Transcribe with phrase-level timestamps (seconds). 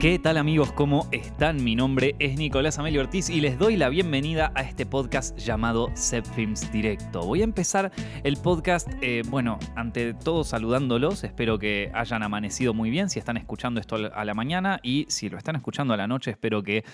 [0.00, 0.70] ¿Qué tal amigos?
[0.70, 1.64] ¿Cómo están?
[1.64, 5.90] Mi nombre es Nicolás Amelio Ortiz y les doy la bienvenida a este podcast llamado
[5.94, 7.22] Set Films Directo.
[7.26, 7.90] Voy a empezar
[8.22, 13.38] el podcast, eh, bueno, ante todo saludándolos, espero que hayan amanecido muy bien si están
[13.38, 16.84] escuchando esto a la mañana y si lo están escuchando a la noche, espero que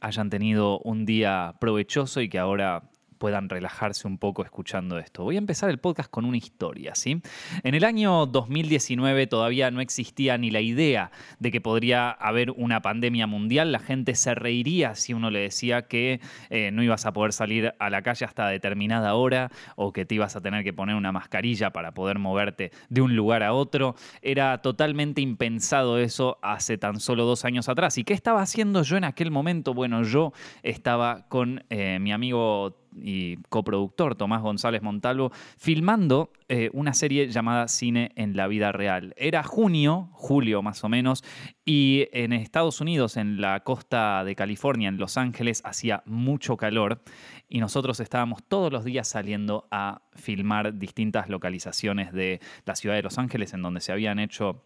[0.00, 5.24] hayan tenido un día provechoso y que ahora puedan relajarse un poco escuchando esto.
[5.24, 7.20] Voy a empezar el podcast con una historia, ¿sí?
[7.62, 12.80] En el año 2019 todavía no existía ni la idea de que podría haber una
[12.82, 13.72] pandemia mundial.
[13.72, 17.74] La gente se reiría si uno le decía que eh, no ibas a poder salir
[17.78, 21.12] a la calle hasta determinada hora o que te ibas a tener que poner una
[21.12, 23.94] mascarilla para poder moverte de un lugar a otro.
[24.22, 27.98] Era totalmente impensado eso hace tan solo dos años atrás.
[27.98, 29.74] ¿Y qué estaba haciendo yo en aquel momento?
[29.74, 36.94] Bueno, yo estaba con eh, mi amigo y coproductor Tomás González Montalvo, filmando eh, una
[36.94, 39.14] serie llamada Cine en la vida real.
[39.16, 41.24] Era junio, julio más o menos,
[41.64, 47.02] y en Estados Unidos, en la costa de California, en Los Ángeles, hacía mucho calor
[47.48, 53.02] y nosotros estábamos todos los días saliendo a filmar distintas localizaciones de la ciudad de
[53.02, 54.64] Los Ángeles en donde se habían hecho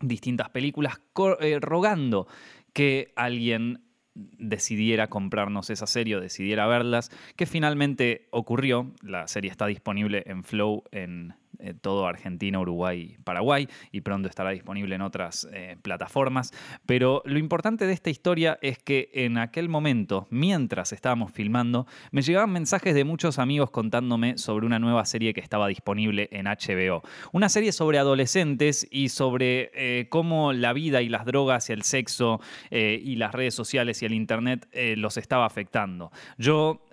[0.00, 1.00] distintas películas,
[1.40, 2.26] eh, rogando
[2.72, 3.83] que alguien
[4.14, 8.92] decidiera comprarnos esa serie o decidiera verlas, que finalmente ocurrió.
[9.02, 11.34] La serie está disponible en Flow en
[11.64, 16.52] eh, todo Argentina, Uruguay, Paraguay y pronto estará disponible en otras eh, plataformas.
[16.84, 22.20] Pero lo importante de esta historia es que en aquel momento, mientras estábamos filmando, me
[22.20, 27.02] llegaban mensajes de muchos amigos contándome sobre una nueva serie que estaba disponible en HBO.
[27.32, 31.82] Una serie sobre adolescentes y sobre eh, cómo la vida y las drogas y el
[31.82, 32.40] sexo
[32.70, 36.10] y las redes sociales y el internet los estaba afectando.
[36.38, 36.86] Yo,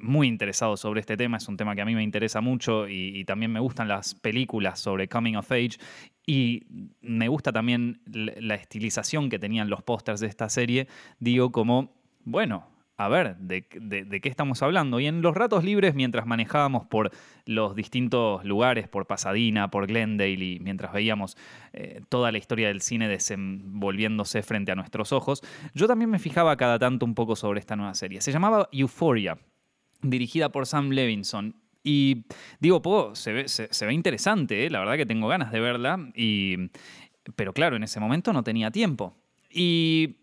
[0.00, 3.24] muy interesado sobre este tema, es un tema que a mí me interesa mucho y
[3.24, 5.78] también me gustan las películas sobre Coming of Age
[6.26, 6.64] y
[7.00, 10.88] me gusta también la estilización que tenían los pósters de esta serie,
[11.20, 12.66] digo como, bueno,
[12.98, 14.98] a ver, de, qué estamos hablando?
[15.00, 17.10] Y en los ratos libres, mientras manejábamos por
[17.44, 21.36] los distintos lugares, por Pasadena, por Glendale, y mientras veíamos
[21.74, 25.42] eh, toda la historia del cine desenvolviéndose frente a nuestros ojos,
[25.74, 28.22] yo también me fijaba cada tanto un poco sobre esta nueva serie.
[28.22, 29.36] Se llamaba Euphoria,
[30.00, 31.54] dirigida por Sam Levinson.
[31.88, 32.24] Y
[32.58, 34.70] digo, se, ve, se, ve interesante, ¿eh?
[34.70, 36.56] la verdad que tengo ganas de verla, y,
[37.36, 39.14] pero claro, en ese momento no tenía tiempo.
[39.52, 40.16] Y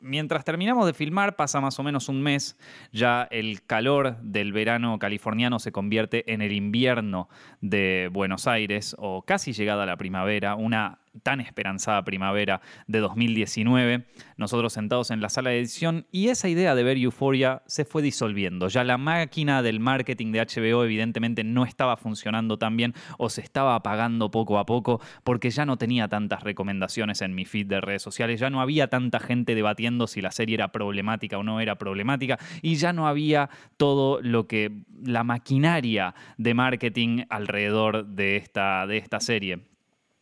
[0.00, 2.58] mientras terminamos de filmar, pasa más o menos un mes,
[2.90, 7.28] ya el calor del verano californiano se convierte en el invierno
[7.60, 14.72] de Buenos Aires, o casi llegada la primavera, una tan esperanzada primavera de 2019, nosotros
[14.72, 18.68] sentados en la sala de edición y esa idea de ver Euphoria se fue disolviendo.
[18.68, 23.40] Ya la máquina del marketing de HBO evidentemente no estaba funcionando tan bien o se
[23.40, 27.80] estaba apagando poco a poco porque ya no tenía tantas recomendaciones en mi feed de
[27.80, 31.60] redes sociales, ya no había tanta gente debatiendo si la serie era problemática o no
[31.60, 34.72] era problemática y ya no había todo lo que
[35.02, 39.73] la maquinaria de marketing alrededor de esta, de esta serie.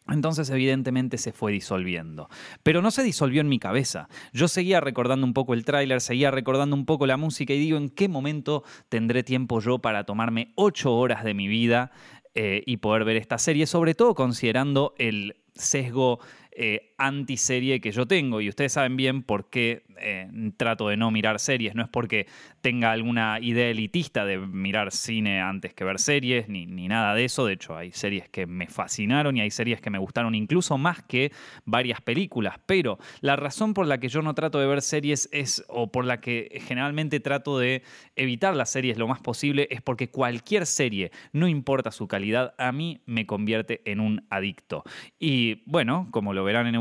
[0.08, 2.28] Entonces evidentemente se fue disolviendo.
[2.62, 4.08] Pero no se disolvió en mi cabeza.
[4.32, 7.78] Yo seguía recordando un poco el tráiler, seguía recordando un poco la música y digo,
[7.78, 11.92] ¿en qué momento tendré tiempo yo para tomarme ocho horas de mi vida
[12.34, 13.66] eh, y poder ver esta serie?
[13.66, 16.18] Sobre todo considerando el sesgo
[16.50, 18.40] eh, antiserie que yo tengo.
[18.40, 21.74] Y ustedes saben bien por qué eh, trato de no mirar series.
[21.74, 22.26] No es porque
[22.60, 27.24] tenga alguna idea elitista de mirar cine antes que ver series, ni, ni nada de
[27.24, 27.46] eso.
[27.46, 31.02] De hecho, hay series que me fascinaron y hay series que me gustaron incluso más
[31.02, 31.32] que
[31.64, 32.60] varias películas.
[32.66, 36.04] Pero la razón por la que yo no trato de ver series es, o por
[36.04, 37.82] la que generalmente trato de
[38.16, 42.72] evitar las series lo más posible, es porque cualquier serie, no importa su calidad, a
[42.72, 44.84] mí me convierte en un adicto.
[45.18, 46.76] Y bueno, como lo verán en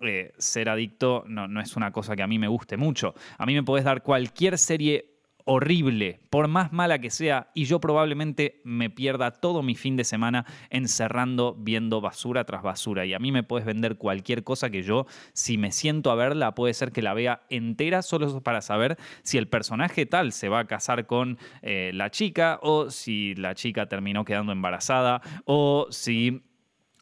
[0.00, 3.14] Eh, ser adicto no, no es una cosa que a mí me guste mucho.
[3.38, 5.14] A mí me podés dar cualquier serie
[5.46, 10.04] horrible, por más mala que sea, y yo probablemente me pierda todo mi fin de
[10.04, 13.04] semana encerrando viendo basura tras basura.
[13.04, 16.54] Y a mí me puedes vender cualquier cosa que yo, si me siento a verla,
[16.54, 20.60] puede ser que la vea entera solo para saber si el personaje tal se va
[20.60, 26.42] a casar con eh, la chica o si la chica terminó quedando embarazada o si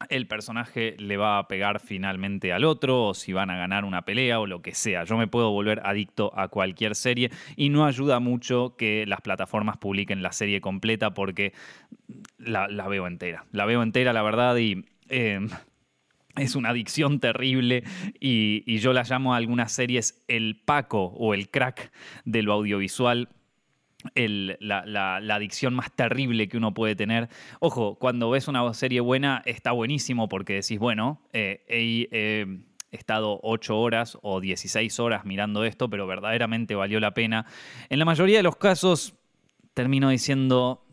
[0.09, 4.03] el personaje le va a pegar finalmente al otro, o si van a ganar una
[4.03, 5.03] pelea o lo que sea.
[5.03, 9.77] Yo me puedo volver adicto a cualquier serie y no ayuda mucho que las plataformas
[9.77, 11.53] publiquen la serie completa porque
[12.37, 13.45] la, veo entera.
[13.51, 14.85] La veo entera, la verdad, y...
[15.09, 15.39] Eh,
[16.35, 17.83] es una adicción terrible
[18.19, 21.91] y, y yo la llamo a algunas series el Paco o el crack
[22.25, 23.29] de lo audiovisual
[24.15, 27.29] la, adicción más terrible que uno puede tener.
[27.59, 32.47] Ojo, cuando ves una serie buena está buenísimo porque decís, bueno, eh, he,
[32.91, 37.47] estado 8 horas o 16 horas mirando esto, pero verdaderamente valió la pena.
[37.89, 39.15] En la mayoría de los casos
[39.73, 40.85] termino diciendo,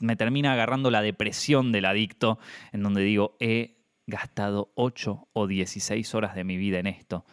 [0.00, 2.38] me termina agarrando la depresión del adicto,
[2.70, 7.24] en donde digo, he gastado 8 o 16 horas de mi vida en esto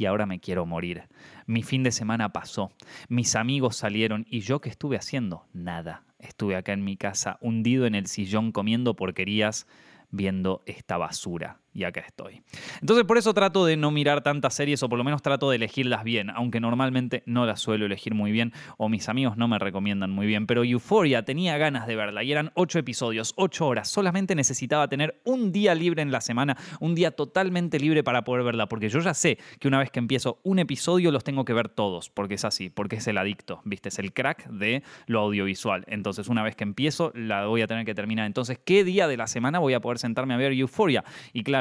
[0.00, 1.08] y ahora me quiero morir.
[1.44, 2.72] Mi fin de semana pasó,
[3.10, 5.44] mis amigos salieron y yo qué estuve haciendo?
[5.52, 6.04] Nada.
[6.18, 9.66] Estuve acá en mi casa hundido en el sillón comiendo porquerías
[10.10, 12.42] viendo esta basura y acá estoy.
[12.80, 15.56] Entonces por eso trato de no mirar tantas series o por lo menos trato de
[15.56, 19.58] elegirlas bien, aunque normalmente no las suelo elegir muy bien o mis amigos no me
[19.58, 23.88] recomiendan muy bien, pero Euphoria tenía ganas de verla y eran ocho episodios, ocho horas,
[23.88, 28.44] solamente necesitaba tener un día libre en la semana, un día totalmente libre para poder
[28.44, 31.52] verla, porque yo ya sé que una vez que empiezo un episodio los tengo que
[31.52, 33.88] ver todos, porque es así, porque es el adicto, ¿viste?
[33.88, 35.84] Es el crack de lo audiovisual.
[35.86, 38.26] Entonces una vez que empiezo la voy a tener que terminar.
[38.26, 41.04] Entonces, ¿qué día de la semana voy a poder sentarme a ver Euphoria?
[41.32, 41.59] Y claro,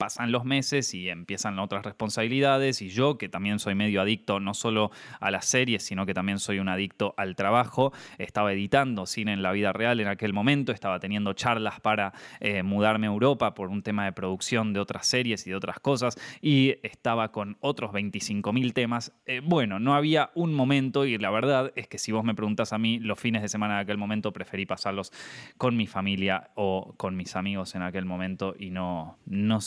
[0.00, 4.54] pasan los meses y empiezan otras responsabilidades y yo, que también soy medio adicto no
[4.54, 9.34] solo a las series, sino que también soy un adicto al trabajo, estaba editando cine
[9.34, 13.52] en la vida real en aquel momento, estaba teniendo charlas para eh, mudarme a Europa
[13.52, 17.58] por un tema de producción de otras series y de otras cosas y estaba con
[17.60, 19.12] otros 25.000 temas.
[19.26, 22.72] Eh, bueno, no había un momento y la verdad es que si vos me preguntas
[22.72, 25.12] a mí, los fines de semana de aquel momento preferí pasarlos
[25.58, 29.60] con mi familia o con mis amigos en aquel momento y no, no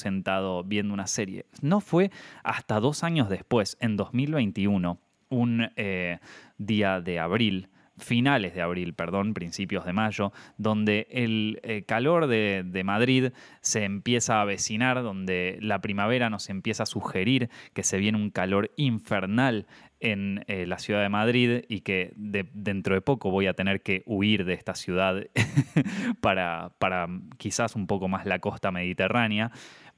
[0.65, 1.45] viendo una serie.
[1.61, 2.11] No fue
[2.43, 4.99] hasta dos años después, en 2021,
[5.29, 6.19] un eh,
[6.57, 12.81] día de abril, finales de abril, perdón, principios de mayo, donde el eh, calor de,
[12.83, 13.31] Madrid
[13.61, 18.29] se empieza a avecinar, donde la primavera nos empieza a sugerir que se viene un
[18.29, 19.67] calor infernal
[19.99, 24.03] en eh, la ciudad de Madrid y que dentro de poco voy a tener que
[24.05, 25.23] huir de esta ciudad
[26.21, 29.51] para, para quizás un poco más la costa mediterránea.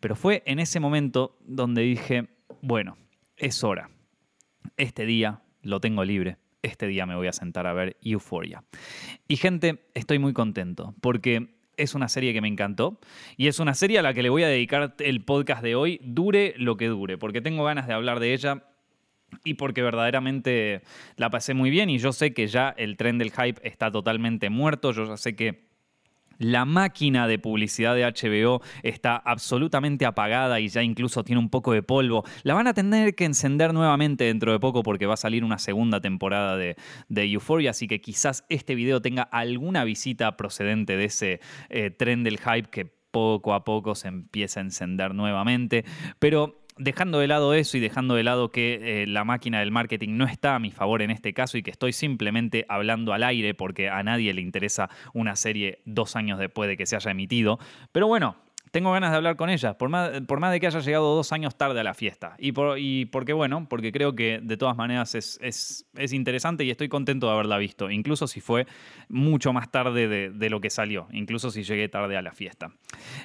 [0.05, 2.27] Pero fue en ese momento donde dije,
[2.61, 2.95] bueno,
[3.37, 3.89] es hora.
[4.77, 6.37] Este día lo tengo libre.
[6.61, 8.63] Este día me voy a sentar a ver Euphoria.
[9.27, 12.99] Y gente, estoy muy contento porque es una serie que me encantó
[13.35, 15.99] y es una serie a la que le voy a dedicar el podcast de hoy,
[16.03, 18.63] dure lo que dure, porque tengo ganas de hablar de ella
[19.43, 20.83] y porque verdaderamente
[21.15, 24.51] la pasé muy bien y yo sé que ya el tren del hype está totalmente
[24.51, 25.64] muerto, yo ya sé que
[26.37, 31.73] la máquina de publicidad de HBO está absolutamente apagada y ya incluso tiene un poco
[31.73, 32.23] de polvo.
[32.43, 35.57] La van a tener que encender nuevamente dentro de poco porque va a salir una
[35.57, 36.75] segunda temporada de,
[37.09, 41.39] Euphoria, así que quizás este video tenga alguna visita procedente de ese
[41.69, 45.85] eh, tren del hype que poco a poco se empieza a encender nuevamente.
[46.19, 50.17] Pero dejando de lado eso y dejando de lado que eh, la máquina del marketing
[50.17, 53.53] no está a mi favor en este caso y que estoy simplemente hablando al aire
[53.53, 57.59] porque a nadie le interesa una serie dos años después de que se haya emitido.
[57.91, 58.35] Pero bueno,
[58.75, 61.79] tengo ganas de hablar con ella, por más, de que haya llegado dos años tarde
[61.79, 62.35] a la fiesta.
[62.37, 66.71] Y, por, y porque, bueno, porque creo que de todas maneras es, es, interesante y
[66.71, 68.67] estoy contento de haberla visto, incluso si fue
[69.07, 72.73] mucho más tarde de, lo que salió, incluso si llegué tarde a la fiesta.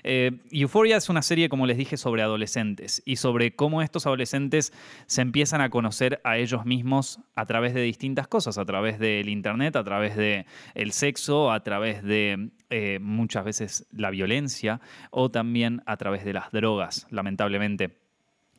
[0.05, 4.73] Eh, Euphoria es una serie, como les dije, sobre adolescentes y sobre cómo estos adolescentes
[5.07, 9.29] se empiezan a conocer a ellos mismos a través de distintas cosas, a través del
[9.29, 14.81] internet, a través del el sexo, a través de eh, muchas veces la violencia
[15.11, 18.00] o también a través de las drogas, lamentablemente.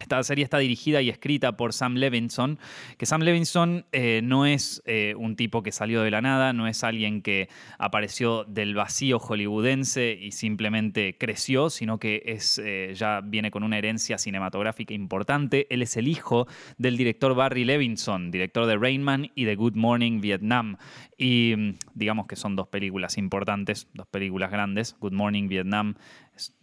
[0.02, 2.58] Esta serie está dirigida y escrita por Sam Levinson,
[2.98, 6.68] que Sam Levinson eh, no es eh, un tipo que salió de la nada, no
[6.68, 13.22] es alguien que apareció del vacío hollywoodense y simplemente creció, sino que es, eh, ya
[13.22, 15.68] viene con una herencia cinematográfica importante.
[15.70, 16.48] Él es el hijo
[16.80, 20.78] del director Barry Levinson, director de Rain Man y de Good Morning Vietnam.
[21.16, 24.96] Y mm, digamos que son dos películas importantes, dos películas grandes.
[25.00, 25.94] Good Morning Vietnam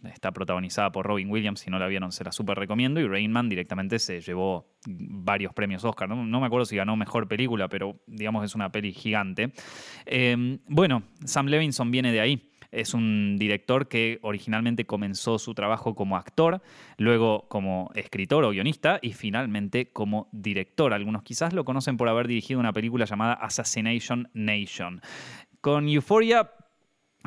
[0.05, 3.31] está protagonizada por Robin Williams, si no la vieron se la súper recomiendo, y Rain
[3.31, 8.01] Man directamente se llevó varios premios Oscar, no, me acuerdo si ganó Mejor Película, pero
[8.07, 9.51] digamos es una peli gigante.
[10.05, 12.45] Em, bueno, Sam Levinson viene de ahí.
[12.71, 16.61] Es un director que originalmente comenzó su trabajo como actor,
[16.97, 20.93] luego como escritor o guionista y finalmente como director.
[20.93, 25.01] Algunos quizás lo conocen por haber dirigido una película llamada Assassination Nation.
[25.61, 26.51] Con Euphoria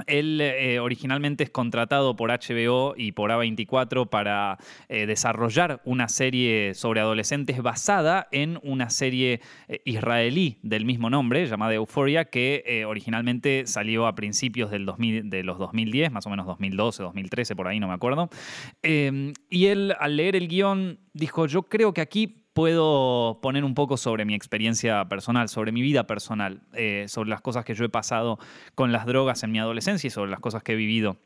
[0.07, 6.75] él eh, originalmente es contratado por HBO y por A24 para eh, desarrollar una serie
[6.75, 13.67] sobre adolescentes basada en una serie eh, israelí del mismo nombre, llamada Euphoria, que originalmente
[13.67, 17.81] salió a principios del 2000, de los 2010, más o menos 2012, 2013, por ahí
[17.81, 18.29] no me acuerdo.
[18.83, 23.75] Em, y él al leer el guion dijo, yo creo que aquí puedo poner un
[23.75, 27.85] poco sobre mi experiencia personal, sobre mi vida personal, eh, sobre las cosas que yo
[27.85, 28.39] he pasado
[28.75, 31.17] con las drogas en mi adolescencia y sobre las cosas que he vivido.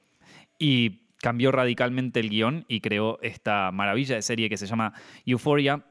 [0.59, 4.92] Y cambió radicalmente el guion y creó esta maravilla de serie que se llama
[5.25, 5.85] Euphoria,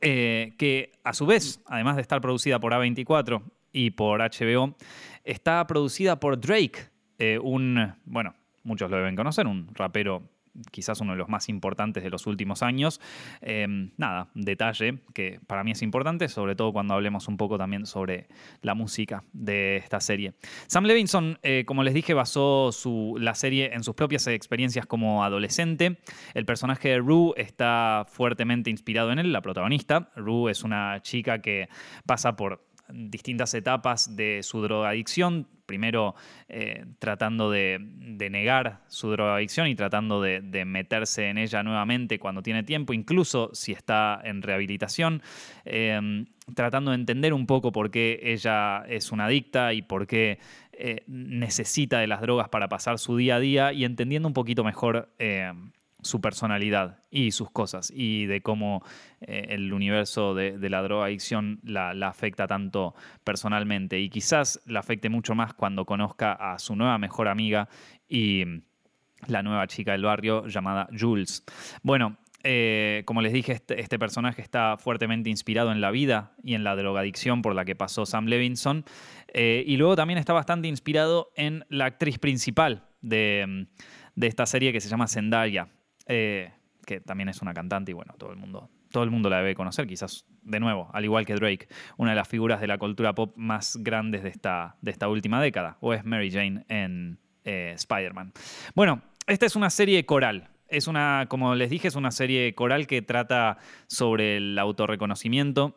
[0.00, 4.76] eh, que a su vez, además de estar producida por A24 y por HBO,
[5.24, 8.34] está producida por Drake, eh, un, bueno,
[8.64, 10.22] muchos lo deben conocer, un rapero
[10.70, 13.00] quizás uno de los más importantes de los últimos años.
[13.40, 17.86] Em, nada, detalle que para mí es importante, sobre todo cuando hablemos un poco también
[17.86, 18.28] sobre
[18.62, 20.34] la música de esta serie.
[20.66, 22.70] Sam Levinson, eh, como les dije, basó
[23.18, 25.98] la serie en sus propias experiencias como adolescente.
[26.34, 30.10] El personaje de Rue está fuertemente inspirado en él, la protagonista.
[30.16, 31.68] Rue es una chica que
[32.06, 36.14] pasa por distintas etapas de su drogadicción, primero
[36.48, 37.78] eh, tratando de,
[38.30, 43.72] negar su drogadicción y tratando de, meterse en ella nuevamente cuando tiene tiempo, incluso si
[43.72, 45.22] está en rehabilitación,
[45.64, 50.38] em, tratando de entender un poco por qué ella es una adicta y por qué
[50.72, 54.64] eh, necesita de las drogas para pasar su día a día y entendiendo un poquito
[54.64, 55.70] mejor em,
[56.02, 58.82] su personalidad y sus cosas y de cómo
[59.20, 65.08] eh, el universo de, la drogadicción la, la, afecta tanto personalmente y quizás la afecte
[65.08, 67.68] mucho más cuando conozca a su nueva mejor amiga
[68.08, 68.44] y
[69.26, 71.44] la nueva chica del barrio llamada Jules.
[71.82, 76.54] Bueno, eh, como les dije, este, este, personaje está fuertemente inspirado en la vida y
[76.54, 78.84] en la drogadicción por la que pasó Sam Levinson.
[79.34, 83.66] Eh, y luego también está bastante inspirado en la actriz principal de,
[84.14, 85.68] de esta serie que se llama Zendaya.
[86.08, 86.50] Eh,
[86.84, 89.54] que también es una cantante y bueno, todo el mundo todo el mundo la debe
[89.54, 93.14] conocer, quizás de nuevo, al igual que Drake, una de las figuras de la cultura
[93.14, 97.72] pop más grandes de esta, de esta última década, o es Mary Jane en eh,
[97.74, 98.32] Spider-Man.
[98.74, 100.48] Bueno, esta es una serie coral.
[100.68, 105.76] Es una, como les dije, es una serie coral que trata sobre el autorreconocimiento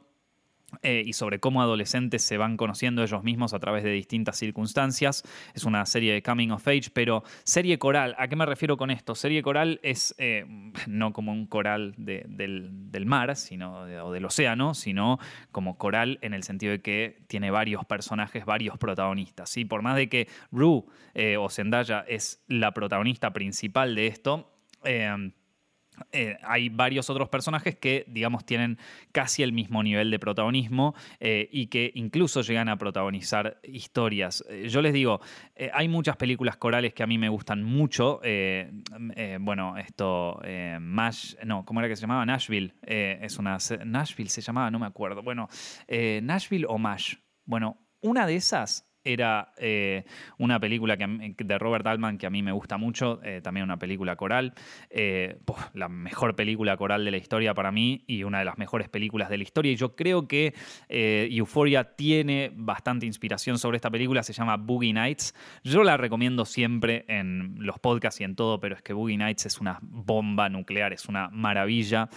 [0.84, 5.24] eh, y sobre cómo adolescentes se van conociendo ellos mismos a través de distintas circunstancias.
[5.54, 8.92] Es una serie de coming of age, pero serie coral, ¿a qué me refiero con
[8.92, 9.16] esto?
[9.16, 10.46] Serie coral es eh,
[10.88, 15.20] no como un coral del, mar sino, o del océano, sino
[15.52, 19.50] como coral en el sentido de que tiene varios personajes, varios protagonistas.
[19.50, 19.66] ¿sí?
[19.66, 24.52] Por más de que Rue eh, o Zendaya es la protagonista principal de esto,
[26.44, 28.78] hay varios otros personajes que, digamos, tienen
[29.12, 34.44] casi el mismo nivel de protagonismo eh, y que incluso llegan a protagonizar historias.
[34.50, 35.22] Eh, yo les digo,
[35.74, 38.22] hay muchas películas corales que a mí me gustan mucho.
[39.40, 40.42] bueno, esto,
[40.80, 42.26] Mash, no, ¿cómo era que se llamaba?
[42.26, 42.74] Nashville.
[42.82, 43.58] es una.
[43.86, 45.22] Nashville se llamaba, no me acuerdo.
[45.22, 45.50] Bueno,
[45.88, 47.16] Nashville o Mash.
[47.46, 50.04] Bueno, una de esas era eh,
[50.38, 53.78] una película que, de Robert Altman que a mí me gusta mucho, eh, también una
[53.78, 54.54] película coral,
[54.90, 55.38] eh,
[55.74, 59.30] la mejor película coral de la historia para mí y una de las mejores películas
[59.30, 59.72] de la historia.
[59.72, 60.54] Y yo creo que
[60.90, 65.34] Euphoria tiene bastante inspiración sobre esta película, se llama Boogie Nights.
[65.64, 69.46] Yo la recomiendo siempre en los podcasts y en todo, pero es que Boogie Nights
[69.46, 72.10] es una bomba nuclear, es una maravilla.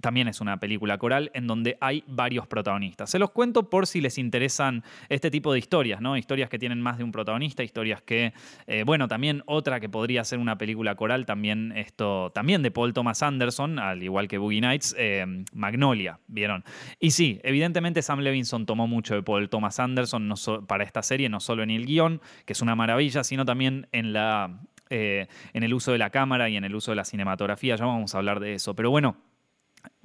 [0.00, 3.10] también es una película coral en donde hay varios protagonistas.
[3.10, 6.14] Se los cuento por si les interesan este tipo de historias historias, ¿no?
[6.14, 8.34] Historias que tienen más de un protagonista, historias que,
[8.66, 12.92] eh, bueno, también otra que podría ser una película coral, también esto, también de Paul
[12.92, 16.64] Thomas Anderson, al igual que Boogie Nights, eh, Magnolia, ¿vieron?
[16.98, 20.34] Y sí, evidentemente Sam Levinson tomó mucho de Paul Thomas Anderson no
[20.66, 24.12] para esta serie, no solo en el guion, que es una maravilla, sino también en
[24.12, 24.60] la...
[24.92, 27.86] Eh, en el uso de la cámara y en el uso de la cinematografía, ya
[27.86, 28.74] vamos a hablar de eso.
[28.74, 29.16] Pero bueno,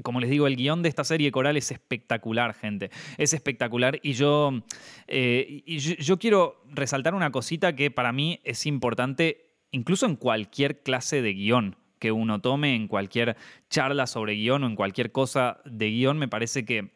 [0.03, 2.91] como les digo, el guion de esta serie coral es espectacular, gente.
[3.17, 3.99] Es espectacular.
[4.03, 4.51] Y yo,
[5.07, 11.21] eh, yo, quiero resaltar una cosita que para mí es importante, incluso en cualquier clase
[11.21, 13.37] de guion que uno tome, en cualquier
[13.69, 16.91] charla sobre guion o en cualquier cosa de guion, me parece que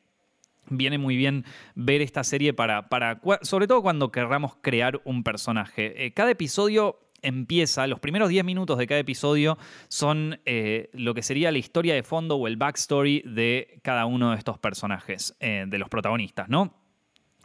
[0.70, 6.06] viene muy bien ver esta serie para, para sobre todo cuando querramos crear un personaje.
[6.06, 9.57] Eh, cada episodio empieza, los primeros 10 minutos de cada episodio
[9.88, 14.31] son eh, lo que sería la historia de fondo o el backstory de cada uno
[14.31, 16.73] de estos personajes, eh, de los protagonistas, ¿no?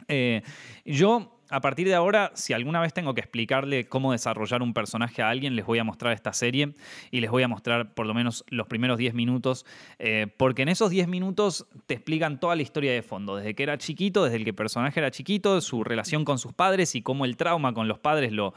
[0.07, 0.41] Eh,
[0.85, 5.21] yo a partir de ahora, si alguna vez tengo que explicarle cómo desarrollar un personaje
[5.21, 6.73] a alguien, les voy a mostrar esta serie
[7.11, 9.65] y les voy a mostrar por lo menos los primeros 10 minutos,
[9.99, 13.63] eh, porque en esos 10 minutos te explican toda la historia de fondo, desde que
[13.63, 17.01] era chiquito, desde el que el personaje era chiquito, su relación con sus padres y
[17.01, 18.53] cómo el trauma con los padres lo,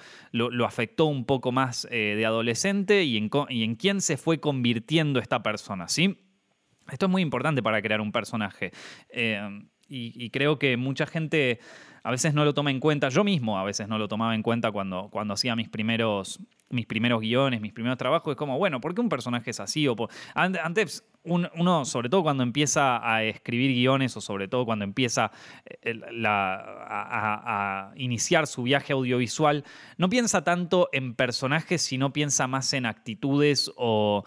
[0.64, 5.20] afectó un poco más eh, de adolescente y en, y en quién se fue convirtiendo
[5.20, 6.18] esta persona, ¿sí?
[6.90, 8.72] Esto es muy importante para crear un personaje.
[9.10, 9.40] Eh,
[9.90, 11.60] y creo que mucha gente
[12.08, 14.42] a veces no lo toma en cuenta, yo mismo a veces no lo tomaba en
[14.42, 18.80] cuenta cuando, cuando hacía mis primeros, mis primeros guiones, mis primeros trabajos, es como, bueno,
[18.80, 19.88] ¿por qué un personaje es así?
[19.88, 19.96] O
[20.34, 25.30] Antes uno, sobre todo cuando empieza a escribir guiones o sobre todo cuando empieza
[25.82, 29.64] eh, a, iniciar su viaje audiovisual,
[29.96, 34.24] no piensa tanto en personajes, sino piensa más en actitudes o,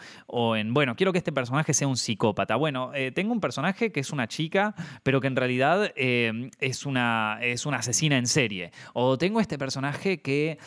[0.55, 2.55] en, bueno, quiero que este personaje sea un psicópata.
[2.55, 6.86] Bueno, eh, tengo un personaje que es una chica, pero que en realidad eh, es,
[6.86, 8.71] una, es una asesina en serie.
[8.93, 10.60] O tengo este personaje que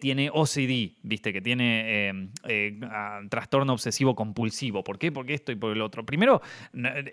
[0.00, 1.32] tiene OCD, ¿viste?
[1.32, 2.30] Que tiene
[3.30, 4.82] trastorno obsesivo compulsivo.
[4.82, 5.12] ¿Por qué?
[5.12, 6.04] Porque esto y el otro.
[6.04, 6.42] Primero,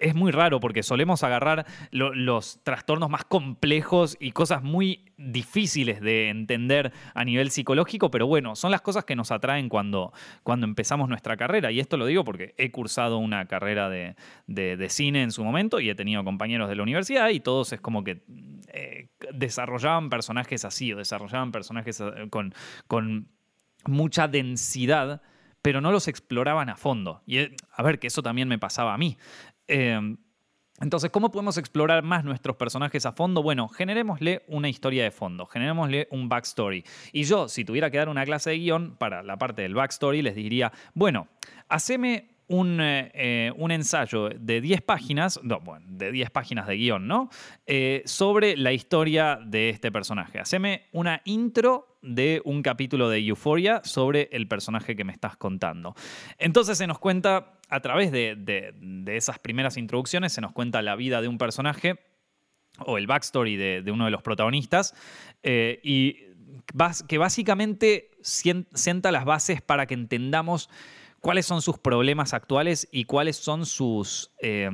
[0.01, 6.29] es muy raro porque solemos agarrar los trastornos más complejos y cosas muy difíciles de
[6.29, 11.07] entender a nivel psicológico, pero bueno, son las cosas que nos atraen cuando, cuando empezamos
[11.07, 11.71] nuestra carrera.
[11.71, 14.15] Y esto lo digo porque he cursado una carrera de,
[14.89, 18.03] cine en su momento y he tenido compañeros de la universidad y todos es como
[18.03, 18.23] que
[18.73, 22.53] eh, desarrollaban personajes así o desarrollaban personajes eh, con
[23.86, 25.22] mucha densidad
[25.63, 27.24] pero no los exploraban a fondo.
[27.25, 29.18] Y eh, a ver, que eso también me pasaba a mí.
[29.66, 30.18] Em,
[30.82, 33.42] entonces, ¿cómo podemos explorar más nuestros personajes a fondo?
[33.42, 36.84] Bueno, generémosle una historia de fondo, generémosle un backstory.
[37.13, 40.22] Y yo, si tuviera que dar una clase de guion para la parte del backstory,
[40.22, 41.30] les diría, bueno,
[41.70, 47.08] haceme un, eh, eh, ensayo de 10 páginas, no, bueno, de 10 páginas de guion,
[47.08, 47.30] ¿no?
[48.04, 50.40] sobre la historia de este personaje.
[50.40, 55.95] Haceme una intro de un capítulo de Euphoria sobre el personaje que me estás contando.
[56.38, 58.74] Entonces se nos cuenta, a través de,
[59.07, 62.00] esas primeras introducciones, se nos cuenta la vida de un personaje
[62.79, 64.93] o el backstory de, uno de los protagonistas
[65.41, 66.17] eh, y
[67.07, 70.69] que básicamente sienta las bases para que entendamos
[71.19, 74.31] cuáles son sus problemas actuales y cuáles son sus...
[74.41, 74.69] Eh,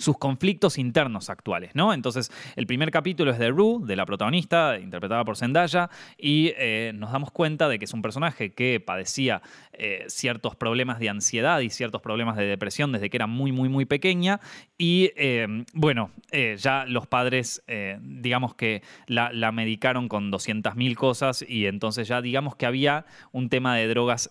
[0.00, 1.92] sus conflictos internos actuales, ¿no?
[1.92, 6.92] Entonces, el primer capítulo es de Rue, de la protagonista, interpretada por Zendaya, y eh,
[6.94, 9.42] nos damos cuenta de que es un personaje que padecía
[9.72, 13.68] eh, ciertos problemas de ansiedad y ciertos problemas de depresión desde que era muy, muy,
[13.68, 14.40] muy pequeña,
[14.78, 16.10] y eh, bueno,
[16.56, 17.62] ya los padres,
[18.00, 23.50] digamos que la, la medicaron con 200.000 cosas, y entonces ya digamos que había un
[23.50, 24.30] tema de drogas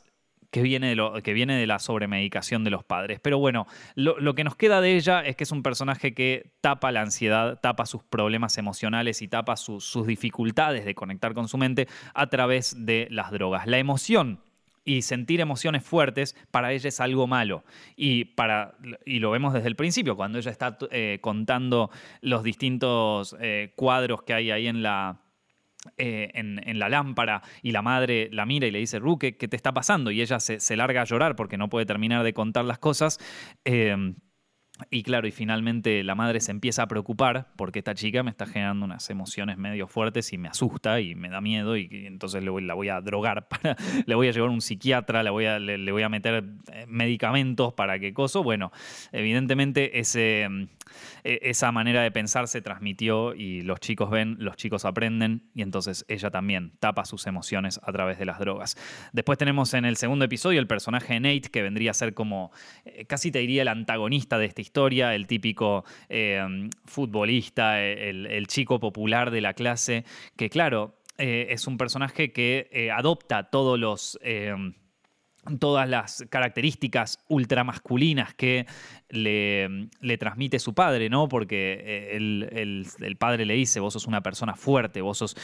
[0.51, 3.20] que viene de, lo, que viene de la sobremedicación de los padres.
[3.20, 6.92] Pero bueno, lo, que nos queda de ella es que es un personaje que tapa
[6.92, 11.88] la ansiedad, tapa sus problemas emocionales y tapa sus dificultades de conectar con su mente
[12.14, 13.68] a través de las drogas.
[13.68, 14.42] La emoción
[14.85, 17.64] y sentir emociones fuertes para ella es algo malo.
[17.96, 23.35] Y, para, y lo vemos desde el principio, cuando ella está eh, contando los distintos
[23.40, 25.20] eh, cuadros que hay ahí en la,
[25.98, 29.55] eh, en, la lámpara y la madre la mira y le dice, Ruque, ¿qué, te
[29.55, 30.11] está pasando?
[30.11, 33.20] Y ella se, larga a llorar porque no puede terminar de contar las cosas.
[33.65, 33.96] Eh,
[34.89, 38.46] y claro, y finalmente la madre se empieza a preocupar porque esta chica me está
[38.46, 42.50] generando unas emociones medio fuertes y me asusta y me da miedo y, entonces le
[42.61, 43.48] la voy a drogar,
[44.05, 47.74] le voy a llevar un psiquiatra, le voy a, le, voy a meter eh, medicamentos
[47.74, 48.39] para qué cosa.
[48.39, 48.72] Bueno,
[49.11, 50.63] evidentemente ese, mm,
[51.24, 55.61] e, esa manera de pensar se transmitió y los chicos ven, los chicos aprenden y
[55.61, 58.77] entonces ella también tapa sus emociones a través de las drogas.
[59.13, 62.51] Después tenemos en el segundo episodio el personaje Nate que vendría a ser como,
[62.85, 68.79] eh, casi te diría el antagonista de esta historia, el típico eh, futbolista, el, chico
[68.79, 70.05] popular de la clase,
[70.38, 74.18] que claro, eh, es un personaje que eh, adopta todos los
[75.58, 78.68] todas las características ultramasculinas que
[79.10, 81.27] le, le, transmite su padre, ¿no?
[81.27, 85.36] Porque el, padre le dice, vos sos una persona fuerte, vos, sos,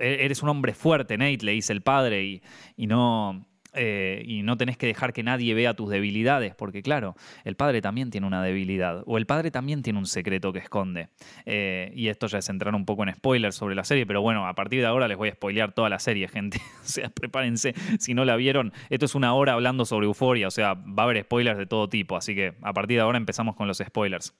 [0.00, 2.42] eres un hombre fuerte, Nate, le dice el padre, y,
[2.76, 7.14] y no, eh, y no tenés que dejar que nadie vea tus debilidades, porque claro,
[7.44, 11.08] el padre también tiene una debilidad, o el padre también tiene un secreto que esconde.
[11.46, 14.46] Eh, y esto ya es entrar un poco en spoilers sobre la serie, pero bueno,
[14.46, 16.58] a partir de ahora les voy a spoilear toda la serie, gente.
[16.82, 20.50] o sea, prepárense, si no la vieron, esto es una hora hablando sobre euforia, o
[20.50, 23.56] sea, va a haber spoilers de todo tipo, así que a partir de ahora empezamos
[23.56, 24.34] con los spoilers.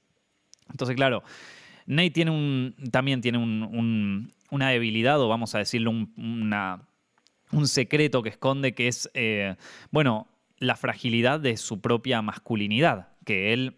[0.71, 1.23] Entonces, claro,
[1.87, 6.89] Nate tiene un, también tiene una debilidad, o vamos a decirlo, una
[7.55, 9.57] un secreto que esconde que es, eh,
[9.91, 13.77] bueno, la fragilidad de su propia masculinidad, que él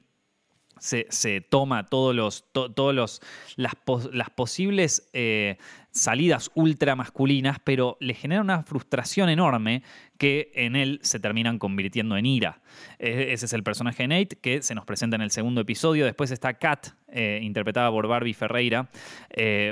[0.79, 3.23] se, toma todos los, todos los,
[3.57, 5.57] las, posibles eh,
[5.91, 9.83] salidas ultra masculinas, pero le genera una frustración enorme
[10.19, 12.61] que en él se terminan convirtiendo en ira.
[12.99, 16.05] E, ese es el personaje Nate que se nos presenta en el segundo episodio.
[16.05, 18.91] Después está Kat, eh, interpretada por Barbie Ferreira,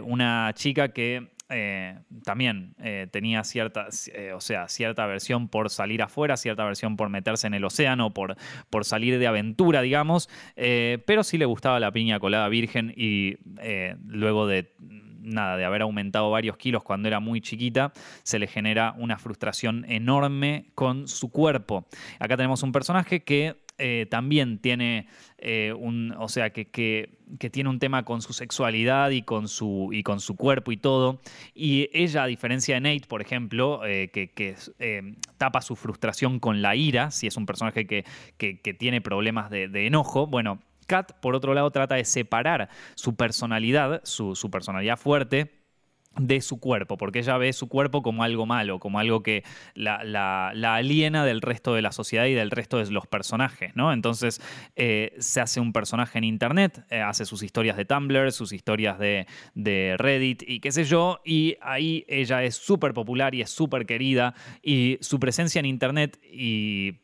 [0.04, 6.02] una chica que eh, también eh, tenía cierta, eh, o sea, cierta versión por salir
[6.02, 8.36] afuera, cierta versión por meterse en el océano, por,
[8.70, 13.36] por salir de aventura, digamos, pero sí le gustaba la piña colada virgen y
[14.06, 14.72] luego de
[15.20, 19.84] nada, de haber aumentado varios kilos cuando era muy chiquita, se le genera una frustración
[19.88, 21.86] enorme con su cuerpo.
[22.18, 25.08] Acá tenemos un personaje que eh, también tiene
[25.38, 27.08] eh, un, o sea, que, que,
[27.50, 31.20] tiene un tema con su sexualidad y con su, y con su cuerpo y todo.
[31.54, 34.54] Y ella, a diferencia de Nate, por ejemplo, eh, que,
[35.38, 38.04] tapa su frustración con la ira, si es un personaje que,
[38.78, 44.50] tiene problemas de, enojo, bueno, Kat, por otro lado, trata de separar su personalidad, su
[44.50, 45.63] personalidad fuerte,
[46.18, 50.48] de su cuerpo, porque ella ve su cuerpo como algo malo, como algo que la,
[50.76, 53.92] aliena del resto de la sociedad y del resto de los personajes, ¿no?
[53.92, 54.40] Entonces
[54.76, 58.98] eh, se hace un personaje en internet, eh, hace sus historias de Tumblr, sus historias
[58.98, 59.26] de,
[59.96, 64.34] Reddit y qué sé yo, y ahí ella es súper popular y es súper querida,
[64.62, 66.94] y su presencia en internet y,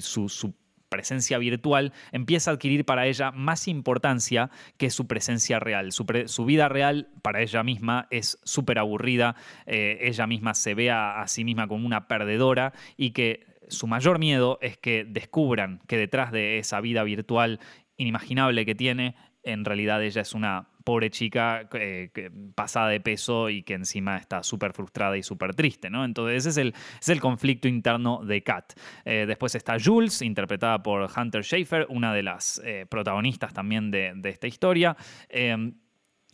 [0.00, 0.54] su, su
[0.90, 5.92] presencia virtual empieza a adquirir para ella más importancia que su presencia real.
[5.92, 11.22] Su, vida real para ella misma es súper aburrida, eh, ella misma se ve a,
[11.22, 15.96] a sí misma como una perdedora y que su mayor miedo es que descubran que
[15.96, 17.60] detrás de esa vida virtual
[17.96, 22.10] inimaginable que tiene, en realidad ella es una pobre chica eh,
[22.54, 26.04] pasada de peso y que encima está súper frustrada y súper triste, ¿no?
[26.04, 28.72] Entonces ese es el, es el conflicto interno de Kat.
[29.04, 34.12] Eh, después está Jules, interpretada por Hunter Schaefer, una de las eh, protagonistas también de,
[34.16, 34.96] de esta historia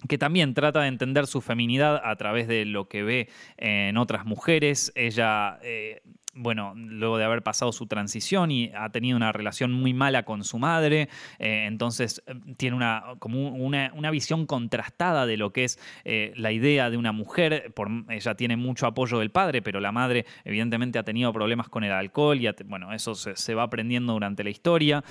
[0.09, 4.27] que también trata de entender su feminidad a través de lo que ve en otras
[4.27, 4.93] mujeres.
[4.95, 5.59] Ella
[6.37, 10.45] bueno, luego de haber pasado su transición y ha tenido una relación muy mala con
[10.45, 15.79] su madre, eh, entonces eh, tiene una, como una, visión contrastada de lo que es
[16.05, 17.73] eh, la idea de una mujer.
[17.75, 21.85] Por, ella tiene mucho apoyo del padre, pero la madre evidentemente ha tenido problemas con
[21.85, 25.03] el alcohol y bueno, eso se, va aprendiendo durante la historia.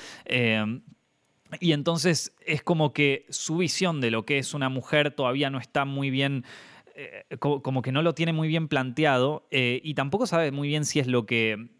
[1.60, 5.60] y entonces es como que su visión de lo que es una mujer todavía no
[5.60, 6.46] está muy bien
[6.98, 10.86] eh, como, que no lo tiene muy bien planteado eh, y tampoco sabe muy bien
[10.86, 11.72] si es lo que,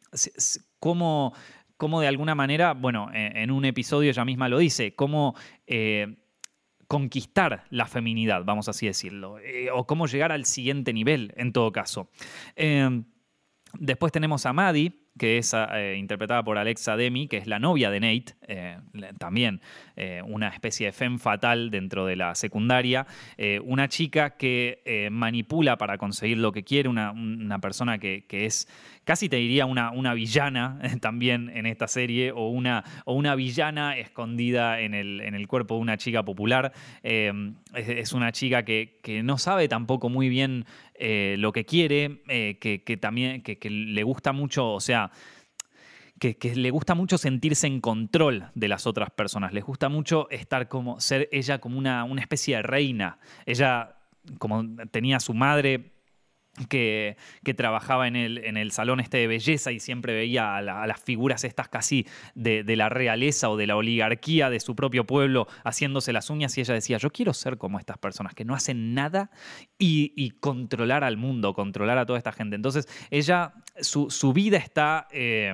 [0.80, 1.32] cómo,
[1.80, 5.34] de alguna manera, bueno, en un episodio ella misma lo dice, cómo
[5.68, 6.18] eh,
[6.90, 9.38] conquistar la feminidad, vamos así decirlo,
[9.74, 12.10] o cómo llegar al siguiente nivel en todo caso.
[13.80, 17.90] después tenemos a Maddie, que es eh, interpretada por Alexa Demi, que es la novia
[17.90, 18.78] de Nate, eh,
[19.18, 19.62] también
[19.96, 23.08] eh, una especie de femme fatal dentro de la secundaria,
[23.64, 28.68] una chica que manipula para conseguir lo que quiere, una, persona que, es
[29.06, 33.98] casi te diría una, una villana también en esta serie, o una, o una villana
[33.98, 36.74] escondida en el, en el, cuerpo de una chica popular.
[37.04, 40.66] Es, una chica que, que, no sabe tampoco muy bien
[41.00, 42.22] lo que quiere,
[42.60, 45.12] que, también que le gusta mucho, o sea,
[46.20, 49.54] que, le gusta mucho sentirse en control de las otras personas.
[49.54, 53.20] Les gusta mucho estar como, ser ella como una, una especie de reina.
[53.46, 53.96] Ella,
[54.38, 55.95] como tenía su madre
[56.70, 57.18] que,
[57.56, 61.44] trabajaba en el, en el, salón este de belleza y siempre veía a, las figuras
[61.44, 66.30] estas casi de, la realeza o de la oligarquía de su propio pueblo haciéndose las
[66.30, 69.32] uñas y ella decía, yo quiero ser como estas personas que no hacen nada
[69.78, 72.56] y, controlar al mundo, controlar a toda esta gente.
[72.56, 75.08] Entonces ella, su, vida está...
[75.12, 75.54] Eh,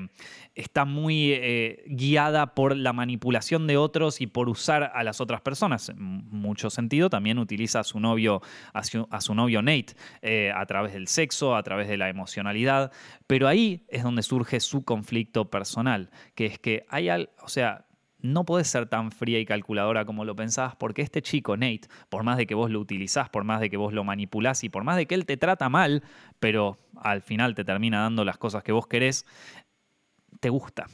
[0.56, 5.42] está muy eh, guiada por la manipulación de otros y por usar a las otras
[5.42, 5.90] personas.
[5.90, 8.42] En mucho sentido, también utiliza a su novio,
[8.74, 12.92] a su, novio Nate eh, a través del sexo, a través de la emocionalidad.
[13.28, 17.86] Pero ahí es donde surge su conflicto personal, que es que hay algo, o sea,
[18.22, 22.24] no podés ser tan fría y calculadora como lo pensabas, porque este chico, Nate, por
[22.24, 24.84] más de que vos lo utilizás, por más de que vos lo manipulás y por
[24.84, 26.04] más de que él te trata mal,
[26.40, 29.26] pero al final te termina dando las cosas que vos querés,
[30.40, 30.86] te gusta.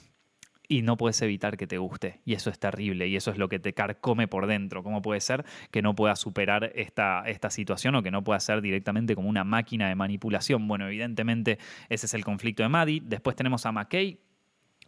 [0.70, 2.20] Y no puedes evitar que te guste.
[2.26, 3.08] Y eso es terrible.
[3.08, 4.84] Y eso es lo que te carcome por dentro.
[4.84, 8.62] ¿Cómo puede ser que no puedas superar esta, esta situación o que no pueda ser
[8.62, 10.68] directamente como una máquina de manipulación?
[10.68, 13.02] Bueno, evidentemente ese es el conflicto de Maddie.
[13.04, 14.20] Después tenemos a McKay,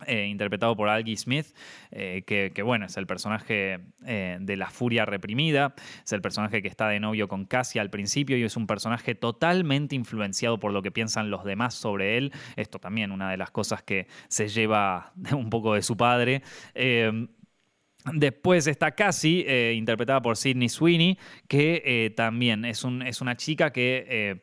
[0.05, 1.47] eh, interpretado por Algie Smith,
[1.91, 6.67] eh, que, bueno, es el personaje eh, de la furia reprimida, es el personaje que
[6.67, 10.81] está de novio con Cassie al principio y es un personaje totalmente influenciado por lo
[10.81, 12.31] que piensan los demás sobre él.
[12.55, 16.43] Esto también una de las cosas que se lleva un poco de su padre.
[18.13, 24.39] Después está Cassie, interpretada por Sidney Sweeney, que también es, un, es, una chica que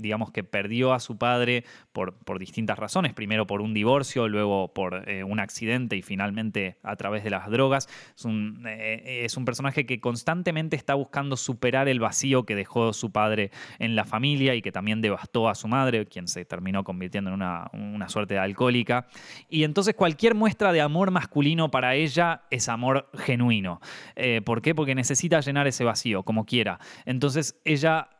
[0.00, 5.08] digamos que perdió a su padre por, distintas razones, primero por un divorcio, luego por
[5.08, 7.88] eh, un accidente y finalmente a través de las drogas.
[8.16, 12.92] Es un, eh, es un personaje que constantemente está buscando superar el vacío que dejó
[12.92, 16.84] su padre en la familia y que también devastó a su madre, quien se terminó
[16.84, 19.08] convirtiendo en una, una suerte de alcohólica.
[19.48, 23.80] Y entonces cualquier muestra de amor masculino para ella es amor genuino.
[24.14, 24.74] Eh, ¿Por qué?
[24.74, 26.78] Porque necesita llenar ese vacío, como quiera.
[27.04, 28.10] Entonces ella,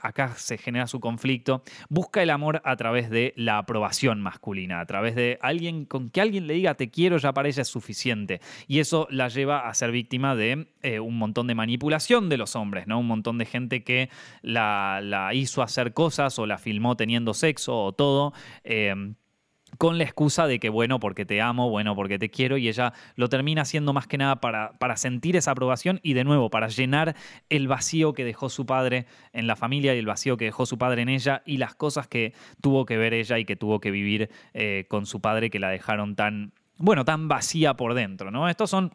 [0.00, 4.86] acá se genera su conflicto, busca el amor a través de la aprobación masculina, a
[4.86, 8.40] través de alguien con que alguien le diga te quiero ya para ella es suficiente.
[8.66, 12.56] Y eso la lleva a ser víctima de eh, un montón de manipulación de los
[12.56, 12.98] hombres, ¿no?
[12.98, 14.08] Un montón de gente que
[14.42, 18.32] la, la hizo hacer cosas o la filmó teniendo sexo o todo
[19.80, 22.92] con la excusa de que, bueno, porque te amo, bueno, porque te quiero, y ella
[23.16, 26.68] lo termina haciendo más que nada para, para, sentir esa aprobación y de nuevo para
[26.68, 27.16] llenar
[27.48, 30.76] el vacío que dejó su padre en la familia y el vacío que dejó su
[30.76, 33.90] padre en ella y las cosas que tuvo que ver ella y que tuvo que
[33.90, 38.50] vivir eh, con su padre que la dejaron tan, bueno, tan vacía por dentro, ¿no?
[38.50, 38.92] Estos son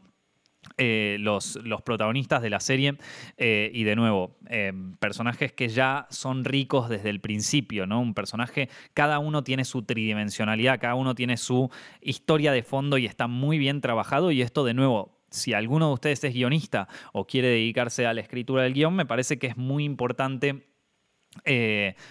[0.78, 2.98] eh, los, protagonistas de la serie
[3.38, 8.02] eh, y de nuevo, eh, personajes que ya son ricos desde el principio, ¿no?
[8.02, 11.70] Un personaje, cada uno tiene su tridimensionalidad, cada uno tiene su
[12.02, 15.94] historia de fondo y está muy bien trabajado y esto de nuevo si alguno de
[15.94, 19.58] ustedes es guionista o quiere dedicarse a la escritura del guion, me parece que es
[19.58, 20.68] muy importante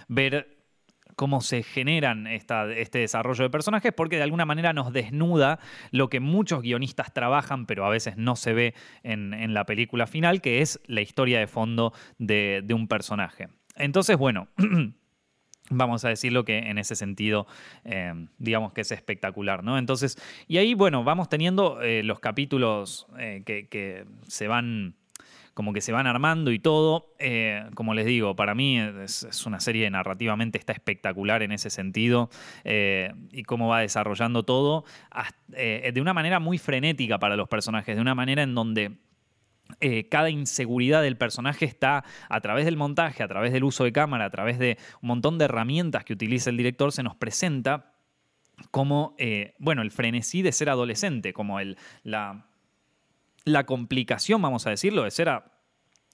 [0.08, 0.53] ver
[1.16, 5.58] cómo se generan este desarrollo de personajes, porque de alguna manera nos desnuda
[5.90, 10.40] lo que muchos guionistas trabajan, pero a veces no se ve en, la película final,
[10.40, 13.48] que es la historia de fondo de, un personaje.
[13.76, 14.48] Entonces, bueno.
[15.70, 17.46] Vamos a decirlo que en ese sentido,
[17.86, 19.78] eh, digamos que es espectacular, ¿no?
[19.78, 24.94] Entonces, y ahí, bueno, vamos teniendo eh, los capítulos eh, que se van
[25.54, 27.14] como que se van armando y todo.
[27.18, 32.28] Eh, como les digo, para mí es, una serie narrativamente está espectacular en ese sentido
[32.64, 34.84] eh, y cómo va desarrollando todo
[35.52, 38.98] eh, de una manera muy frenética para los personajes, de una manera en donde
[40.10, 44.26] cada inseguridad del personaje está a través del montaje, a través del uso de cámara,
[44.26, 47.94] a través de un montón de herramientas que utiliza el director, se nos presenta
[48.70, 49.16] como,
[49.58, 52.46] bueno, el frenesí de ser adolescente, como el, la,
[53.44, 55.30] la complicación, vamos a decirlo, de ser,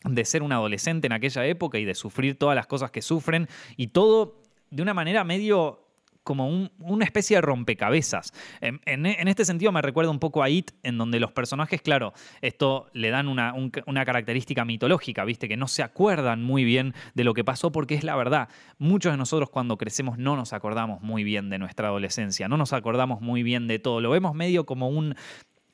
[0.04, 3.48] de ser un adolescente en aquella época y de sufrir todas las cosas que sufren
[3.76, 5.86] y todo de una manera medio
[6.22, 8.32] como una especie de rompecabezas.
[8.60, 12.12] En, este sentido me recuerda un poco a It, en donde los personajes, claro,
[12.42, 13.54] esto le dan una,
[13.86, 15.48] una, característica mitológica, ¿viste?
[15.48, 18.48] Que no se acuerdan muy bien de lo que pasó porque es la verdad.
[18.78, 22.74] Muchos de nosotros cuando crecemos no nos acordamos muy bien de nuestra adolescencia, no nos
[22.74, 24.00] acordamos muy bien de todo.
[24.00, 25.16] Lo vemos medio como un,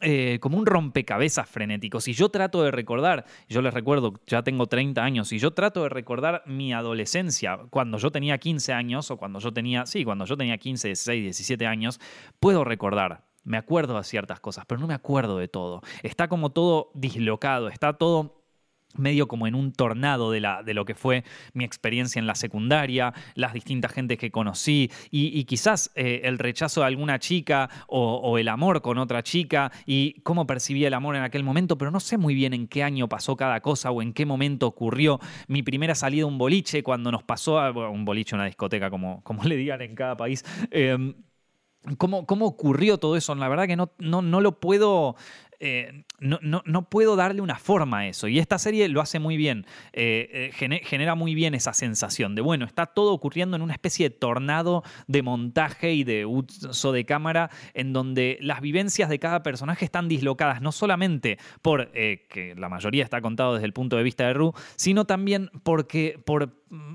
[0.00, 2.00] eh, como un rompecabezas frenético.
[2.00, 5.82] Si yo trato de recordar, yo les recuerdo, ya tengo 30 años, si yo trato
[5.82, 10.24] de recordar mi adolescencia, cuando yo tenía 15 años, o cuando yo tenía, sí, cuando
[10.24, 12.00] yo tenía 15, 16, 17 años,
[12.40, 13.24] puedo recordar.
[13.44, 15.80] Me acuerdo de ciertas cosas, pero no me acuerdo de todo.
[16.02, 18.45] Está como todo dislocado, está todo
[18.94, 22.34] medio como en un tornado de, la, de lo que fue mi experiencia en la
[22.34, 28.38] secundaria, las distintas gentes que conocí y, quizás eh, el rechazo de alguna chica o,
[28.38, 32.00] el amor con otra chica y cómo percibí el amor en aquel momento, pero no
[32.00, 35.62] sé muy bien en qué año pasó cada cosa o en qué momento ocurrió mi
[35.62, 39.44] primera salida a un boliche cuando nos pasó a un boliche, una discoteca, como, como
[39.44, 40.44] le digan en cada país.
[40.70, 41.14] Em,
[41.98, 43.32] ¿Cómo, ¿Cómo, ocurrió todo eso?
[43.36, 45.14] La verdad que no, no, no lo puedo
[45.60, 48.28] eh, no, no, puedo darle una forma a eso.
[48.28, 52.42] Y esta serie lo hace muy bien, eh, eh, genera muy bien esa sensación de,
[52.42, 57.04] bueno, está todo ocurriendo en una especie de tornado de montaje y de uso de
[57.04, 62.68] cámara en donde las vivencias de cada personaje están dislocadas, no solamente por que la
[62.68, 66.94] mayoría está contado desde el punto de vista de Ru, sino también porque por mm,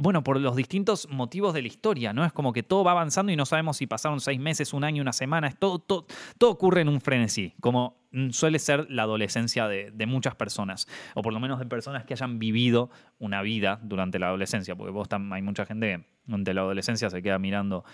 [0.00, 2.24] bueno, por los distintos motivos de la historia, ¿no?
[2.24, 5.02] Es como que todo va avanzando y no sabemos si pasaron seis meses, un año,
[5.02, 6.06] una semana, es todo, todo,
[6.38, 7.96] todo ocurre en un frenesí, como
[8.30, 12.38] suele ser la adolescencia de, muchas personas, o por lo menos de personas que hayan
[12.38, 17.10] vivido una vida durante la adolescencia, porque vos hay mucha gente que durante la adolescencia
[17.10, 17.84] se queda mirando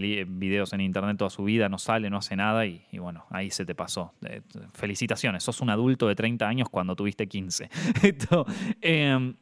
[0.00, 3.64] videos en internet toda su vida, no sale, no hace nada y, bueno, ahí se
[3.64, 4.14] te pasó.
[4.24, 4.40] Eh,
[4.72, 7.68] felicitaciones, sos un adulto de 30 años cuando tuviste 15.
[8.02, 8.46] Esto,
[8.80, 9.34] em,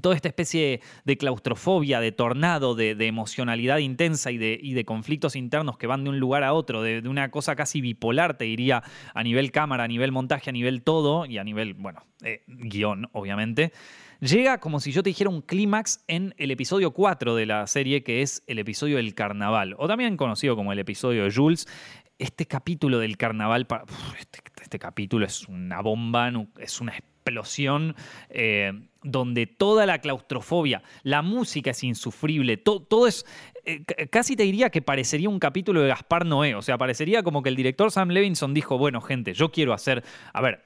[0.00, 5.86] toda esta especie de claustrofobia, de tornado, de, emocionalidad intensa y de, conflictos internos que
[5.86, 8.82] van de un lugar a otro, de, una cosa casi bipolar, te diría,
[9.14, 13.08] a nivel cámara, a nivel montaje, a nivel todo y a nivel, bueno, eh, guion,
[13.12, 13.72] obviamente.
[14.20, 18.02] Llega como si yo te dijera un clímax en el episodio 4 de la serie,
[18.02, 21.68] que es el episodio del carnaval, o también conocido como el episodio de Jules.
[22.18, 23.66] Este capítulo del carnaval,
[24.18, 27.94] este, este capítulo es una bomba, es una explosión
[28.30, 28.72] eh,
[29.06, 33.24] donde toda la claustrofobia, la música es insufrible, todo es...
[33.64, 37.42] Eh, casi te diría que parecería un capítulo de Gaspar Noé, o sea, parecería como
[37.42, 40.04] que el director Sam Levinson dijo, bueno, gente, yo quiero hacer...
[40.32, 40.62] A ver,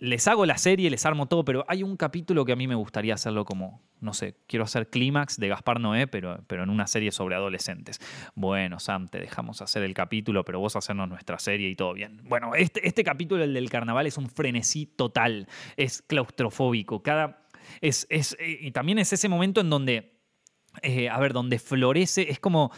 [0.00, 2.74] les hago la serie, les armo todo, pero hay un capítulo que a mí me
[2.74, 6.86] gustaría hacerlo como, no sé, quiero hacer clímax de Gaspar Noé, pero, pero en una
[6.86, 8.00] serie sobre adolescentes.
[8.34, 12.22] Bueno, Sam, te dejamos hacer el capítulo, pero vos hacernos nuestra serie y todo bien.
[12.24, 17.36] Bueno, este, este capítulo, el del carnaval, es un frenesí total, es claustrofóbico, cada...
[17.80, 20.20] Es, es, eh, y también es ese momento en donde,
[20.82, 22.70] eh, a ver, donde florece, es como,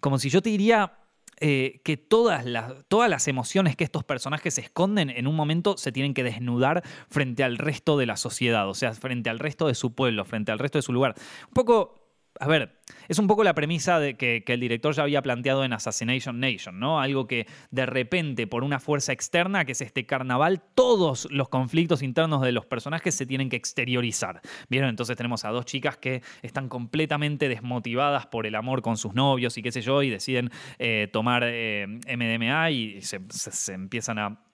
[0.00, 0.98] como si yo te diría
[1.40, 5.92] eh, que todas las, todas las emociones que estos personajes esconden en un momento se
[5.92, 9.76] tienen que desnudar frente al resto de la sociedad, o sea, frente al resto de
[9.76, 11.14] su pueblo, frente al resto de su lugar.
[11.46, 11.97] Un poco
[12.40, 15.72] a ver, es un poco la premisa de que, el director ya había planteado en
[15.72, 17.00] Assassination Nation, ¿no?
[17.00, 22.02] Algo que de repente, por una fuerza externa, que es este carnaval, todos los conflictos
[22.02, 24.40] internos de los personajes se tienen que exteriorizar.
[24.68, 24.90] ¿Vieron?
[24.90, 29.56] Entonces tenemos a dos chicas que están completamente desmotivadas por el amor con sus novios
[29.58, 34.47] y qué sé yo, y deciden eh, tomar eh, MDMA y se empiezan a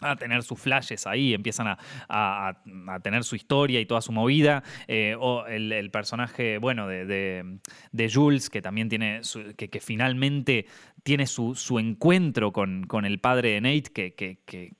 [0.00, 1.76] a tener sus flashes ahí, empiezan
[2.08, 2.62] a,
[3.02, 4.62] tener su historia y toda su movida.
[4.88, 9.20] Eh, o el, personaje, bueno, de, Jules, que también tiene,
[9.56, 10.66] que, finalmente
[11.02, 14.14] tiene su, encuentro con, el padre de Nate, que,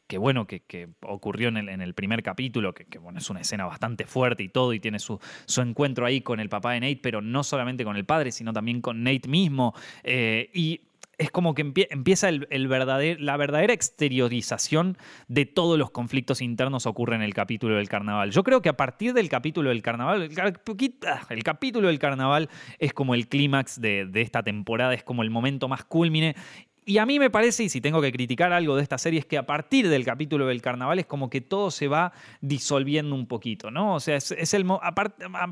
[0.07, 3.65] que bueno, que, ocurrió en el, en el, primer capítulo, que, bueno, es una escena
[3.65, 7.01] bastante fuerte y todo, y tiene su, su, encuentro ahí con el papá de Nate,
[7.03, 9.75] pero no solamente con el padre, sino también con Nate mismo.
[10.05, 10.86] Eh, y
[11.19, 14.99] es como que empieza la verdadera exteriorización
[15.29, 18.31] de todos los conflictos internos ocurre en el capítulo del carnaval.
[18.31, 23.15] Yo creo que a partir del capítulo del carnaval, el, capítulo del carnaval es como
[23.15, 26.37] el clímax de, de, esta temporada, es como el momento más culmine
[26.89, 29.27] y a mí me parece, y si tengo que criticar algo de esta serie, es
[29.27, 33.27] que a partir del capítulo del carnaval es como que todo se va disolviendo un
[33.27, 33.97] poquito, ¿no?
[33.97, 34.65] O sea, es, el.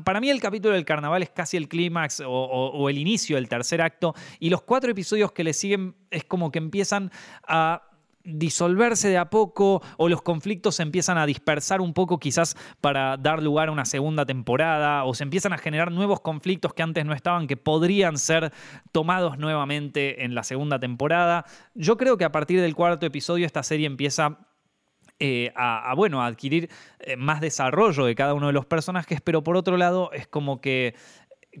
[0.05, 3.81] Para mí, el capítulo del carnaval es casi el clímax o el inicio del tercer
[3.81, 7.11] acto, y los cuatro episodios que le siguen es como que empiezan
[7.45, 7.83] a
[8.25, 13.17] disolverse de a poco o los conflictos se empiezan a dispersar un poco quizás para
[13.17, 17.05] dar lugar a una segunda temporada o se empiezan a generar nuevos conflictos que antes
[17.05, 18.51] no estaban que podrían ser
[18.91, 21.45] tomados nuevamente en la segunda temporada.
[21.73, 24.39] Yo creo que a partir del cuarto episodio esta serie empieza
[25.17, 29.45] eh, a, bueno, a adquirir eh, más desarrollo de cada uno de los personajes, pero
[29.45, 30.93] por otro lado es como que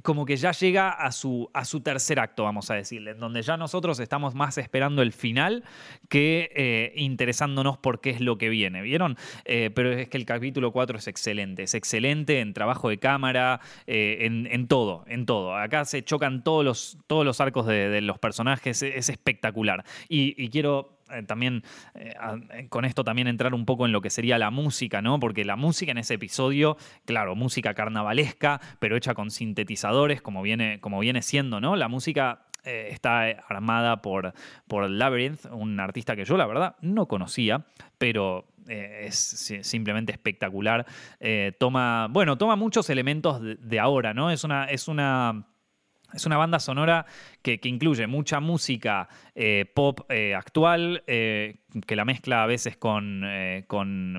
[0.03, 3.41] como que ya llega a su, a su tercer acto, vamos a decirle, en donde
[3.41, 5.63] ya nosotros estamos más esperando el final
[6.09, 9.17] que eh, interesándonos por qué es lo que viene, ¿vieron?
[9.45, 13.59] Eh, pero es que el capítulo 4 es excelente, es excelente en trabajo de cámara,
[13.87, 15.55] eh, en, todo, en todo.
[15.55, 19.83] Acá se chocan todos los, todos los arcos de, los personajes, es, espectacular.
[20.09, 21.63] y quiero eh, también
[21.93, 22.13] eh,
[22.51, 25.19] eh, con esto también entrar un poco en lo que sería la música, ¿no?
[25.19, 30.79] Porque la música en ese episodio, claro, música carnavalesca, pero hecha con sintetizadores, como viene,
[30.79, 31.75] como viene siendo, ¿no?
[31.75, 34.33] La música está armada por,
[34.67, 37.67] por Labyrinth, un artista que yo la verdad no conocía,
[37.99, 40.83] pero es simplemente espectacular.
[41.59, 44.31] toma, bueno, toma muchos elementos de, de ahora, ¿no?
[44.31, 45.45] Es una, es una
[46.15, 47.05] es una banda sonora
[47.41, 53.25] que, incluye mucha música eh, pop eh, actual, eh, que la mezcla a veces con,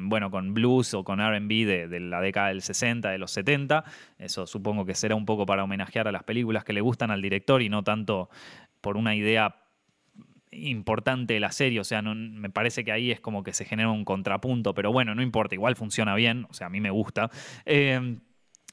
[0.02, 3.84] bueno, con blues o con RB de, la década del 60, de los 70.
[4.18, 7.22] Eso supongo que será un poco para homenajear a las películas que le gustan al
[7.22, 8.28] director y no tanto
[8.80, 9.56] por una idea
[10.52, 13.90] importante de la serie, o sea, me parece que ahí es como que se genera
[13.90, 17.30] un contrapunto, pero bueno, no importa, igual funciona bien, o sea, a mí me gusta.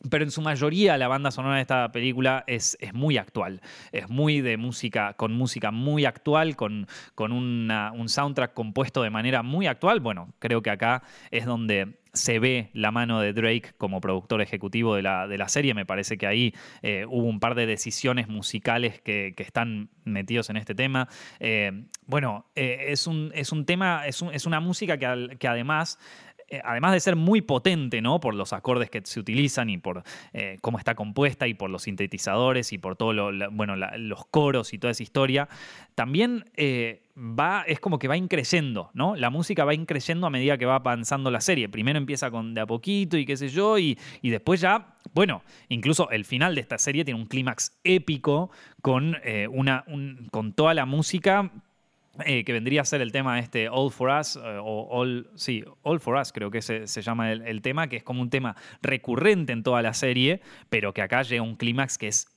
[0.09, 3.61] Pero en su mayoría la banda sonora de esta película es, es muy actual.
[3.91, 9.43] Es muy de música, con música muy actual, con, con un soundtrack compuesto de manera
[9.43, 9.99] muy actual.
[9.99, 14.95] Bueno, creo que acá es donde se ve la mano de Drake como productor ejecutivo
[14.95, 15.73] de la, de la serie.
[15.73, 20.57] Me parece que ahí eh, hubo un par de decisiones musicales que, están metidos en
[20.57, 21.09] este tema.
[21.39, 25.99] Eh, bueno, eh, es, un, es un tema, es, es una música que, que además
[26.63, 28.19] además de ser muy potente, ¿no?
[28.19, 31.83] Por los acordes que se utilizan y por eh, cómo está compuesta y por los
[31.83, 35.49] sintetizadores y por todo lo, bueno, los coros y toda esa historia,
[35.95, 39.15] también eh, va, es como que va increyendo, ¿no?
[39.15, 41.69] La música va increyendo a medida que va avanzando la serie.
[41.69, 46.09] Primero empieza con de a poquito y qué sé yo, y, después ya, bueno, incluso
[46.09, 49.17] el final de esta serie tiene un clímax épico con,
[49.51, 49.85] una,
[50.31, 51.51] con toda la música
[52.25, 55.63] eh, que vendría a ser el tema este All for Us, eh, o All, sí,
[55.81, 58.29] All for Us creo que se, se llama el, el, tema, que es como un
[58.29, 62.27] tema recurrente en toda la serie, pero que acá llega un clímax que es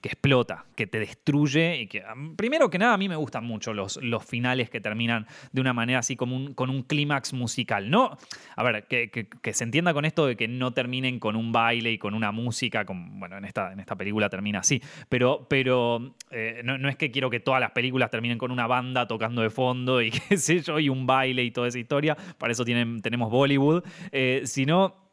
[0.00, 2.04] que explota, que te destruye y que,
[2.36, 5.72] primero que nada, a mí me gustan mucho los, los finales que terminan de una
[5.72, 7.90] manera así como un, con un clímax musical.
[7.90, 8.16] No,
[8.56, 11.98] a ver, que, se entienda con esto de que no terminen con un baile y
[11.98, 16.88] con una música, bueno, en esta, en esta película termina así, pero, pero eh, no,
[16.88, 20.10] es que quiero que todas las películas terminen con una banda tocando de fondo y
[20.28, 24.42] qué sé yo, y un baile y toda esa historia, para eso tenemos Bollywood, eh,
[24.44, 25.08] sino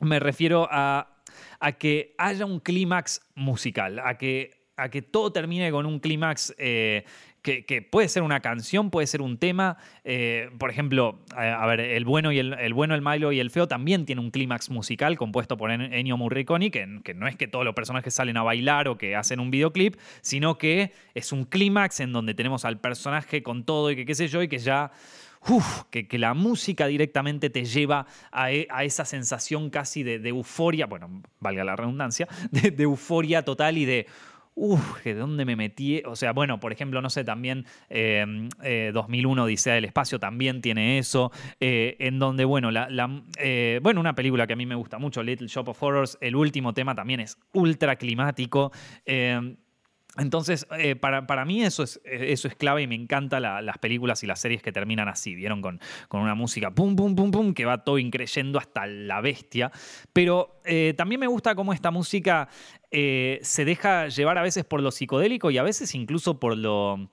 [0.00, 1.17] me refiero a
[1.60, 6.54] a que haya un clímax musical, a que, a que todo termine con un clímax
[6.58, 7.04] eh,
[7.42, 9.78] que, puede ser una canción, puede ser un tema.
[10.04, 13.66] Eh, por ejemplo, a, ver, el bueno, y el, bueno, el malo y el feo
[13.66, 17.64] también tiene un clímax musical compuesto por Ennio Morricone, que, que no es que todos
[17.64, 22.00] los personajes salen a bailar o que hacen un videoclip, sino que es un clímax
[22.00, 24.90] en donde tenemos al personaje con todo y que qué sé yo, y que ya
[25.90, 31.64] que, la música directamente te lleva a, e, esa sensación casi de, euforia, bueno, valga
[31.64, 34.06] la redundancia, de, euforia total y de,
[34.54, 36.02] uff, ¿de dónde me metí?
[36.04, 40.60] O sea, bueno, por ejemplo, no sé, también 2001 em, eh, Odisea del Espacio también
[40.60, 41.30] tiene eso,
[41.60, 42.88] eh, en donde, bueno, la,
[43.38, 46.36] eh, bueno, una película que a mí me gusta mucho, Little Shop of Horrors, el
[46.36, 48.72] último tema también es ultra climático.
[50.18, 54.22] Entonces, eh, para, mí eso es, eh, eso es clave y me encantan las películas
[54.24, 55.62] y las series que terminan así, ¿vieron?
[55.62, 59.70] Con, con, una música pum, pum, pum, pum, que va todo increyendo hasta la bestia.
[60.12, 62.48] Pero eh, también me gusta cómo esta música
[62.90, 67.10] se deja llevar a veces por lo psicodélico y a veces incluso por lo...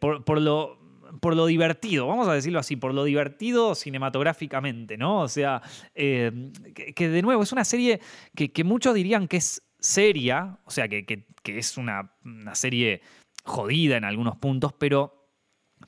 [0.00, 0.78] Por, lo
[1.20, 5.20] por lo divertido, vamos a decirlo así, por lo divertido cinematográficamente, ¿no?
[5.20, 5.62] O sea,
[5.94, 8.00] que, de nuevo es una serie
[8.34, 12.12] que, que, muchos dirían que es seria, o sea, que, es una,
[12.54, 13.02] serie
[13.44, 15.12] jodida en algunos puntos, pero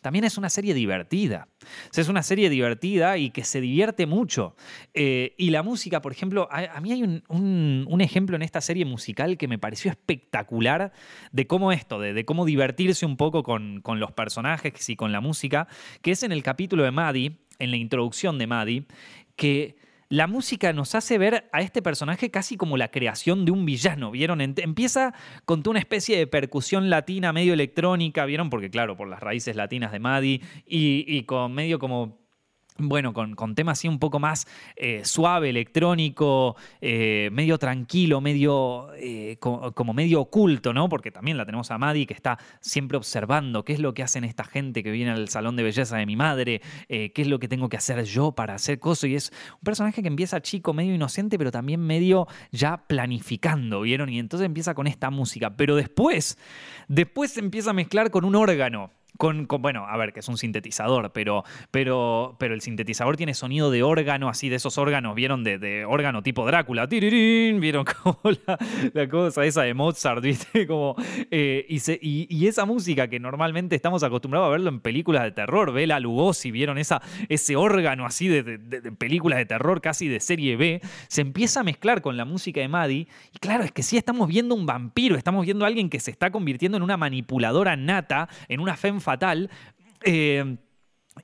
[0.02, 1.48] también es una serie divertida.
[1.96, 4.54] es una serie divertida y que se divierte mucho.
[4.94, 9.36] Eh, y la música, por ejemplo, a, mí hay un, ejemplo en esta serie musical
[9.38, 10.92] que me pareció espectacular
[11.32, 15.20] de cómo esto, de, cómo divertirse un poco con, con, los personajes y con la
[15.20, 15.66] música,
[16.02, 18.86] que es en el capítulo de Maddie, en la introducción de Maddie,
[19.34, 23.66] que la música nos hace ver a este personaje casi como la creación de un
[23.66, 24.40] villano, ¿vieron?
[24.40, 28.48] Empieza con una especie de percusión latina medio electrónica, ¿vieron?
[28.48, 32.27] Porque claro, por las raíces latinas de Maddie y, y con medio como
[32.78, 38.88] bueno, con, con temas así un poco más eh, suave, electrónico, eh, medio tranquilo, medio
[38.96, 40.88] eh, como, medio oculto, ¿no?
[40.88, 44.24] Porque también la tenemos a Maddie que está siempre observando qué es lo que hacen
[44.24, 47.48] esta gente que viene al salón de belleza de mi madre, qué es lo que
[47.48, 49.10] tengo que hacer yo para hacer cosas.
[49.10, 54.08] Y es un personaje que empieza chico, medio inocente, pero también medio ya planificando, ¿vieron?
[54.08, 55.56] Y entonces empieza con esta música.
[55.56, 56.38] Pero después,
[56.88, 58.90] después se empieza a mezclar con un órgano.
[59.18, 61.42] Con, bueno, a ver, que es un sintetizador, pero,
[61.72, 65.42] pero, pero el sintetizador tiene sonido de órgano, así de esos órganos, ¿vieron?
[65.42, 67.84] De, órgano tipo Drácula, tirirín, ¿vieron?
[68.02, 68.20] Como
[68.94, 70.66] la, cosa esa de Mozart, ¿viste?
[70.68, 70.94] Como,
[71.32, 75.98] eh, y, esa música que normalmente estamos acostumbrados a verlo en películas de terror, Bela
[75.98, 76.78] Lugosi, ¿vieron?
[76.78, 81.60] Esa, ese órgano así de, de, películas de terror casi de serie B, se empieza
[81.60, 84.64] a mezclar con la música de Maddie, y claro, es que sí estamos viendo un
[84.64, 88.76] vampiro, estamos viendo a alguien que se está convirtiendo en una manipuladora nata, en una
[88.76, 89.48] femme fatal.
[90.04, 90.44] Eh,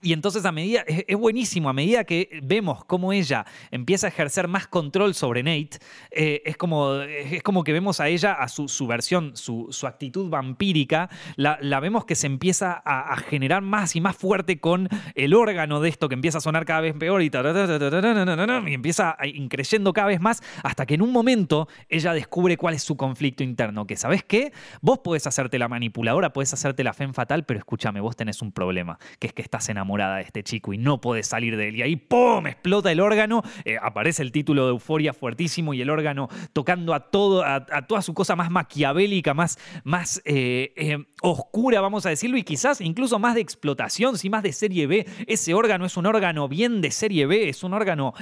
[0.02, 4.48] y entonces a medida, es, buenísimo, a medida que vemos cómo ella empieza a ejercer
[4.48, 5.78] más control sobre Nate,
[6.10, 9.86] eh, es, como, es como que vemos a ella, a su, su versión, su, su,
[9.86, 14.88] actitud vampírica, la, la, vemos que se empieza a, generar más y más fuerte con
[15.14, 19.92] el órgano de esto que empieza a sonar cada vez peor y, y empieza increyendo
[19.92, 23.86] cada vez más hasta que en un momento ella descubre cuál es su conflicto interno,
[23.86, 28.00] que sabes qué, vos podés hacerte la manipuladora, podés hacerte la fe fatal, pero escúchame,
[28.00, 31.00] vos tenés un problema, que es que estás enamorada enamorada de este chico y no
[31.00, 31.76] puede salir de él.
[31.76, 32.46] Y ahí ¡pum!
[32.46, 37.10] explota el órgano, eh, aparece el título de Euforia fuertísimo y el órgano tocando a,
[37.10, 42.38] todo, a, toda su cosa más maquiavélica, más, más eh, eh, oscura, vamos a decirlo,
[42.38, 45.06] y quizás incluso más de explotación, sí, más de serie B.
[45.26, 48.14] Ese órgano es un órgano bien de serie B, es un órgano...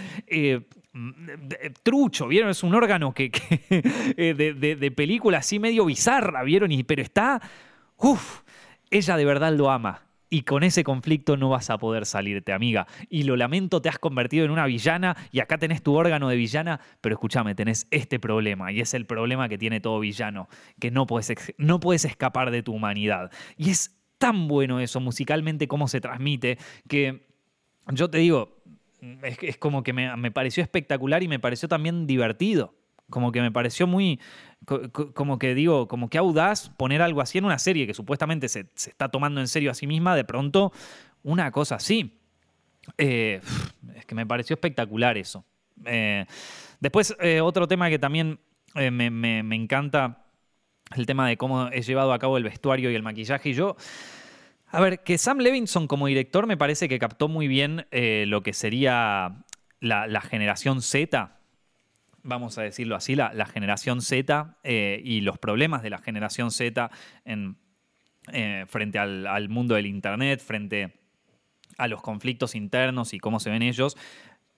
[1.82, 2.50] trucho, ¿vieron?
[2.50, 3.30] Es un órgano que,
[4.16, 6.70] de, de, película así medio bizarra, ¿vieron?
[6.70, 7.40] Y, pero está...
[7.96, 8.40] Uf,
[8.90, 10.02] ella de verdad lo ama
[10.32, 12.86] y con ese conflicto no vas a poder salirte, amiga.
[13.10, 16.36] Y lo lamento, te has convertido en una villana y acá tenés tu órgano de
[16.36, 20.48] villana, pero escúchame, tenés este problema y es el problema que tiene todo villano,
[20.80, 23.30] que no puedes, no escapar de tu humanidad.
[23.58, 26.56] Y es tan bueno eso musicalmente como se transmite
[26.88, 27.26] que
[27.92, 28.56] yo te digo,
[29.22, 32.72] es, como que me pareció espectacular y me pareció también divertido.
[33.10, 34.20] Como que me pareció muy,
[35.14, 38.66] como que digo, como que audaz poner algo así en una serie que supuestamente se,
[38.74, 40.72] está tomando en serio a sí misma, de pronto
[41.22, 42.18] una cosa así.
[42.98, 43.40] Eh,
[43.96, 45.44] es que me pareció espectacular eso.
[45.86, 46.26] Eh,
[46.80, 48.38] después, eh, otro tema que también
[48.74, 50.26] eh, me, encanta
[50.94, 53.50] el tema de cómo he llevado a cabo el vestuario y el maquillaje.
[53.50, 53.76] Y yo,
[54.68, 58.52] a ver, que Sam Levinson como director me parece que captó muy bien lo que
[58.52, 59.44] sería
[59.80, 61.36] la, generación Z,
[62.22, 66.90] vamos a decirlo así, la, generación Z y los problemas de la generación Z
[67.24, 67.56] en,
[68.68, 70.92] frente al, mundo del Internet, frente
[71.78, 73.96] a los conflictos internos y cómo se ven ellos.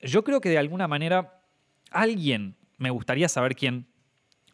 [0.00, 1.40] Yo creo que de alguna manera
[1.90, 3.86] alguien, me gustaría saber quién,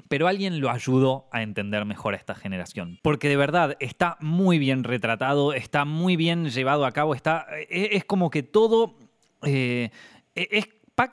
[0.08, 2.98] pero alguien lo ayudó a entender mejor a esta generación.
[3.02, 7.90] Porque de verdad está muy bien retratado, está muy bien llevado a cabo, está, e,
[7.92, 8.98] es, como que todo...
[9.44, 9.90] Eh,
[10.34, 10.68] e, es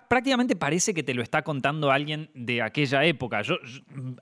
[0.08, 3.42] prácticamente parece que te lo está contando alguien de aquella época.
[3.42, 3.56] Yo,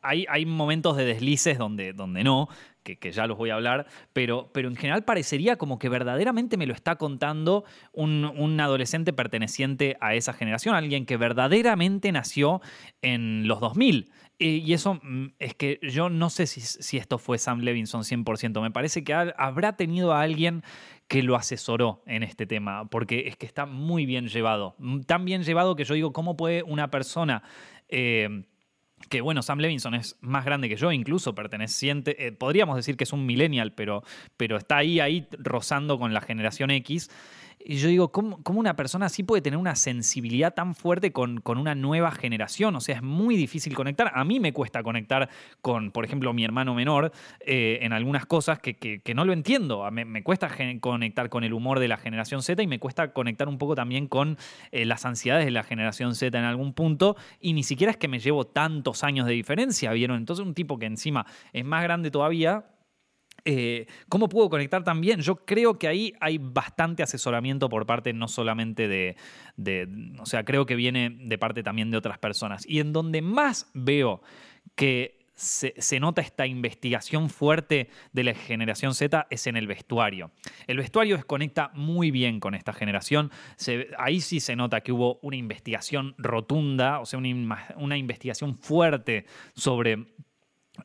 [0.01, 2.49] hay, hay, momentos de deslices donde, donde no,
[2.84, 6.68] que, ya los voy a hablar, pero, pero en general parecería como que verdaderamente me
[6.68, 12.61] lo está contando un, un, adolescente perteneciente a esa generación, alguien que verdaderamente nació
[13.01, 14.11] en los 2000.
[14.38, 18.62] Y eso mm, es que yo no sé si, si esto fue Sam Levinson 100%,
[18.62, 20.64] me parece que habrá tenido a alguien
[21.08, 24.76] que lo asesoró en este tema, porque es que está muy bien llevado.
[24.80, 27.44] Mm, tan bien llevado que yo digo, ¿cómo puede una persona...
[27.88, 28.44] Eh,
[29.10, 33.04] que bueno, Sam Levinson es más grande que yo, incluso perteneciente, eh, podríamos decir que
[33.04, 34.04] es un millennial, pero,
[34.38, 37.10] pero está ahí, ahí rozando con la generación X.
[37.68, 41.57] Y yo digo, ¿cómo, una persona así puede tener una sensibilidad tan fuerte con, con,
[41.57, 42.76] una nueva generación?
[42.76, 44.11] O sea, es muy difícil conectar.
[44.13, 45.30] A mí me cuesta conectar
[45.61, 49.89] con, por ejemplo, mi hermano menor eh, en algunas cosas que, que, no lo entiendo.
[49.89, 50.47] Me, me cuesta
[50.80, 54.07] conectar con el humor de la generación Z y me cuesta conectar un poco también
[54.07, 54.38] con
[54.72, 57.16] eh, las ansiedades de la generación Z en algún punto.
[57.39, 60.18] Y ni siquiera es que me llevo tantos años de diferencia, ¿vieron?
[60.18, 62.66] Entonces un tipo que encima es más grande todavía,
[63.48, 65.22] eh, ¿Cómo puedo conectar también?
[65.22, 69.16] Yo creo que ahí hay bastante asesoramiento por parte no solamente de,
[70.20, 72.66] o sea, creo que viene de parte también de otras personas.
[72.68, 74.24] Y en donde más veo
[74.74, 80.32] que se, nota esta investigación fuerte de la generación Z es en el vestuario.
[80.66, 83.30] El vestuario desconecta muy bien con esta generación.
[84.00, 89.26] ahí sí se nota que hubo una investigación rotunda, o sea, una, una investigación fuerte
[89.54, 90.08] sobre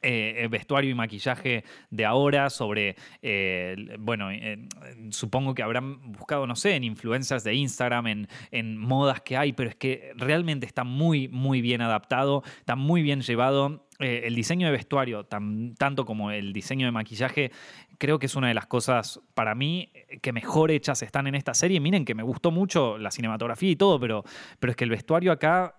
[0.02, 4.66] eh, vestuario y maquillaje de ahora, sobre, eh, bueno, eh,
[5.10, 9.52] supongo que habrán buscado, no sé, en influencers de Instagram, en, en, modas que hay,
[9.52, 13.86] pero es que realmente está muy, muy bien adaptado, está muy bien llevado.
[13.98, 17.50] el diseño de vestuario, tanto como el diseño de maquillaje,
[17.98, 21.52] creo que es una de las cosas para mí que mejor hechas están en esta
[21.52, 21.80] serie.
[21.80, 24.24] Miren que me gustó mucho la cinematografía y todo, pero,
[24.58, 25.74] pero es que el vestuario acá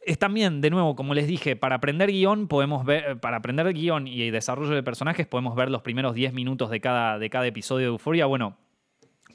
[0.00, 4.06] es también, de nuevo, como les dije, para aprender guion podemos ver, para aprender guion
[4.06, 7.86] y desarrollo de personajes podemos ver los primeros 10 minutos de cada, de cada episodio
[7.86, 8.26] de Euforia.
[8.26, 8.56] Bueno,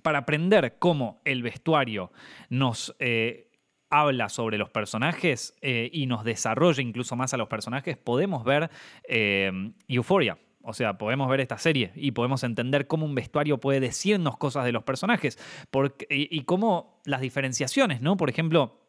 [0.02, 2.12] para aprender cómo el vestuario
[2.50, 3.52] nos eh,
[3.90, 8.70] habla sobre los personajes eh, y nos desarrolla incluso más a los personajes, podemos ver
[9.08, 9.52] eh,
[9.88, 10.38] Euphoria.
[10.68, 14.66] O sea, podemos ver esta serie y podemos entender cómo un vestuario puede decirnos cosas
[14.66, 15.38] de los personajes
[16.10, 18.18] y, y cómo las diferenciaciones, ¿no?
[18.18, 18.85] Por ejemplo,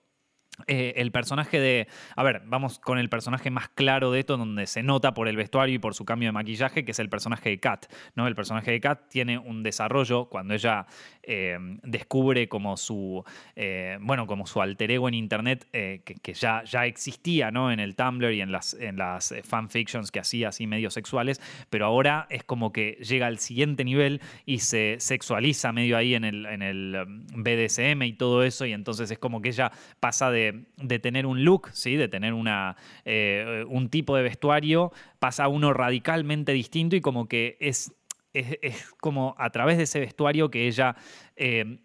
[0.66, 1.86] eh, el personaje de.
[2.14, 5.36] A ver, vamos con el personaje más claro de esto, donde se nota por el
[5.36, 7.86] vestuario y por su cambio de maquillaje, que es el personaje de Kat.
[8.14, 8.26] ¿no?
[8.26, 10.86] El personaje de Kat tiene un desarrollo cuando ella
[11.22, 13.22] eh, descubre como su.
[13.54, 17.70] Eh, bueno, como su alter ego en internet, que, ya, ya existía ¿no?
[17.70, 21.86] en el Tumblr y en las, en las fanfictions que hacía así medio sexuales, pero
[21.86, 26.46] ahora es como que llega al siguiente nivel y se sexualiza medio ahí en el,
[26.46, 27.04] en el
[27.34, 30.45] BDSM y todo eso, y entonces es como que ella pasa de
[30.76, 31.96] de, tener un look, ¿sí?
[31.96, 37.28] de tener una, eh, un tipo de vestuario, pasa a uno radicalmente distinto y como
[37.28, 37.92] que es,
[38.32, 40.96] es, como a través de ese vestuario que ella
[41.36, 41.78] eh,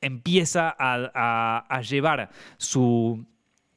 [0.00, 3.26] empieza a llevar su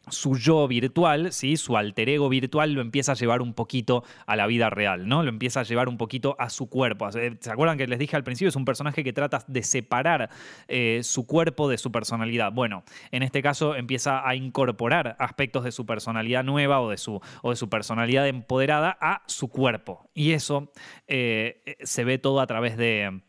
[0.10, 1.58] su yo virtual, ¿sí?
[1.58, 5.24] su alter ego virtual, lo empieza a llevar un poquito a la vida real, ¿no?
[5.24, 7.10] Lo empieza a llevar un poquito a su cuerpo.
[7.12, 8.50] ¿Se acuerdan que les dije al principio?
[8.50, 10.30] Es un personaje que trata de separar
[10.68, 12.52] eh, su cuerpo de su personalidad.
[12.52, 17.22] Bueno, en este caso empieza a incorporar aspectos de su personalidad nueva o de su,
[17.42, 20.10] o de su personalidad empoderada a su cuerpo.
[20.14, 20.72] Y eso
[21.08, 23.22] eh, se ve todo a través de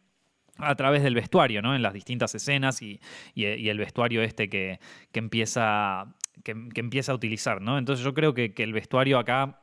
[0.59, 1.75] a través del vestuario, ¿no?
[1.75, 3.01] En las distintas escenas y,
[3.35, 4.81] el vestuario este que,
[5.13, 7.79] que empieza que, empieza a utilizar, ¿no?
[7.79, 9.61] Entonces yo creo que, el vestuario acá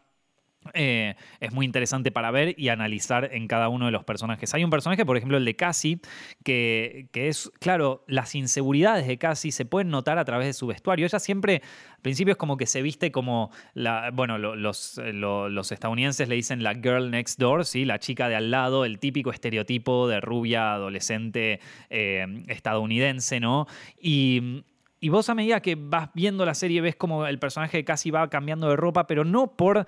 [0.73, 4.53] eh, es muy interesante para ver y analizar en cada uno de los personajes.
[4.53, 5.99] Hay un personaje, por ejemplo, el de Cassie,
[6.43, 10.67] que, que, es, claro, las inseguridades de Cassie se pueden notar a través de su
[10.67, 11.05] vestuario.
[11.05, 11.61] Ella siempre,
[11.91, 16.63] al principio es como que se viste como, la, bueno, los, los, estadounidenses le dicen
[16.63, 17.83] la girl next door, ¿sí?
[17.83, 21.59] la chica de al lado, el típico estereotipo de rubia adolescente
[21.89, 23.67] eh, estadounidense, ¿no?
[23.99, 24.63] Y
[25.03, 28.29] Y vos a medida que vas viendo la serie ves como el personaje casi va
[28.29, 29.85] cambiando de ropa, pero no por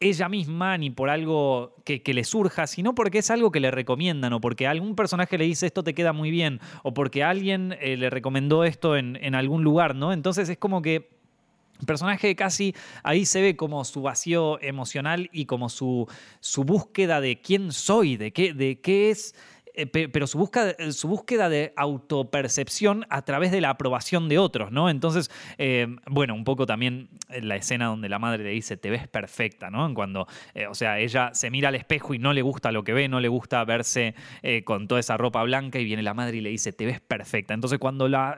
[0.00, 4.32] ella misma ni por algo que, le surja, sino porque es algo que le recomiendan
[4.32, 7.98] o porque algún personaje le dice esto te queda muy bien o porque alguien eh,
[7.98, 10.10] le recomendó esto en, algún lugar, ¿no?
[10.10, 11.10] Entonces es como que
[11.78, 16.08] el personaje casi ahí se ve como su vacío emocional y como su,
[16.40, 19.34] su búsqueda de quién soy, de qué, de qué es
[20.12, 24.90] pero su búsqueda, su búsqueda de autopercepción a través de la aprobación de otros, ¿no?
[24.90, 29.08] Entonces, eh, bueno, un poco también la escena donde la madre le dice, te ves
[29.08, 29.92] perfecta, ¿no?
[29.94, 32.92] Cuando, eh, o sea, ella se mira al espejo y no le gusta lo que
[32.92, 34.14] ve, no le gusta verse
[34.64, 37.54] con toda esa ropa blanca y viene la madre y le dice, te ves perfecta.
[37.54, 38.36] Entonces, cuando, la,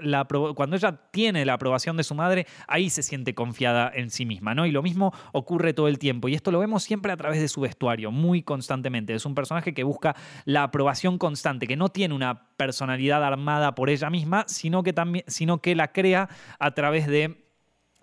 [0.54, 4.54] cuando ella tiene la aprobación de su madre, ahí se siente confiada en sí misma,
[4.54, 4.66] ¿no?
[4.66, 6.28] Y lo mismo ocurre todo el tiempo.
[6.28, 9.14] Y esto lo vemos siempre a través de su vestuario, muy constantemente.
[9.14, 10.14] Es un personaje que busca
[10.44, 15.24] la aprobación constante, que no tiene una personalidad armada por ella misma, sino que, también,
[15.28, 17.46] sino que la crea a través de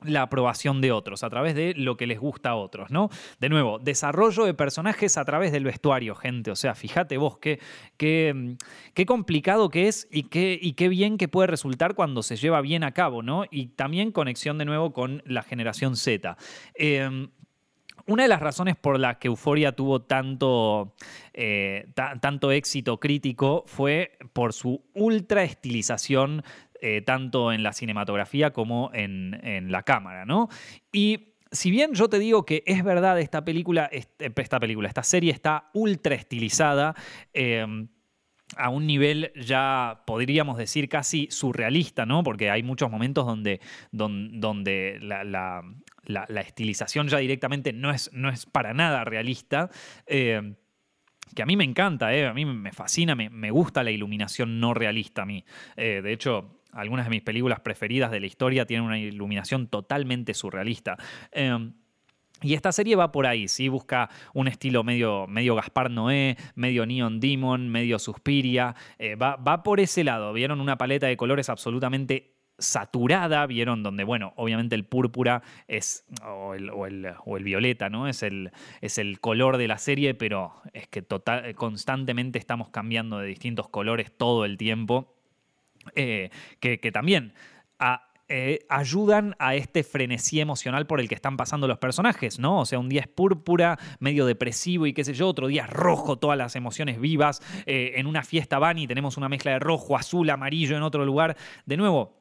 [0.03, 3.09] la aprobación de otros, a través de lo que les gusta a otros, ¿no?
[3.41, 6.49] De nuevo, desarrollo de personajes a través del vestuario, gente.
[6.49, 7.59] O sea, fíjate vos qué,
[7.97, 8.55] qué,
[8.93, 12.61] qué complicado que es y qué, y qué bien que puede resultar cuando se lleva
[12.61, 13.43] bien a cabo, ¿no?
[13.51, 16.37] Y también conexión de nuevo con la generación Z.
[16.75, 17.27] Eh,
[18.09, 20.95] una de las razones por las que Euforia tuvo tanto,
[21.33, 26.43] eh, tanto éxito crítico fue por su ultra estilización,
[26.81, 30.49] eh, tanto en la cinematografía como en, la cámara, ¿no?
[30.91, 35.31] Y si bien yo te digo que es verdad, esta película, esta película, esta serie
[35.31, 36.95] está ultra estilizada,
[37.33, 37.89] em,
[38.57, 42.23] a un nivel ya podríamos decir casi surrealista, ¿no?
[42.23, 43.59] Porque hay muchos momentos donde,
[43.91, 49.69] donde, la, la, estilización ya directamente no es, no es para nada realista.
[50.07, 50.55] Eh,
[51.35, 54.73] que a mí me encanta, eh, a mí me fascina, me, gusta la iluminación no
[54.73, 55.45] realista a mí.
[55.75, 60.33] Eh, de hecho, algunas de mis películas preferidas de la historia tienen una iluminación totalmente
[60.33, 60.97] surrealista.
[62.41, 63.67] Y esta serie va por ahí, ¿sí?
[63.67, 68.75] Busca un estilo medio, medio Gaspar Noé, medio Neon Demon, medio Suspiria.
[69.21, 70.33] va, va, por ese lado.
[70.33, 76.53] Vieron una paleta de colores absolutamente saturada, vieron donde, bueno, obviamente el púrpura es, o
[76.55, 78.07] el, violeta, ¿no?
[78.07, 83.19] Es el, es el, color de la serie, pero es que total, constantemente estamos cambiando
[83.19, 85.15] de distintos colores todo el tiempo,
[85.95, 86.29] eh,
[86.59, 87.33] que, también...
[88.31, 92.59] Eh, ayudan a este frenesí emocional por el que están pasando los personajes, ¿no?
[92.59, 95.69] O sea, un día es púrpura, medio depresivo y qué sé yo, otro día es
[95.71, 97.41] rojo, todas las emociones vivas.
[97.65, 101.05] Eh, en una fiesta van y tenemos una mezcla de rojo, azul, amarillo en otro
[101.05, 101.37] lugar.
[101.65, 102.19] De nuevo,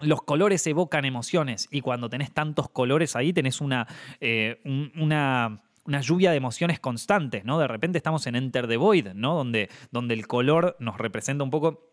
[0.00, 3.86] los colores evocan emociones y cuando tenés tantos colores ahí tenés una,
[4.20, 5.60] eh, una,
[6.02, 7.60] lluvia de emociones constantes, ¿no?
[7.60, 9.36] De repente estamos en Enter the Void, ¿no?
[9.36, 11.88] Donde, donde el color nos representa un poco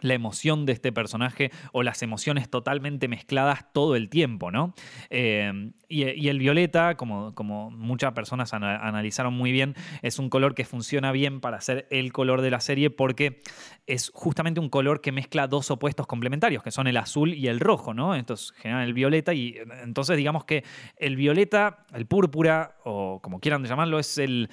[0.00, 4.74] la emoción de este personaje o las emociones totalmente mezcladas todo el tiempo, ¿no?
[5.10, 10.64] Eh, y, el violeta, como, como muchas personas analizaron muy bien, es un color que
[10.64, 13.40] funciona bien para ser el color de la serie porque
[13.86, 17.60] es justamente un color que mezcla dos opuestos complementarios, que son el azul y el
[17.60, 18.16] rojo, ¿no?
[18.16, 20.64] Entonces generan el violeta y entonces digamos que
[20.96, 24.50] el violeta, el púrpura, o como quieran llamarlo, es el,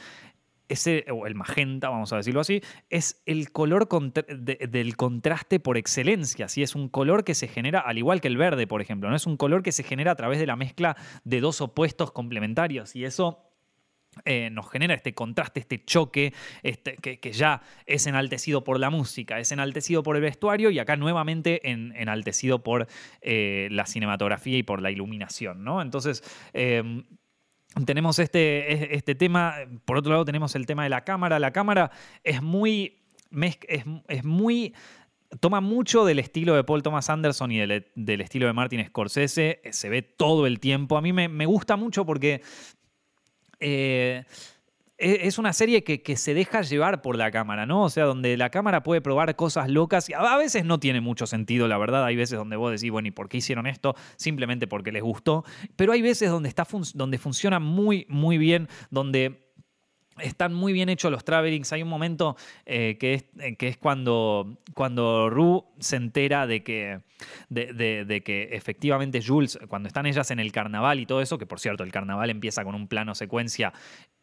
[0.71, 6.47] ese, o el magenta, vamos a decirlo así, es el color del contraste por excelencia.
[6.47, 6.63] ¿sí?
[6.63, 9.15] Es un color que se genera, al igual que el verde, por ejemplo, ¿no?
[9.15, 12.95] es un color que se genera a través de la mezcla de dos opuestos complementarios.
[12.95, 13.51] Y eso
[14.25, 19.39] eh, nos genera este contraste, este choque, este, que, ya es enaltecido por la música,
[19.39, 22.87] es enaltecido por el vestuario y acá nuevamente enaltecido por
[23.21, 25.63] eh, la cinematografía y por la iluminación.
[25.63, 25.81] ¿no?
[25.81, 27.05] Entonces, em,
[27.85, 29.55] tenemos este, este tema,
[29.85, 31.39] por otro lado tenemos el tema de la cámara.
[31.39, 31.91] La cámara
[32.23, 32.99] es muy,
[33.67, 34.73] es, muy
[35.39, 39.89] toma mucho del estilo de Paul Thomas Anderson y del, estilo de Martin Scorsese, se
[39.89, 40.97] ve todo el tiempo.
[40.97, 42.41] A mí me, me gusta mucho porque
[43.59, 44.25] eh,
[45.01, 47.83] es una serie que, se deja llevar por la cámara, ¿no?
[47.83, 51.25] O sea, donde la cámara puede probar cosas locas y a veces no tiene mucho
[51.25, 52.05] sentido, la verdad.
[52.05, 53.95] Hay veces donde vos decís, bueno, ¿y por qué hicieron esto?
[54.15, 55.43] Simplemente porque les gustó.
[55.75, 59.50] Pero hay veces donde, está donde funciona muy, muy bien, donde
[60.19, 61.71] están muy bien hechos los travelings.
[61.73, 62.35] Hay un momento
[62.65, 67.01] eh, que, es, eh, que es cuando, cuando Rue se entera de que,
[67.49, 71.59] de, que efectivamente Jules, cuando están ellas en el carnaval y todo eso, que por
[71.59, 73.73] cierto el carnaval empieza con un plano secuencia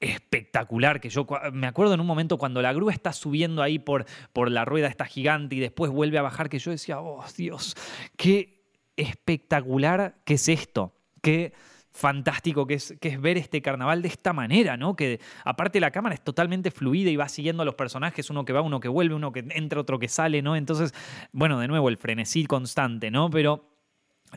[0.00, 4.04] espectacular, que yo me acuerdo en un momento cuando la grúa está subiendo ahí por,
[4.32, 7.76] por la rueda esta gigante y después vuelve a bajar, que yo decía, oh Dios,
[8.16, 8.58] qué
[8.96, 11.52] espectacular que es esto, qué
[11.98, 14.94] fantástico que es, que es ver este carnaval de esta manera, ¿no?
[14.94, 18.52] Que aparte la cámara es totalmente fluida y va siguiendo a los personajes, uno que
[18.52, 20.54] va, uno que vuelve, uno que entra, otro que sale, ¿no?
[20.54, 20.94] Entonces,
[21.32, 23.30] bueno, de nuevo el frenesí constante, ¿no?
[23.30, 23.68] Pero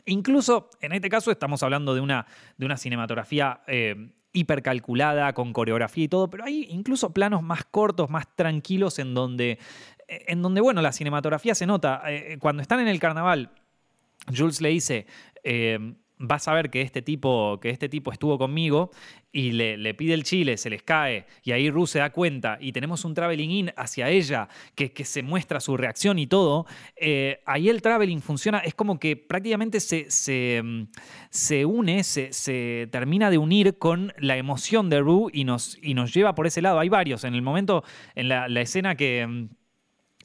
[0.06, 3.62] incluso en este caso estamos hablando de una, de una cinematografía...
[3.66, 9.12] Eh, hipercalculada, con coreografía y todo, pero hay incluso planos más cortos, más tranquilos, en
[9.12, 9.58] donde,
[10.08, 12.00] en donde bueno, la cinematografía se nota.
[12.06, 13.50] Eh, cuando están en el carnaval,
[14.34, 15.06] Jules le dice,
[15.44, 18.90] eh, vas a ver que este tipo, que este tipo estuvo conmigo
[19.32, 22.72] y le, pide el chile, se les cae y ahí Ruth se da cuenta y
[22.72, 26.66] tenemos un traveling in hacia ella que, que se muestra su reacción y todo,
[26.96, 30.62] eh, ahí el traveling funciona, es como que prácticamente se, se,
[31.30, 35.94] se une, se, se, termina de unir con la emoción de Rue y nos, y
[35.94, 36.78] nos lleva por ese lado.
[36.78, 37.82] Hay varios, en el momento,
[38.14, 39.48] en la, la escena que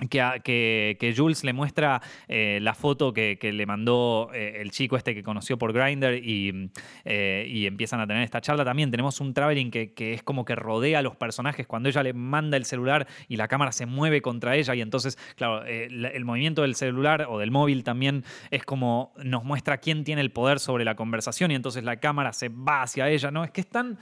[0.10, 5.24] que, Jules le muestra eh, la foto que, le mandó eh, el chico este que
[5.24, 8.64] conoció por Grindr eh, y, empiezan a tener esta charla.
[8.64, 12.14] También tenemos un traveling que, es como que rodea a los personajes cuando ella le
[12.14, 16.62] manda el celular y la cámara se mueve contra ella y entonces, claro, el movimiento
[16.62, 20.86] del celular o del móvil también es como nos muestra quién tiene el poder sobre
[20.86, 23.44] la conversación y entonces la cámara se va hacia ella, ¿no?
[23.44, 23.98] Es que están,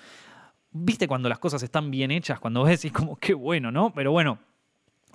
[0.71, 3.93] viste cuando las cosas están bien hechas, cuando ves y como qué bueno, ¿no?
[3.93, 4.39] Pero bueno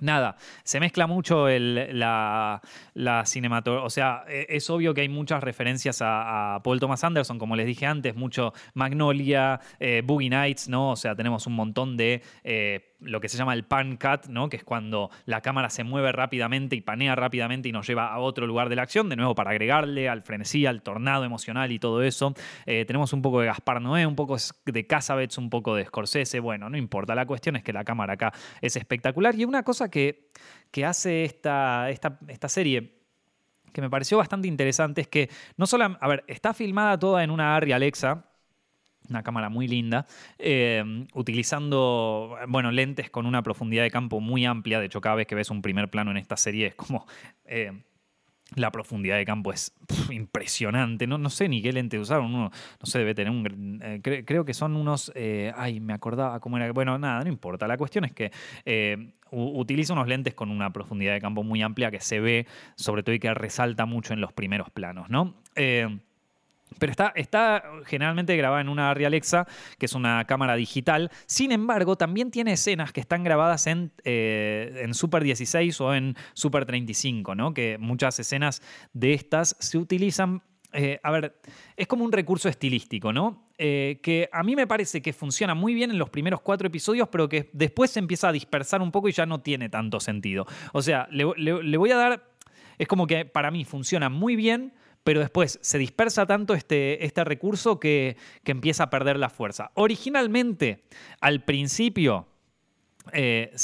[0.01, 2.61] nada, se mezcla mucho la,
[2.93, 3.85] la cinematografía.
[3.85, 7.65] O sea, e, es obvio que hay muchas referencias a, Paul Thomas Anderson, como les
[7.65, 10.91] dije antes, mucho Magnolia, eh, Boogie Nights, ¿no?
[10.91, 14.47] O sea, tenemos un montón de eh, lo que se llama el pan cut, ¿no?
[14.47, 18.19] que es cuando la cámara se mueve rápidamente y panea rápidamente y nos lleva a
[18.19, 21.79] otro lugar de la acción, de nuevo para agregarle al frenesí, al tornado emocional y
[21.79, 22.33] todo eso.
[22.65, 26.39] Eh, tenemos un poco de Gaspar Noé, un poco de Casabets, un poco de Scorsese,
[26.39, 28.31] bueno, no importa, la cuestión es que la cámara acá
[28.61, 30.31] es espectacular y una cosa que,
[30.85, 33.01] hace esta, esta, esta serie
[33.71, 37.29] que me pareció bastante interesante es que no solo, a ver, está filmada toda en
[37.29, 38.25] una Arri Alexa,
[39.09, 40.07] una cámara muy linda,
[40.39, 44.79] eh, utilizando, bueno, lentes con una profundidad de campo muy amplia.
[44.79, 47.05] De hecho, cada vez que ves un primer plano en esta serie es como...
[47.45, 47.83] Eh,
[48.55, 49.73] la profundidad de campo es
[50.11, 51.07] impresionante.
[51.07, 52.33] No, no sé ni qué lente usaron.
[52.33, 53.79] Uno, no sé, debe tener un.
[53.83, 55.11] Eh, creo que son unos.
[55.55, 56.71] ay, me acordaba cómo era.
[56.71, 57.67] Bueno, nada, no importa.
[57.67, 58.31] La cuestión es que
[59.31, 63.15] utiliza unos lentes con una profundidad de campo muy amplia que se ve, sobre todo,
[63.15, 65.35] y que resalta mucho en los primeros planos, ¿no?
[66.79, 71.11] Pero está, está, generalmente grabada en una Arri que es una cámara digital.
[71.25, 76.15] Sin embargo, también tiene escenas que están grabadas en, eh, en Super 16 o en
[76.33, 77.53] Super 35, ¿no?
[77.53, 78.61] Que muchas escenas
[78.93, 80.41] de estas se utilizan.
[80.73, 81.35] Eh, a ver,
[81.75, 83.49] es como un recurso estilístico, ¿no?
[83.57, 87.09] Eh, que a mí me parece que funciona muy bien en los primeros cuatro episodios,
[87.09, 90.47] pero que después se empieza a dispersar un poco y ya no tiene tanto sentido.
[90.71, 92.31] O sea, le voy a dar.
[92.77, 94.73] Es como que para mí funciona muy bien
[95.03, 99.71] pero después se dispersa tanto este, este recurso que, empieza a perder la fuerza.
[99.75, 100.83] Originalmente,
[101.21, 102.27] al principio,
[103.13, 103.55] eh,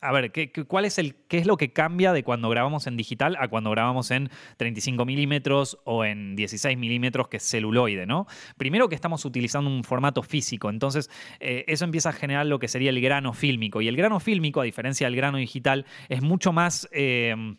[0.00, 2.96] a ver, ¿qué, cuál es el, ¿qué es lo que cambia de cuando grabamos en
[2.96, 8.28] digital a cuando grabamos en 35 milímetros o en 16 milímetros, que es celuloide, ¿no?
[8.56, 12.68] Primero que estamos utilizando un formato físico, entonces eh, eso empieza a generar lo que
[12.68, 13.80] sería el grano fílmico.
[13.80, 16.88] Y el grano fílmico, a diferencia del grano digital, es mucho más...
[16.92, 17.56] Eh,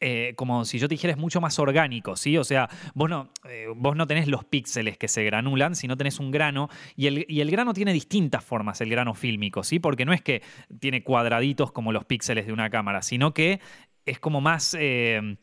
[0.00, 2.36] eh, como si yo te dijera, es mucho más orgánico, ¿sí?
[2.38, 6.18] O sea, vos no, eh, vos no tenés los píxeles que se granulan, sino tenés
[6.18, 9.78] un grano, y el, y el, grano tiene distintas formas, el grano fílmico, ¿sí?
[9.78, 10.42] Porque no es que
[10.80, 13.60] tiene cuadraditos como los píxeles de una cámara, sino que
[14.06, 15.36] es como más eh,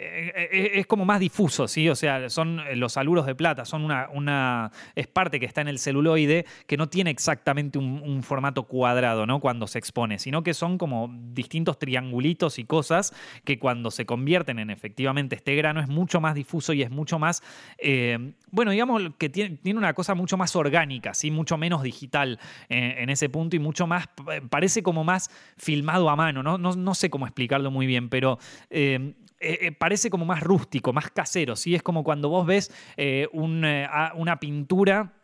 [0.00, 1.88] eh, eh, es como más difuso, ¿sí?
[1.88, 5.66] O sea, son los aluros de plata, son una, una es parte que está en
[5.66, 9.40] el celuloide que no tiene exactamente un, formato cuadrado, ¿no?
[9.40, 13.14] Cuando se expone, sino que son como distintos triangulitos y cosas
[13.44, 17.18] que cuando se convierten en efectivamente este grano es mucho más difuso y es mucho
[17.18, 17.42] más,
[18.50, 21.30] bueno, digamos que tiene, tiene, una cosa mucho más orgánica, ¿sí?
[21.30, 22.38] Mucho menos digital
[22.68, 24.08] en ese punto y mucho más,
[24.50, 26.58] parece como más filmado a mano, ¿no?
[26.58, 28.38] No, no sé cómo explicarlo muy bien, pero
[28.70, 31.74] eh, eh, eh, parece como más rústico, más casero, ¿sí?
[31.74, 32.72] Es como cuando vos ves
[33.32, 35.17] una pintura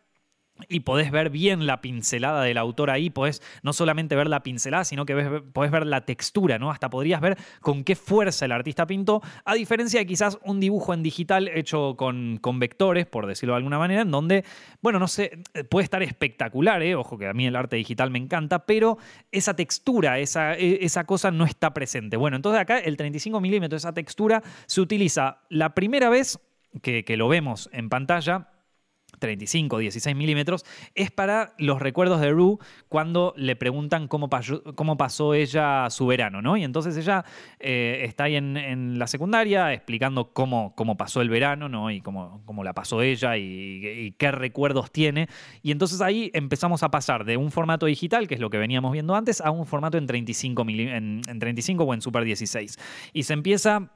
[0.69, 4.85] y podés ver bien la pincelada del autor ahí, podés no solamente ver la pincelada,
[4.85, 6.71] sino que ves, podés ver la textura, ¿no?
[6.71, 10.95] Hasta podrías ver con qué fuerza el artista pintó, a diferencia de quizás un dibujo
[10.95, 14.45] en digital hecho con, con vectores, por decirlo de alguna manera, en donde,
[14.81, 15.39] bueno, no sé,
[15.69, 16.95] puede estar espectacular, ¿eh?
[16.95, 18.99] Ojo que a mí el arte digital me encanta, pero
[19.33, 22.17] esa textura, esa, e, esa cosa no está presente.
[22.17, 26.39] Bueno, entonces acá el 35 milímetros, esa textura, se utiliza la primera vez
[26.81, 28.54] que, que lo vemos en pantalla
[29.19, 32.59] 35, 16 milímetros, es para los recuerdos de Rue
[32.89, 36.57] cuando le preguntan cómo pasó, cómo pasó ella su verano, ¿no?
[36.57, 37.25] Y entonces ella
[37.61, 41.91] eh, está ahí en, la secundaria explicando cómo, cómo pasó el verano, ¿no?
[41.91, 45.29] Y cómo, cómo la pasó ella y, qué recuerdos tiene.
[45.63, 48.93] Y entonces ahí empezamos a pasar de un formato digital, que es lo que veníamos
[48.93, 52.79] viendo antes, a un formato en 35, en, en 35 o en Super 16.
[53.13, 53.91] Y se empieza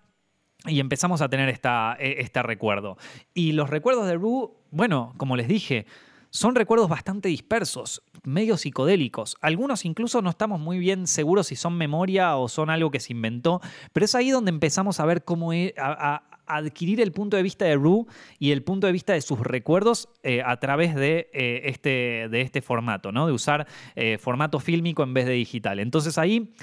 [0.66, 2.96] y empezamos a tener esta, e, este recuerdo.
[3.34, 5.86] Y los recuerdos de Rue, bueno, como les dije,
[6.30, 9.36] son recuerdos bastante dispersos, medio psicodélicos.
[9.40, 13.12] Algunos incluso no estamos muy bien seguros si son memoria o son algo que se
[13.12, 13.60] inventó,
[13.92, 17.64] pero es ahí donde empezamos a ver cómo e, a, adquirir el punto de vista
[17.64, 18.06] de Rue
[18.38, 22.40] y el punto de vista de sus recuerdos eh, a través de, eh, este, de
[22.40, 23.26] este formato, ¿no?
[23.26, 23.66] de usar
[23.96, 25.78] eh, formato fílmico en vez de digital.
[25.78, 26.54] Entonces ahí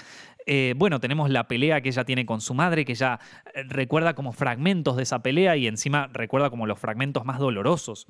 [0.46, 3.20] eh, bueno, tenemos la pelea que ella tiene con su madre, que ella
[3.54, 8.08] eh, recuerda como fragmentos de esa pelea y encima recuerda como los fragmentos más dolorosos.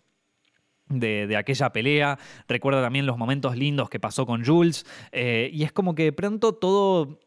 [0.88, 5.72] De, aquella pelea, recuerda también los momentos lindos que pasó con Jules, eh, y es
[5.72, 7.20] como que de pronto todo,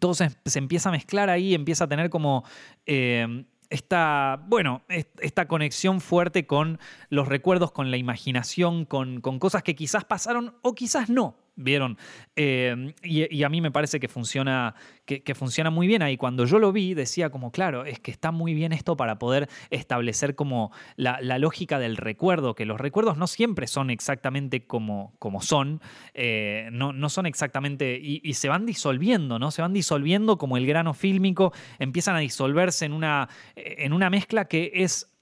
[0.00, 2.44] todo se, empieza a mezclar ahí, empieza a tener como
[2.86, 6.78] esta, bueno, esta conexión fuerte con
[7.10, 11.36] los recuerdos, con la imaginación, con cosas que quizás pasaron o quizás no.
[11.60, 11.98] ¿Vieron?
[12.36, 16.16] Eh, y, a mí me parece que funciona, que, funciona muy bien ahí.
[16.16, 19.48] Cuando yo lo vi, decía como, claro, es que está muy bien esto para poder
[19.70, 25.42] establecer como la, lógica del recuerdo, que los recuerdos no siempre son exactamente como, como
[25.42, 25.80] son,
[26.14, 29.50] eh, no, no, son exactamente, y, se van disolviendo, ¿no?
[29.50, 34.44] Se van disolviendo como el grano fílmico, empiezan a disolverse en una, en una mezcla
[34.44, 35.12] que es,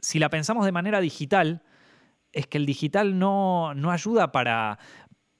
[0.00, 1.62] si la pensamos de manera digital,
[2.36, 4.78] es que el digital no, no ayuda para,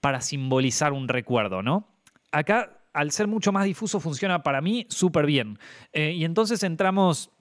[0.07, 1.89] para simbolizar un recuerdo, ¿no?
[2.31, 5.59] Acá, al ser mucho más difuso, funciona para mí súper bien.
[5.93, 7.33] Eh, y entonces entramos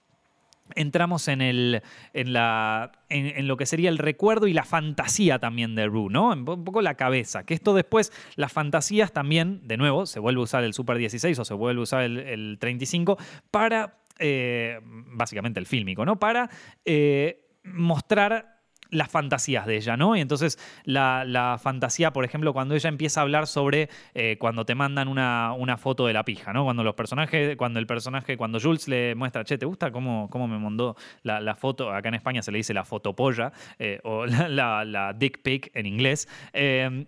[0.73, 5.75] entramos en, el, en, la, en, lo que sería el recuerdo y la fantasía también
[5.75, 6.29] de Rue, ¿no?
[6.29, 7.45] Un poco la cabeza.
[7.45, 11.37] Que esto después, las fantasías también, de nuevo, se vuelve a usar el Super 16
[11.37, 13.19] o se vuelve a usar el, 35
[13.51, 16.17] para, eh, básicamente el fílmico, ¿no?
[16.17, 16.49] Para
[16.83, 18.54] eh, mostrar
[18.89, 20.15] las fantasías de ella, ¿no?
[20.15, 24.75] Y entonces la, fantasía, por ejemplo, cuando ella empieza a hablar sobre eh, cuando te
[24.75, 26.63] mandan una, una, foto de la pija, ¿no?
[26.63, 30.47] Cuando los personajes, cuando el personaje, cuando Jules le muestra, che, ¿te gusta cómo, cómo
[30.47, 31.91] me mandó la, foto?
[31.91, 35.85] Acá en España se le dice la fotopolla eh, o la, la, dick pic en
[35.85, 36.27] inglés.
[36.53, 37.05] Eh,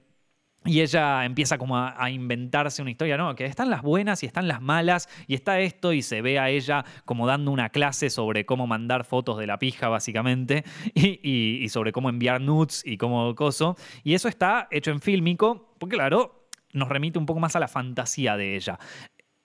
[0.68, 3.34] y ella empieza como a, inventarse una historia, ¿no?
[3.36, 6.50] Que están las buenas y están las malas, y está esto, y se ve a
[6.50, 10.64] ella como dando una clase sobre cómo mandar fotos de la pija, básicamente,
[10.94, 13.76] y, sobre cómo enviar nudes y cómo coso.
[14.04, 17.68] Y eso está hecho en fílmico, porque claro, nos remite un poco más a la
[17.68, 18.78] fantasía de ella.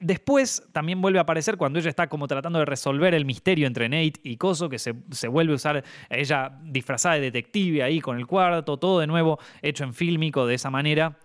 [0.02, 3.88] Después también vuelve a aparecer cuando ella está como tratando de resolver el misterio entre
[3.88, 4.92] Nate y Coso, que se,
[5.28, 9.84] vuelve a usar ella disfrazada de detective ahí con el cuarto, todo de nuevo hecho
[9.84, 11.20] en fílmico de esa manera.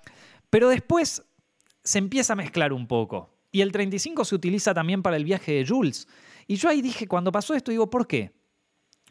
[0.51, 1.25] Pero después
[1.84, 3.34] se empieza a mezclar un poco.
[3.51, 6.07] Y el 35 se utiliza también para el viaje de Jules.
[6.45, 8.36] Y yo ahí dije, cuando pasó esto, digo, ¿por qué?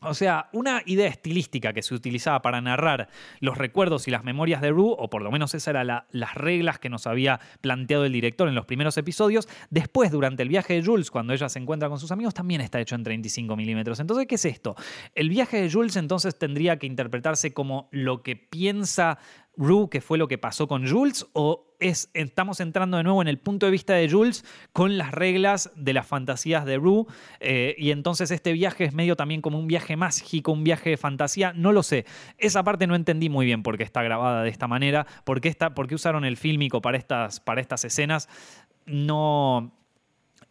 [0.03, 3.09] O sea, una idea estilística que se utilizaba para narrar
[3.40, 6.78] los recuerdos y las memorias de Rue, o por lo menos esas eran las reglas
[6.78, 10.84] que nos había planteado el director en los primeros episodios, después durante el viaje de
[10.84, 13.99] Jules, cuando ella se encuentra con sus amigos, también está hecho en 35 milímetros.
[13.99, 14.76] Entonces, ¿qué es esto?
[15.14, 19.18] El viaje de Jules entonces tendría que interpretarse como lo que piensa
[19.57, 23.29] Rue, que fue lo que pasó con Jules, o es, estamos entrando de nuevo en
[23.29, 27.07] el punto de vista de Jules con las reglas de las fantasías de Rue,
[27.41, 30.97] eh, y entonces este viaje es medio también como un viaje mágico, un viaje de
[30.97, 32.05] fantasía, no lo sé.
[32.39, 35.49] Esa parte no entendí muy bien por qué está grabada de esta manera, por qué,
[35.49, 38.29] está, usaron el fílmico para estas, para estas escenas.
[38.87, 39.73] No,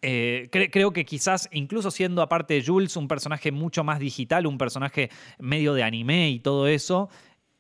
[0.01, 4.58] eh, creo que quizás, incluso siendo aparte de Jules un personaje mucho más digital, un
[4.58, 7.10] personaje medio de anime y todo eso,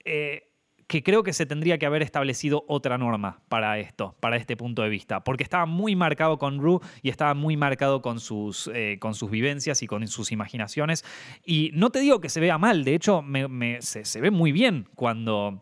[0.03, 0.51] eh,
[0.87, 4.83] que creo que se tendría que haber establecido otra norma para esto, para este punto
[4.83, 8.97] de vista, porque estaba muy marcado con Rue y estaba muy marcado con sus, eh,
[8.99, 11.03] con sus vivencias y con sus imaginaciones.
[11.43, 13.23] Y no te digo que se vea mal, de hecho
[13.79, 15.61] se, ve muy bien cuando...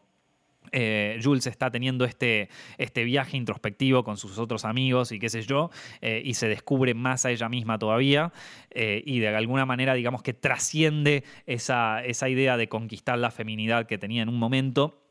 [0.75, 2.49] Eh, Jules está teniendo este,
[2.79, 5.69] este viaje introspectivo con sus otros amigos y qué sé yo,
[6.01, 8.33] eh, y se descubre más a ella misma todavía,
[8.73, 13.99] y de alguna manera, digamos que trasciende esa, esa idea de conquistar la feminidad que
[13.99, 15.02] tenía en un momento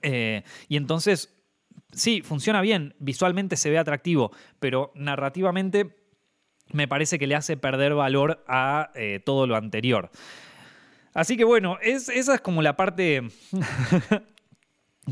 [0.00, 1.34] eh, y entonces,
[1.92, 5.96] sí, funciona bien, visualmente se ve atractivo, pero narrativamente
[6.72, 10.10] me parece que le hace perder valor a eh, todo lo anterior.
[11.14, 13.22] Así que bueno, esa es como la parte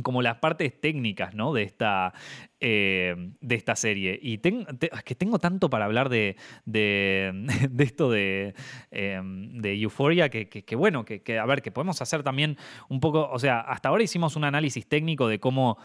[0.02, 1.52] como las partes técnicas ¿no?
[1.52, 2.14] de, esta,
[2.60, 4.18] eh, de esta serie.
[4.22, 7.46] Y es que tengo tanto para hablar de, de,
[7.78, 8.54] esto de,
[8.92, 12.56] eh, de Euphoria que, bueno, que, a ver, que podemos hacer también
[12.88, 15.78] un poco, o sea, hasta ahora hicimos un análisis técnico de cómo,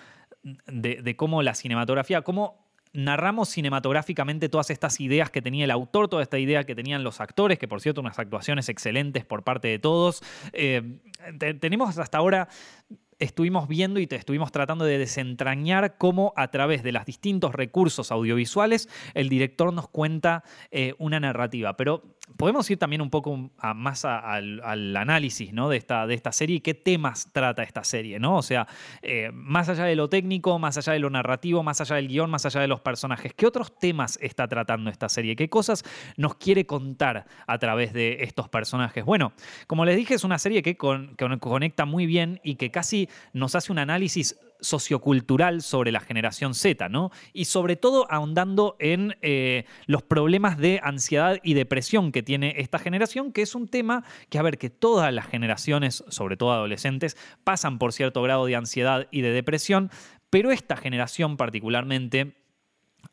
[0.43, 6.23] de, cómo la cinematografía, cómo narramos cinematográficamente todas estas ideas que tenía el autor, toda
[6.23, 9.79] esta idea que tenían los actores, que por cierto unas actuaciones excelentes por parte de
[9.79, 10.23] todos.
[10.53, 10.99] Eh,
[11.59, 12.47] tenemos hasta ahora
[13.19, 18.11] estuvimos viendo y te estuvimos tratando de desentrañar cómo a través de los distintos recursos
[18.11, 21.77] audiovisuales el director nos cuenta eh, una narrativa.
[21.77, 24.61] Pero podemos ir también un poco más al,
[24.95, 28.19] análisis de, esta, de esta serie y qué temas trata esta serie.
[28.19, 28.37] ¿no?
[28.37, 28.67] O sea,
[29.01, 32.29] eh, más allá de lo técnico, más allá de lo narrativo, más allá del guion,
[32.29, 35.35] más allá de los personajes, ¿qué otros temas está tratando esta serie?
[35.35, 35.83] ¿Qué cosas
[36.17, 39.05] nos quiere contar a través de estos personajes?
[39.05, 39.33] Bueno,
[39.67, 43.71] como les dije, es una serie que conecta muy bien y que casi nos hace
[43.71, 47.11] un análisis sociocultural sobre la generación Z, ¿no?
[47.33, 52.79] Y sobre todo ahondando en eh, los problemas de ansiedad y depresión que tiene esta
[52.79, 57.17] generación, que es un tema que, a ver, que todas las generaciones, sobre todo adolescentes,
[57.43, 59.89] pasan por cierto grado de ansiedad y de depresión,
[60.29, 62.44] pero esta generación particularmente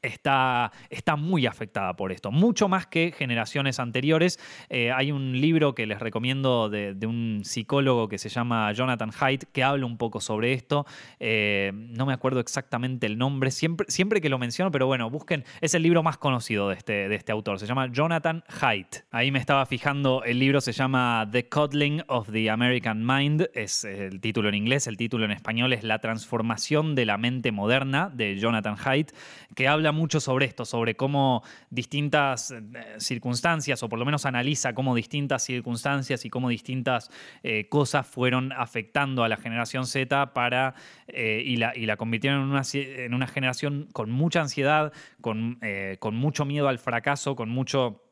[0.01, 4.38] está, está muy afectada por esto, mucho más que generaciones anteriores.
[4.68, 9.45] Eh, hay un libro que les recomiendo de, un psicólogo que se llama Jonathan Haidt,
[9.53, 10.86] que habla un poco sobre esto.
[11.20, 15.45] Eh, no me acuerdo exactamente el nombre, siempre, siempre que lo menciono, pero bueno, busquen,
[15.61, 19.05] es el libro más conocido de este, de este autor, se llama Jonathan Haidt.
[19.11, 23.84] Ahí me estaba fijando, el libro se llama The Coddling of the American Mind, es
[23.84, 28.11] el título en inglés, el título en español es La transformación de la mente moderna
[28.12, 29.12] de Jonathan Haidt,
[29.55, 32.60] que habla mucho sobre esto, sobre cómo distintas eh,
[32.98, 37.10] circunstancias, o por lo menos analiza cómo distintas circunstancias y cómo distintas
[37.42, 40.74] eh, cosas fueron afectando a la generación Z para,
[41.08, 45.58] eh, y, la, y, la, convirtieron en una, en una, generación con mucha ansiedad, con,
[45.98, 48.02] con mucho miedo al fracaso, con mucho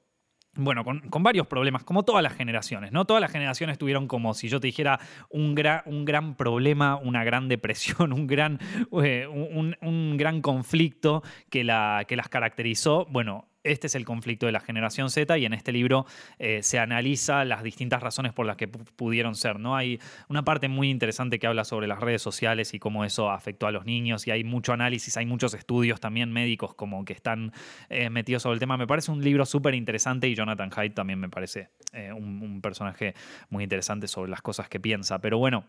[0.54, 3.04] bueno, con, varios problemas, como todas las generaciones, ¿no?
[3.04, 4.98] Todas las generaciones tuvieron como, si yo te dijera,
[5.28, 5.54] un,
[5.86, 8.58] un gran problema, una gran depresión, un gran,
[9.02, 13.06] eh, un, gran conflicto que, la, que las caracterizó.
[13.10, 16.06] Bueno, este es el conflicto de la generación Z y en este libro
[16.38, 19.58] eh, se analiza las distintas razones por las que pudieron ser.
[19.58, 19.76] ¿no?
[19.76, 23.66] Hay una parte muy interesante que habla sobre las redes sociales y cómo eso afectó
[23.66, 27.52] a los niños y hay mucho análisis, hay muchos estudios también médicos como que están
[27.88, 28.76] eh, metidos sobre el tema.
[28.76, 33.14] Me parece un libro súper interesante y Jonathan Haidt también me parece eh, un personaje
[33.48, 35.20] muy interesante sobre las cosas que piensa.
[35.20, 35.64] Pero bueno,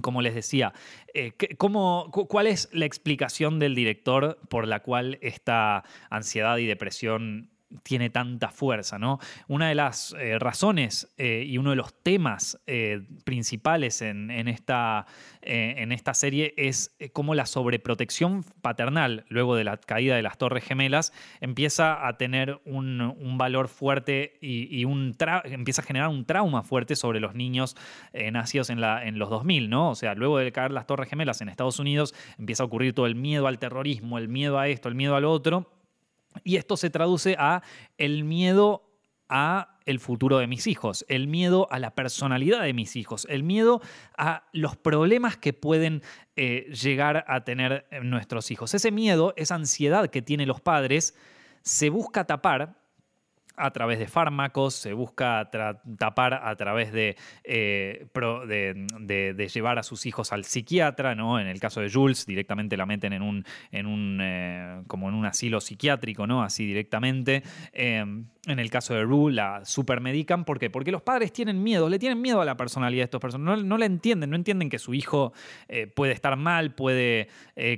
[0.00, 0.72] como les decía,
[1.14, 7.50] eh, ¿cuál es la explicación del director por la cual esta ansiedad y depresión
[7.82, 9.18] tiene tanta fuerza, ¿no?
[9.46, 15.06] Una de las eh, razones eh, y uno de los temas eh, principales en, esta,
[15.42, 20.64] en, esta, serie es cómo la sobreprotección paternal, luego de la caída de las Torres
[20.64, 25.14] Gemelas, empieza a tener un, valor fuerte y, un
[25.44, 27.76] empieza a generar un trauma fuerte sobre los niños
[28.32, 29.90] nacidos en, en los 2000, ¿no?
[29.90, 33.06] O sea, luego de caer las Torres Gemelas en Estados Unidos, empieza a ocurrir todo
[33.06, 35.77] el miedo al terrorismo, el miedo a esto, el miedo al otro
[36.44, 37.62] y esto se traduce a
[37.96, 38.84] el miedo
[39.28, 43.42] a el futuro de mis hijos, el miedo a la personalidad de mis hijos, el
[43.42, 43.80] miedo
[44.16, 46.02] a los problemas que pueden
[46.36, 48.74] eh, llegar a tener nuestros hijos.
[48.74, 51.14] Ese miedo, esa ansiedad que tienen los padres,
[51.62, 52.78] se busca tapar
[53.58, 55.50] a través de fármacos, se busca
[55.98, 61.40] tapar a través de, eh, de, llevar a sus hijos al psiquiatra, ¿no?
[61.40, 65.14] En el caso de Jules, directamente la meten en un, en un eh, como en
[65.14, 66.42] un asilo psiquiátrico, ¿no?
[66.42, 67.42] Así directamente.
[67.72, 70.44] Em, en el caso de Rue, la supermedican.
[70.44, 70.70] ¿Por qué?
[70.70, 73.62] Porque los padres tienen miedo, le tienen miedo a la personalidad de estos personas.
[73.62, 75.32] No, le entienden, no entienden que su hijo
[75.68, 77.28] eh, puede estar mal, puede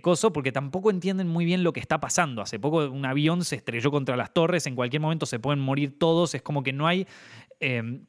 [0.03, 2.43] coso, porque tampoco entienden muy bien lo que está pasando.
[2.43, 5.99] Hace poco un avión se estrelló contra las torres, en cualquier momento se pueden morir
[5.99, 7.07] todos, es como que no hay...
[7.61, 8.07] Em,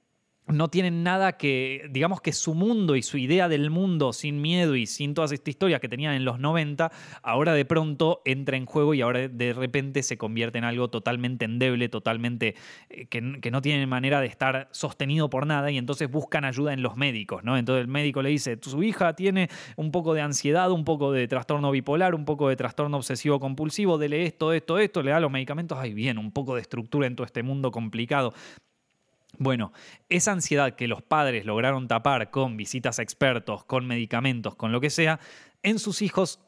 [0.48, 4.76] no tienen nada que, digamos que su mundo y su idea del mundo sin miedo
[4.76, 8.66] y sin todas estas historias que tenían en los 90, ahora de pronto entra en
[8.66, 12.56] juego y ahora de repente se convierte en algo totalmente endeble, totalmente
[12.90, 16.82] eh, que, no tiene manera de estar sostenido por nada y entonces buscan ayuda en
[16.82, 17.58] los médicos, ¿no?
[17.58, 21.28] Entonces el médico le dice, su hija tiene un poco de ansiedad, un poco de
[21.28, 25.32] trastorno bipolar, un poco de trastorno obsesivo compulsivo, dele esto, esto, esto, le da los
[25.32, 28.34] medicamentos, ahí bien, un poco de estructura en todo este mundo complicado.
[29.38, 29.72] Bueno,
[30.10, 34.82] esa ansiedad que los padres lograron tapar con visitas a expertos, con medicamentos, con lo
[34.82, 35.20] que sea,
[35.64, 36.40] en sus hijos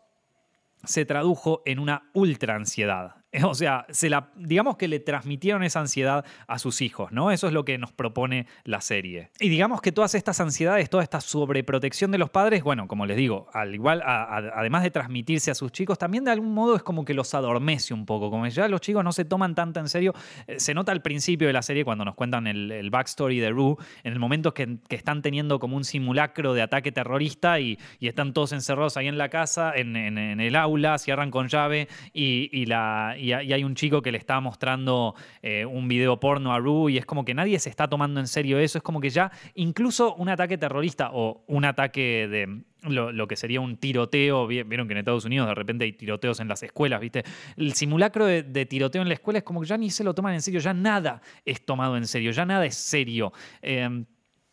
[0.83, 3.22] se tradujo en una ultra ansiedad.
[3.43, 3.87] O sea,
[4.35, 7.31] digamos que le transmitieron esa ansiedad a sus hijos, ¿no?
[7.31, 9.29] Eso es lo que nos propone la serie.
[9.39, 13.17] Y digamos que todas estas ansiedades, toda esta sobreprotección de los padres, bueno, como les
[13.17, 17.05] digo, al igual, además de transmitirse a sus chicos, también de algún modo es como
[17.05, 20.13] que los adormece un poco, como ya los chicos no se toman tanto en serio.
[20.47, 23.75] Eh, se nota al principio de la serie cuando nos cuentan el, backstory de Rue,
[24.03, 28.51] en el momento que, están teniendo como un simulacro de ataque terrorista y, están todos
[28.51, 33.63] encerrados ahí en la casa, en, el aula, cierran con llave y, la y, hay
[33.63, 37.23] un chico que le está mostrando eh, un video porno a Rue y es como
[37.23, 40.57] que nadie se está tomando en serio eso, es como que ya incluso un ataque
[40.57, 44.47] terrorista o un ataque de, lo, que sería un tiroteo.
[44.47, 47.23] Vieron que en Estados Unidos de repente hay tiroteos en las escuelas, ¿viste?
[47.55, 50.33] El simulacro de, tiroteo en la escuela es como que ya ni se lo toman
[50.33, 53.31] en serio, ya nada es tomado en serio, ya nada es serio.
[53.61, 54.05] Em,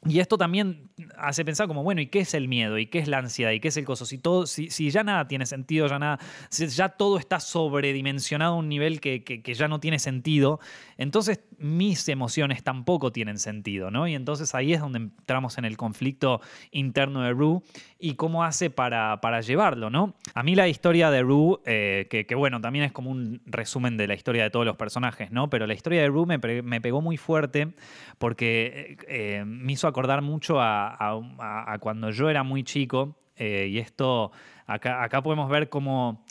[0.06, 2.78] y esto también hace pensar como, bueno, ¿y qué es el miedo?
[2.78, 3.50] ¿Y qué es la ansiedad?
[3.50, 4.06] ¿Y qué es el coso?
[4.06, 6.18] Si, todo, si, si ya nada tiene sentido, ya nada,
[6.50, 10.58] ya todo está sobredimensionado a un nivel que, que, ya no tiene sentido,
[11.00, 14.06] entonces mis emociones tampoco tienen sentido, ¿no?
[14.06, 16.42] Y entonces ahí es donde entramos en el conflicto
[16.72, 17.62] interno de Rue
[17.98, 20.14] y cómo hace para, para llevarlo, ¿no?
[20.34, 24.08] A mí la historia de Rue, eh, que, bueno, también es como un resumen de
[24.08, 25.48] la historia de todos los personajes, ¿no?
[25.48, 27.72] Pero la historia de Rue me, me pegó muy fuerte
[28.18, 34.32] porque eh, eh, me hizo acordar mucho a, cuando yo era muy chico, y esto,
[34.66, 36.26] acá, podemos ver como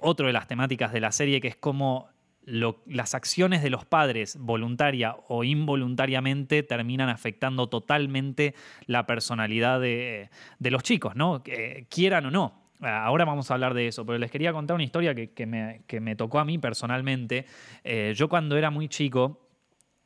[0.00, 2.08] otra de las temáticas de la serie, que es como
[2.50, 8.54] las acciones de los padres, voluntaria o involuntariamente, terminan afectando totalmente
[8.86, 11.42] la personalidad de, los chicos, ¿no?
[11.88, 12.60] quieran o no.
[12.82, 16.38] Ahora vamos a hablar de eso, pero les quería contar una historia que, me, tocó
[16.38, 17.44] a mí personalmente.
[17.84, 19.49] Eh, yo cuando era muy chico,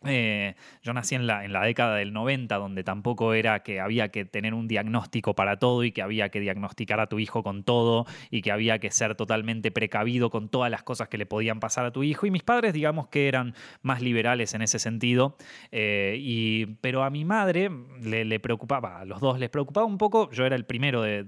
[0.07, 4.09] eh, yo nací en la, en la década del 90, donde tampoco era que había
[4.09, 7.65] que tener un diagnóstico para todo y que había que diagnosticar a tu hijo con
[7.65, 11.61] todo y que había que ser totalmente precavido con todas las cosas que le podían
[11.61, 12.27] pasar a tu hijo.
[12.27, 15.37] Y mis padres, digamos que eran más liberales en ese sentido.
[15.71, 20.31] Eh, y, pero a mi madre le, preocupaba, a los dos les preocupaba un poco,
[20.31, 21.25] yo era el primero de,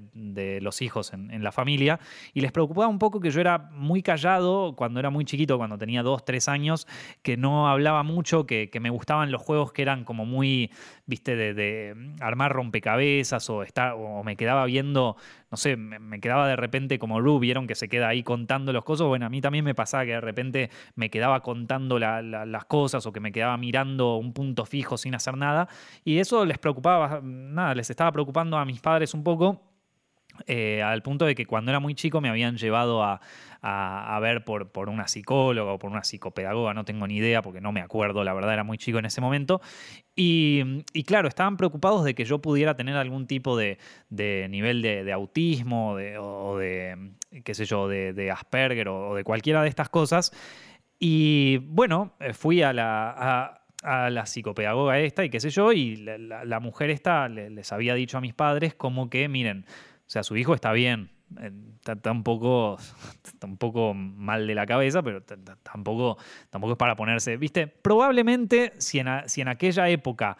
[0.61, 2.01] los hijos en, la familia,
[2.35, 5.79] y les preocupaba un poco que yo era muy callado cuando era muy chiquito, cuando
[5.79, 6.87] tenía dos, tres años,
[7.22, 10.71] que no hablaba mucho, que que, me gustaban los juegos que eran como muy,
[11.07, 15.17] viste, de, armar rompecabezas o, estar, o me quedaba viendo,
[15.51, 18.85] no sé, me, quedaba de repente como Ru, vieron que se queda ahí contando los
[18.85, 19.07] cosas.
[19.07, 23.12] Bueno, a mí también me pasaba que de repente me quedaba contando las cosas o
[23.12, 25.69] que me quedaba mirando un punto fijo sin hacer nada.
[26.05, 29.76] Y eso les preocupaba, nada, les estaba preocupando a mis padres un poco.
[30.47, 33.20] Eh, al punto de que cuando era muy chico me habían llevado a,
[33.62, 37.61] a, ver por, por, una psicóloga o por una psicopedagoga, no tengo ni idea porque
[37.61, 39.61] no me acuerdo, la verdad era muy chico en ese momento.
[40.14, 43.78] Y, claro, estaban preocupados de que yo pudiera tener algún tipo de,
[44.09, 47.11] nivel de, autismo o de,
[47.45, 50.32] qué sé yo, de, Asperger o, de cualquiera de estas cosas.
[50.99, 53.11] Y bueno, eh, fui a la...
[53.11, 53.62] A,
[54.11, 58.20] la psicopedagoga esta y qué sé yo, y la, mujer esta les había dicho a
[58.20, 59.64] mis padres como que, miren,
[60.07, 61.11] o sea, su hijo está bien,
[61.86, 65.22] Está, un poco, mal de la cabeza, pero
[65.62, 66.18] tampoco,
[66.50, 70.36] tampoco es para ponerse, viste, probablemente si en, si en aquella época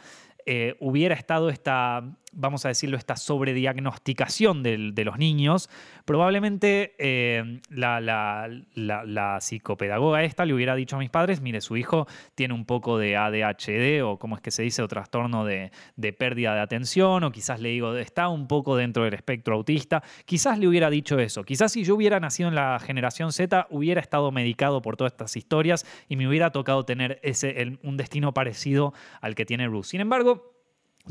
[0.49, 5.69] eh, hubiera estado esta, vamos a decirlo, esta sobrediagnosticación de, los niños,
[6.05, 12.55] probablemente eh, la, psicopedagoga esta le hubiera dicho a mis padres, mire, su hijo tiene
[12.55, 15.73] un poco de ADHD o como es que se dice, o trastorno de,
[16.17, 20.61] pérdida de atención, o quizás le digo, está un poco dentro del espectro autista, quizás
[20.61, 24.31] le hubiera dicho eso, quizás si yo hubiera nacido en la generación Z, hubiera estado
[24.31, 29.35] medicado por todas estas historias y me hubiera tocado tener ese, un destino parecido al
[29.35, 29.87] que tiene Ruth.
[29.87, 30.36] Sin embargo,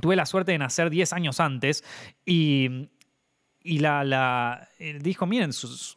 [0.01, 1.83] Tuve la suerte de nacer 10 años antes
[2.25, 2.89] y,
[3.61, 4.69] y la, la,
[4.99, 5.51] dijo, miren,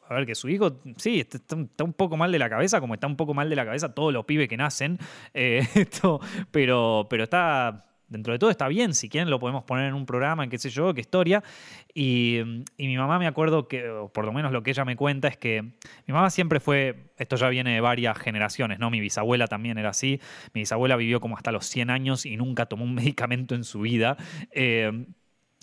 [0.09, 3.07] a ver, que su hijo, sí, está, un poco mal de la cabeza, como está
[3.07, 4.99] un poco mal de la cabeza todos los pibes que nacen,
[5.34, 6.20] eh, esto,
[6.51, 10.06] pero, pero está, dentro de todo está bien, si quieren lo podemos poner en un
[10.06, 11.42] programa, en qué sé yo, qué historia.
[11.94, 12.40] Y,
[12.78, 15.62] mi mamá me acuerdo que, por lo menos lo que ella me cuenta, es que
[15.62, 18.90] mi mamá siempre fue, esto ya viene de varias generaciones, ¿no?
[18.90, 20.20] Mi bisabuela también era así,
[20.54, 23.80] mi bisabuela vivió como hasta los 100 años y nunca tomó un medicamento en su
[23.80, 24.16] vida.
[24.52, 25.06] Eh,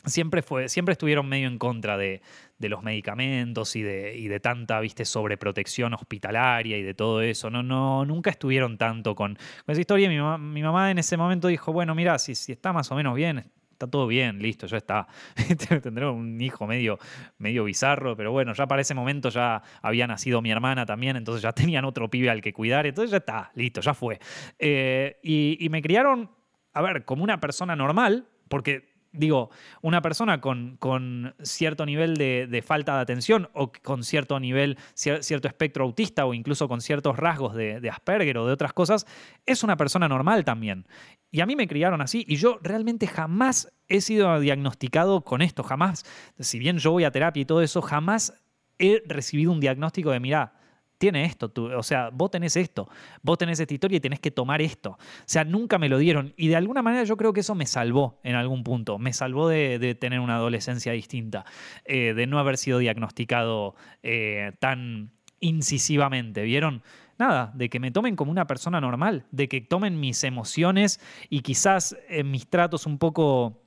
[0.06, 2.22] siempre, fue, siempre estuvieron medio en contra de,
[2.60, 7.50] los medicamentos y de, y de, tanta, viste, sobreprotección hospitalaria y de todo eso.
[7.50, 9.38] No, no, nunca estuvieron tanto con,
[9.68, 10.10] esa historia.
[10.10, 12.96] Mi mamá, mi mamá en ese momento dijo, bueno, mira, si, si está más o
[12.96, 15.08] menos bien, está todo bien, listo, ya está.
[15.84, 16.98] Tendré un hijo medio,
[17.38, 21.44] medio bizarro, pero bueno, ya para ese momento ya había nacido mi hermana también, entonces
[21.44, 24.20] ya tenían otro pibe al que cuidar, entonces ya está, listo, ya fue.
[24.58, 26.32] Eh, y me criaron,
[26.74, 29.50] a ver, como una persona normal, porque digo,
[29.82, 35.48] una persona con, con cierto nivel de, falta de atención o con cierto nivel, cierto
[35.48, 39.06] espectro autista o incluso con ciertos rasgos de, de, Asperger o de otras cosas,
[39.46, 40.88] es una persona normal también.
[41.32, 45.64] Y a mí me criaron así y yo realmente jamás he sido diagnosticado con esto,
[45.64, 46.06] jamás,
[46.40, 48.34] si bien yo voy a terapia y todo eso, jamás
[48.78, 50.54] he recibido un diagnóstico de, mira,
[50.98, 52.90] tiene esto, tú, o sea, vos tenés esto,
[53.22, 54.92] vos tenés esta historia y tenés que tomar esto.
[54.92, 57.66] O sea, nunca me lo dieron y de alguna manera yo creo que eso me
[57.66, 61.46] salvó en algún punto, me salvó de, tener una adolescencia distinta,
[61.86, 66.82] eh, de no haber sido diagnosticado eh, tan incisivamente, ¿vieron?
[67.18, 71.00] Nada, de que me tomen como una persona normal, de que tomen mis emociones
[71.30, 73.62] y quizás eh, mis tratos un poco,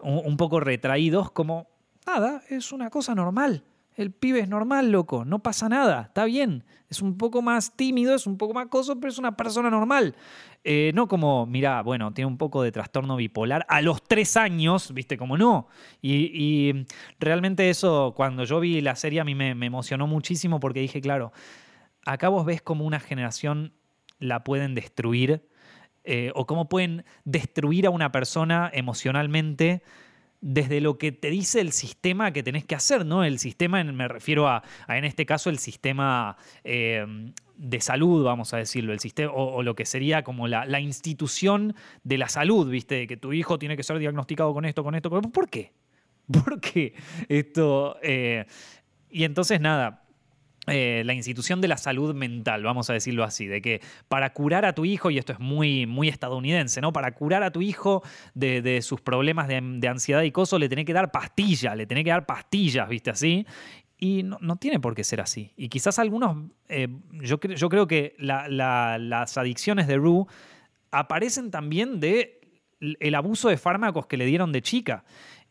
[0.00, 1.66] un poco retraídos como,
[2.06, 3.64] nada, es una cosa normal
[3.98, 6.62] el pibe es normal, loco, no pasa nada, está bien.
[6.88, 10.14] Es un poco más tímido, es un poco más coso, pero es una persona normal.
[10.62, 14.94] Eh, no como, mira, bueno, tiene un poco de trastorno bipolar a los tres años,
[14.94, 15.66] viste, como no.
[16.00, 16.86] Y,
[17.18, 21.32] realmente eso, cuando yo vi la serie, a mí me, emocionó muchísimo porque dije, claro,
[22.06, 23.72] acá vos ves cómo una generación
[24.20, 25.42] la pueden destruir
[26.04, 29.82] eh, o cómo pueden destruir a una persona emocionalmente
[30.40, 33.24] desde lo que te dice el sistema que tenés que hacer, ¿no?
[33.24, 37.04] El sistema, me refiero a, en este caso, el sistema eh,
[37.56, 41.74] de salud, vamos a decirlo, el sistema, o, lo que sería como la, institución
[42.04, 43.06] de la salud, ¿viste?
[43.06, 45.72] Que tu hijo tiene que ser diagnosticado con esto, con esto, ¿Por qué?
[46.32, 46.94] ¿Por qué
[47.28, 47.96] esto?
[48.02, 48.44] Eh,
[49.10, 50.07] y entonces, nada,
[50.70, 54.64] eh, la institución de la salud mental, vamos a decirlo así, de que para curar
[54.64, 56.92] a tu hijo, y esto es muy, muy estadounidense, ¿no?
[56.92, 58.02] Para curar a tu hijo
[58.34, 62.10] de, sus problemas de, ansiedad y coso, le tenés que dar pastillas, le tenés que
[62.10, 63.10] dar pastillas, ¿viste?
[63.10, 63.46] Así.
[63.98, 65.52] Y no, tiene por qué ser así.
[65.56, 66.36] Y quizás algunos,
[66.68, 70.26] eh, yo, yo, creo que las adicciones de Rue
[70.90, 72.38] aparecen también de
[72.80, 75.04] el abuso de fármacos que le dieron de chica.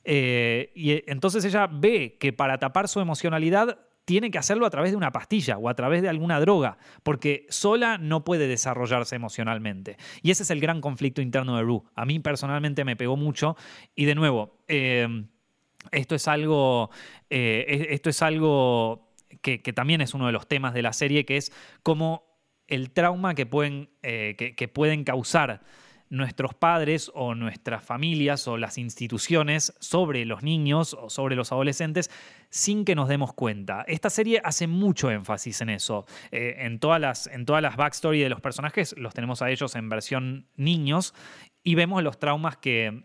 [0.09, 4.91] Eh, y entonces ella ve que para tapar su emocionalidad tiene que hacerlo a través
[4.91, 9.97] de una pastilla o a través de alguna droga, porque sola no puede desarrollarse emocionalmente.
[10.21, 11.81] Y ese es el gran conflicto interno de Rue.
[11.93, 13.57] A mí personalmente me pegó mucho
[13.95, 15.27] y de nuevo, em,
[15.91, 16.89] esto es algo,
[17.29, 19.11] eh, esto es algo
[19.41, 21.51] que, también es uno de los temas de la serie, que es
[21.83, 22.23] cómo
[22.67, 25.63] el trauma que pueden, eh, que pueden causar
[26.09, 32.09] nuestros padres o nuestras familias o las instituciones sobre los niños o sobre los adolescentes
[32.49, 33.83] sin que nos demos cuenta.
[33.87, 36.05] Esta serie hace mucho énfasis en eso.
[36.31, 39.75] Eh, en, todas las, en todas las backstory de los personajes los tenemos a ellos
[39.75, 41.13] en versión niños
[41.63, 43.03] y vemos los traumas que,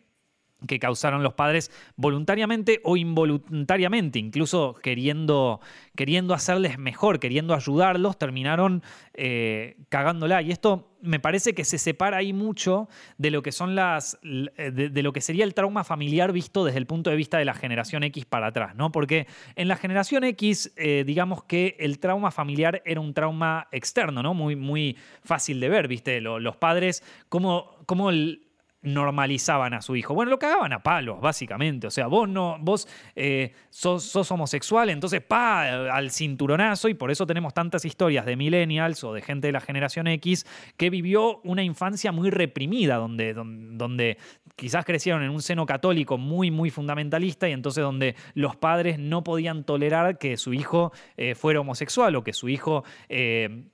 [0.67, 5.61] que causaron los padres voluntariamente o involuntariamente, incluso queriendo,
[5.97, 8.83] queriendo hacerles mejor, queriendo ayudarlos, terminaron
[9.15, 10.43] eh, cagándola.
[10.43, 14.19] Y esto me parece que se separa ahí mucho de lo que son las.
[14.23, 17.55] De, lo que sería el trauma familiar visto desde el punto de vista de la
[17.55, 18.93] generación X para atrás, ¿no?
[18.93, 19.27] Porque
[19.57, 24.33] en la generación X, eh, digamos que el trauma familiar era un trauma externo, ¿no?
[24.33, 26.21] Muy, muy fácil de ver, ¿viste?
[26.21, 28.52] Los, padres, cómo el
[28.83, 30.15] normalizaban a su hijo.
[30.15, 31.87] Bueno, lo cagaban a palos, básicamente.
[31.87, 35.63] O sea, vos no, vos eh, sos, homosexual, entonces pa,
[35.95, 39.61] al cinturonazo, y por eso tenemos tantas historias de millennials o de gente de la
[39.61, 40.47] generación X
[40.77, 44.19] que vivió una infancia muy reprimida, donde, donde,
[44.57, 49.23] quizás crecieron en un seno católico muy, muy fundamentalista, y entonces donde los padres no
[49.23, 53.65] podían tolerar que su hijo eh, fuera homosexual o que su hijo eh,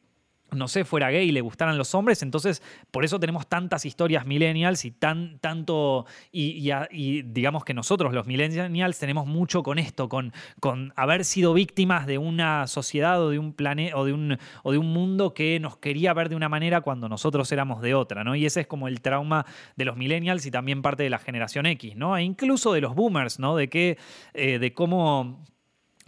[0.52, 4.26] no sé, fuera gay y le gustaran los hombres, entonces por eso tenemos tantas historias
[4.26, 10.32] millennials y tan, tanto, y, digamos que nosotros los millennials tenemos mucho con esto, con,
[10.60, 14.72] con haber sido víctimas de una sociedad o de un planeta o, de un, o
[14.72, 18.24] de un mundo que nos quería ver de una manera cuando nosotros éramos de otra,
[18.24, 18.34] ¿no?
[18.34, 19.44] Y ese es como el trauma
[19.76, 22.16] de los millennials y también parte de la generación X, ¿no?
[22.16, 23.56] E incluso de los boomers, ¿no?
[23.56, 23.98] De que,
[24.34, 25.44] eh, de cómo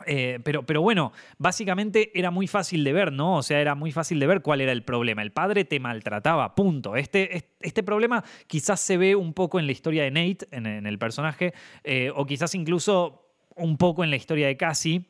[0.06, 3.36] eh, pero, pero, bueno, básicamente era muy fácil de ver, ¿no?
[3.36, 5.22] O sea, era muy fácil de ver cuál era el problema.
[5.22, 6.96] El padre te maltrataba, punto.
[6.96, 10.98] Este, este problema quizás se ve un poco en la historia de Nate, en, el
[10.98, 11.52] personaje,
[11.84, 15.04] eh, o quizás incluso un poco en la historia de Cassie,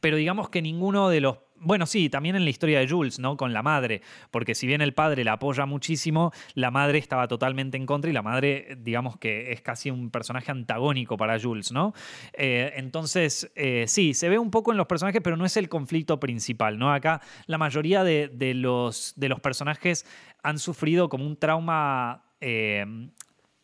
[0.00, 3.36] pero digamos que ninguno de los bueno, sí, también en la historia de Jules, ¿no?
[3.36, 7.76] Con la madre, porque si bien el padre la apoya muchísimo, la madre estaba totalmente
[7.76, 11.94] en contra y la madre, digamos que es casi un personaje antagónico para Jules, ¿no?
[12.32, 15.68] Eh, entonces, eh, sí, se ve un poco en los personajes, pero no es el
[15.68, 16.92] conflicto principal, ¿no?
[16.92, 20.06] Acá la mayoría de, los, de los personajes
[20.42, 22.86] han sufrido como un trauma eh,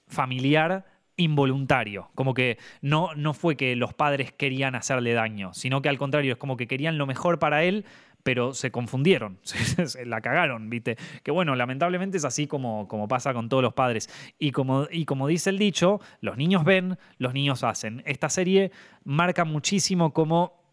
[0.08, 5.88] familiar involuntario, como que no, no fue que los padres querían hacerle daño, sino que
[5.88, 7.84] al contrario, es como que querían lo mejor para él,
[8.24, 10.96] pero se confundieron, se, la cagaron, ¿viste?
[11.22, 14.08] Que bueno, lamentablemente es así como, como pasa con todos los padres.
[14.38, 18.02] Y como, y como dice el dicho, los niños ven, los niños hacen.
[18.06, 18.72] Esta serie
[19.04, 20.63] marca muchísimo cómo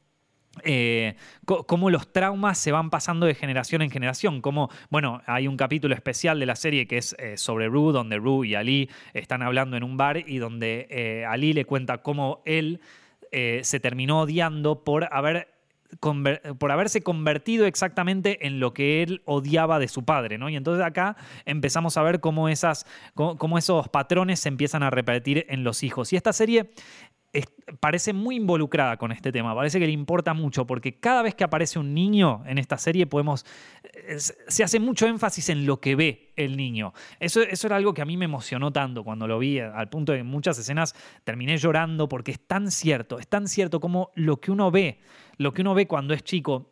[0.63, 1.15] eh,
[1.45, 4.41] cómo los traumas se van pasando de generación en generación.
[4.41, 8.17] Como, bueno, hay un capítulo especial de la serie que es eh, sobre Rue, donde
[8.17, 12.41] Rue y Ali están hablando en un bar y donde eh, Ali le cuenta cómo
[12.45, 12.81] él
[13.31, 15.47] se terminó odiando por haber
[15.99, 20.39] por haberse convertido exactamente en lo que él odiaba de su padre.
[20.49, 25.45] Y entonces acá empezamos a ver cómo, esas, cómo esos patrones se empiezan a repetir
[25.49, 26.13] en los hijos.
[26.13, 26.71] Y esta serie
[27.79, 31.43] parece muy involucrada con este tema, parece que le importa mucho, porque cada vez que
[31.43, 33.45] aparece un niño en esta serie podemos,
[34.17, 36.93] se hace mucho énfasis en lo que ve el niño.
[37.19, 40.11] Eso, eso era algo que a mí me emocionó tanto cuando lo vi, al punto
[40.11, 40.93] de que en muchas escenas
[41.23, 44.99] terminé llorando, porque es tan cierto, es tan cierto como lo que uno ve,
[45.37, 46.71] lo que uno ve cuando es chico,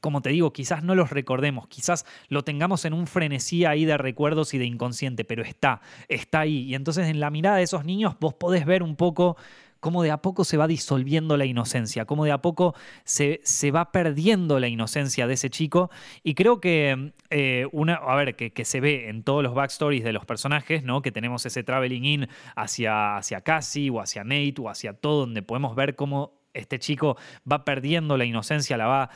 [0.00, 3.96] como te digo, quizás no los recordemos, quizás lo tengamos en un frenesí ahí de
[3.96, 6.62] recuerdos y de inconsciente, pero está, está ahí.
[6.62, 9.36] Y entonces en la mirada de esos niños vos podés ver un poco
[9.82, 13.72] cómo de a poco se va disolviendo la inocencia, cómo de a poco se, se
[13.72, 15.90] va perdiendo la inocencia de ese chico.
[16.22, 20.12] Y creo que, eh, una, a ver, que, se ve en todos los backstories de
[20.12, 21.02] los personajes, ¿no?
[21.02, 25.42] Que tenemos ese traveling in hacia, hacia Cassie o hacia Nate o hacia todo, donde
[25.42, 27.16] podemos ver cómo este chico
[27.50, 29.10] va perdiendo la inocencia, la va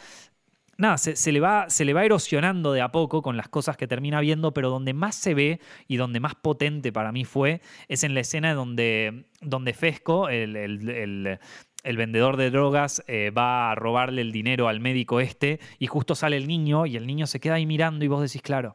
[0.79, 3.87] nada, se, le va, se, le va, erosionando de a poco con las cosas que
[3.87, 8.05] termina viendo, pero donde más se ve y donde más potente para mí fue es
[8.05, 11.39] en la escena donde, donde Fesco, el,
[11.85, 16.37] vendedor de drogas, eh, va a robarle el dinero al médico este y justo sale
[16.37, 18.75] el niño y el niño se queda ahí mirando y vos decís, claro,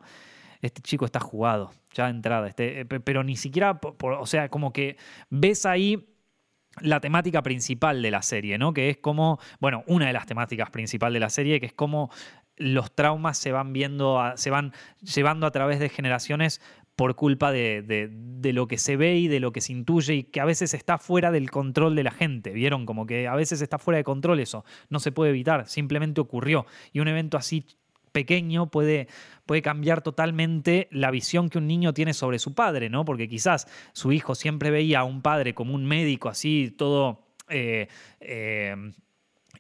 [0.62, 4.72] este chico está jugado, ya de entrada, este, eh, pero ni siquiera, o sea, como
[4.72, 4.98] que
[5.30, 6.11] ves ahí
[6.80, 8.74] la temática principal de la serie, ¿no?
[8.74, 12.10] Que es como, bueno, una de las temáticas principales de la serie, que es como
[12.58, 16.62] los traumas se van viendo, se van llevando a través de generaciones
[16.96, 20.24] por culpa de, de, lo que se ve y de lo que se intuye y
[20.24, 22.52] que a veces está fuera del control de la gente.
[22.52, 22.86] ¿Vieron?
[22.86, 24.66] Como que a veces está fuera de control eso.
[24.90, 26.66] No se puede evitar, simplemente ocurrió.
[26.94, 27.66] Y un evento así
[28.12, 29.08] pequeño puede,
[29.46, 33.06] puede cambiar totalmente la visión que un niño tiene sobre su padre, ¿no?
[33.06, 37.28] Porque quizás su hijo siempre veía a un padre como un médico así, todo...
[37.50, 37.88] Eh,
[38.22, 38.76] eh,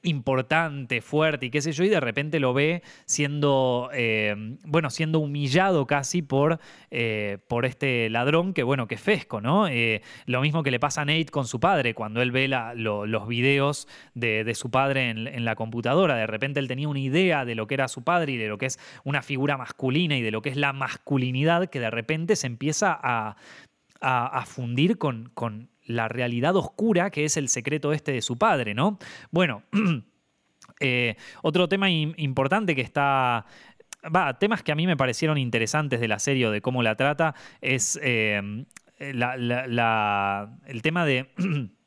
[0.03, 5.19] importante, fuerte y qué sé yo, y de repente lo ve siendo, eh, bueno, siendo
[5.19, 6.59] humillado casi por,
[6.89, 9.67] eh, por este ladrón que, bueno, que es Fesco, ¿no?
[9.67, 13.27] Eh, lo mismo que le pasa a Nate con su padre, cuando él ve los
[13.27, 17.67] videos de, su padre en, la computadora, de repente él tenía una idea de lo
[17.67, 20.41] que era su padre y de lo que es una figura masculina y de lo
[20.41, 23.35] que es la masculinidad que de repente se empieza a,
[24.01, 28.73] a, fundir con, con la realidad oscura que es el secreto este de su padre,
[28.73, 28.97] ¿no?
[29.31, 29.63] Bueno,
[30.79, 33.45] eh, otro tema importante que está
[34.03, 36.95] va, temas que a mí me parecieron interesantes de la serie o de cómo la
[36.95, 38.65] trata es eh,
[38.99, 41.29] el tema de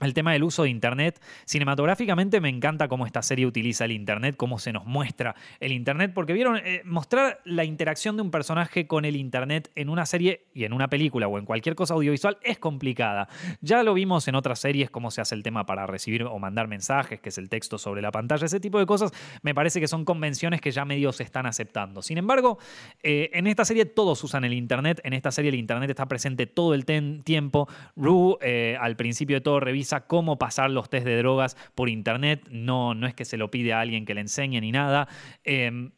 [0.00, 1.20] el tema del uso de Internet.
[1.44, 6.12] Cinematográficamente me encanta cómo esta serie utiliza el Internet, cómo se nos muestra el Internet,
[6.14, 10.46] porque vieron, eh, mostrar la interacción de un personaje con el Internet en una serie
[10.52, 13.28] y en una película o en cualquier cosa audiovisual es complicada.
[13.60, 16.68] Ya lo vimos en otras series, cómo se hace el tema para recibir o mandar
[16.68, 19.12] mensajes, que es el texto sobre la pantalla, ese tipo de cosas,
[19.42, 22.02] me parece que son convenciones que ya medio se están aceptando.
[22.02, 22.58] Sin embargo,
[23.02, 26.46] eh, en esta serie todos usan el Internet, en esta serie el Internet está presente
[26.46, 27.68] todo el tiempo.
[27.96, 32.46] Rue eh, al principio de todo revisa cómo pasar los test de drogas por internet.
[32.50, 35.08] No, no es que se lo pide a alguien que le enseñe ni nada.
[35.44, 35.92] Em,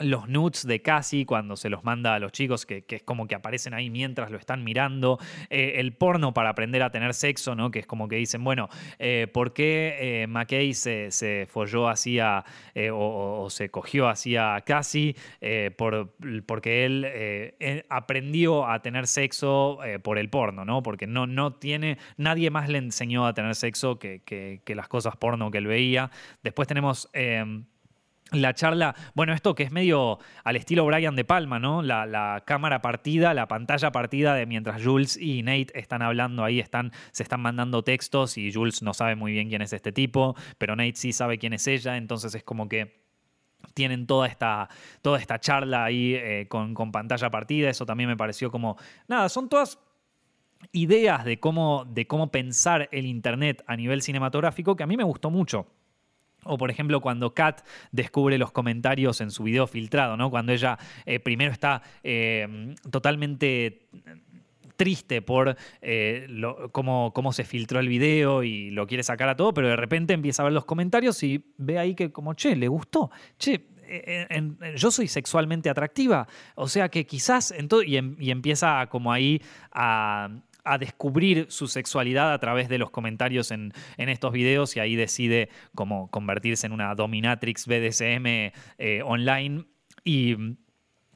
[0.00, 3.34] los nudes de Cassie cuando se los manda a los chicos, que, es como que
[3.34, 5.18] aparecen ahí mientras lo están mirando,
[5.50, 7.70] eh, el porno para aprender a tener sexo, ¿no?
[7.70, 8.68] que es como que dicen, bueno,
[8.98, 15.16] eh, ¿por qué eh, McKay se, se, folló así o, se cogió así a Cassie?
[15.76, 16.14] Por,
[16.46, 20.82] porque él aprendió a tener sexo por el porno, ¿no?
[20.82, 25.16] porque no, no tiene, nadie más le enseñó a tener sexo que, que las cosas
[25.16, 26.10] porno que él veía.
[26.42, 27.08] Después tenemos
[28.30, 31.82] la charla, bueno, esto que es medio al estilo Brian de Palma, ¿no?
[31.82, 36.92] La, cámara partida, la pantalla partida de mientras Jules y Nate están hablando ahí, están,
[37.12, 40.76] se están mandando textos y Jules no sabe muy bien quién es este tipo, pero
[40.76, 43.06] Nate sí sabe quién es ella, entonces es como que
[43.74, 44.68] tienen toda esta,
[45.02, 48.76] toda esta charla ahí eh, con, con pantalla partida, eso también me pareció como,
[49.08, 49.78] nada, son todas
[50.72, 55.04] ideas de cómo, de cómo pensar el Internet a nivel cinematográfico que a mí me
[55.04, 55.66] gustó mucho.
[56.44, 57.60] O por ejemplo cuando Kat
[57.92, 60.30] descubre los comentarios en su video filtrado, ¿no?
[60.30, 63.88] Cuando ella eh, primero está eh, totalmente
[64.76, 66.28] triste por eh,
[66.70, 70.14] cómo, cómo, se filtró el video y lo quiere sacar a todo, pero de repente
[70.14, 73.66] empieza a ver los comentarios y ve ahí que como, che, le gustó, che,
[74.76, 77.52] yo soy sexualmente atractiva, o sea que quizás,
[77.86, 79.42] y, em, y empieza como ahí
[79.72, 80.28] a,
[80.68, 85.48] a descubrir su sexualidad a través de los comentarios en, estos videos y ahí decide
[85.74, 89.64] como convertirse en una dominatrix BDSM eh, online.
[90.04, 90.36] Y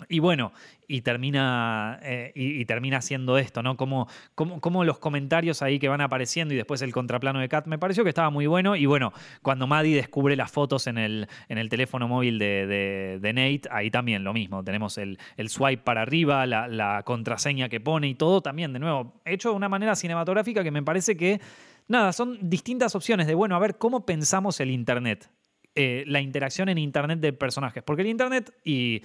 [0.08, 0.52] y bueno,
[0.92, 3.76] y termina, eh, y, termina haciendo esto, ¿no?
[3.76, 7.78] Como, como, los comentarios ahí que van apareciendo y después el contraplano de Kat, me
[7.78, 8.76] pareció que estaba muy bueno.
[8.76, 13.62] Y bueno, cuando Maddie descubre las fotos en el, en el teléfono móvil de, Nate,
[13.70, 14.62] ahí también lo mismo.
[14.62, 15.18] Tenemos el,
[15.48, 19.68] swipe para arriba, la, contraseña que pone y todo también, de nuevo, hecho de una
[19.68, 21.40] manera cinematográfica que me parece que,
[21.88, 25.30] nada, son distintas opciones de, bueno, a ver cómo pensamos el Internet.
[25.74, 27.82] Eh, la interacción en Internet de personajes.
[27.82, 29.00] Porque el Internet y,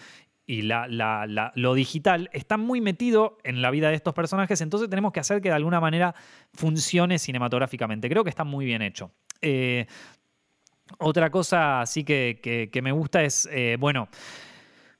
[0.49, 5.19] y lo digital está muy metido en la vida de estos personajes, entonces tenemos que
[5.19, 6.15] hacer que de alguna manera
[6.53, 8.09] funcione cinematográficamente.
[8.09, 9.11] Creo que está muy bien hecho.
[9.41, 9.85] Eh,
[10.99, 14.07] otra cosa sí que, me gusta es, eh, bueno,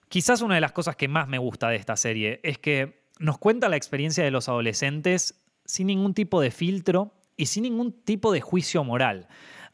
[0.10, 3.38] quizás una de las cosas que más me gusta de esta serie es que nos
[3.38, 8.34] cuenta la experiencia de los adolescentes sin ningún tipo de filtro y sin ningún tipo
[8.34, 9.30] de juicio moral.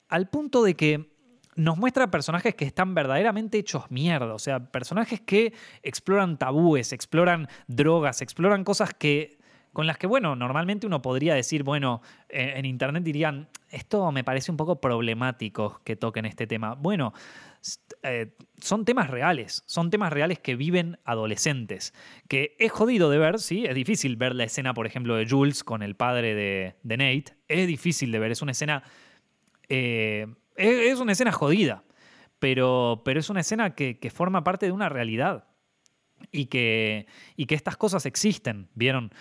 [0.07, 1.12] Al punto de que
[1.55, 7.47] nos muestra personajes que están verdaderamente hechos mierda, o sea, personajes que exploran tabúes, exploran
[7.67, 9.37] drogas, exploran cosas que
[9.73, 14.51] con las que, bueno, normalmente uno podría decir, bueno, en internet dirían, esto me parece
[14.51, 16.75] un poco problemático que toquen este tema.
[16.75, 17.11] Bueno,
[18.03, 21.93] eh, son temas reales, son temas reales que viven adolescentes,
[22.27, 25.63] que es jodido de ver, sí, es difícil ver la escena, por ejemplo, de Jules
[25.63, 28.83] con el padre de, Nate, es difícil de ver, es una escena...
[29.69, 31.83] Eh, es, una escena jodida,
[32.39, 35.45] pero, pero es una escena que, forma parte de una realidad.
[36.31, 37.05] Y que,
[37.35, 39.11] y que, estas cosas existen, ¿vieron?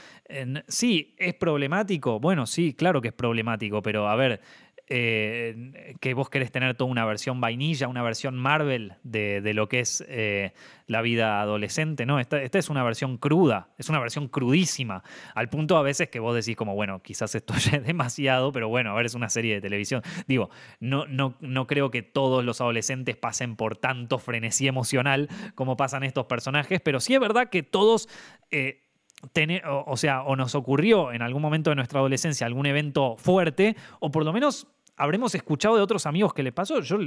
[0.68, 2.20] sí, es problemático.
[2.20, 4.40] Bueno, sí, claro que es problemático, pero a ver,
[4.88, 9.80] eh, que vos querés tener toda una versión vainilla, una versión Marvel de, lo que
[9.80, 10.52] es eh,
[10.86, 12.18] la vida adolescente, ¿no?
[12.20, 15.02] Esta, es una versión cruda, es una versión crudísima,
[15.34, 18.68] al punto a veces que vos decís como, bueno, quizás esto ya es demasiado, pero
[18.68, 20.02] bueno, a ver, es una serie de televisión.
[20.26, 20.50] Digo,
[20.80, 26.02] no, no, no creo que todos los adolescentes pasen por tanto frenesí emocional como pasan
[26.02, 28.08] estos personajes, pero sí es verdad que todos...
[28.50, 28.81] Eh,
[29.86, 34.10] o, sea, o nos ocurrió en algún momento de nuestra adolescencia algún evento fuerte, o
[34.10, 34.66] por lo menos
[34.96, 36.80] habremos escuchado de otros amigos que les pasó.
[36.80, 36.98] Yo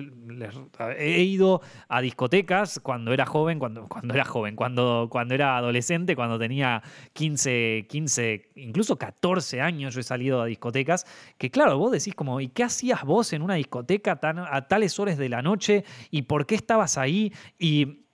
[0.97, 6.15] he ido a discotecas cuando era joven, cuando, cuando era joven, cuando, cuando era adolescente,
[6.15, 6.81] cuando tenía
[7.13, 11.05] 15, 15, incluso 14 años yo he salido a discotecas,
[11.37, 14.99] que claro, vos decís como, ¿y qué hacías vos en una discoteca tan, a tales
[14.99, 15.85] horas de la noche?
[16.11, 17.31] ¿Y por qué estabas ahí?
[17.59, 18.04] Y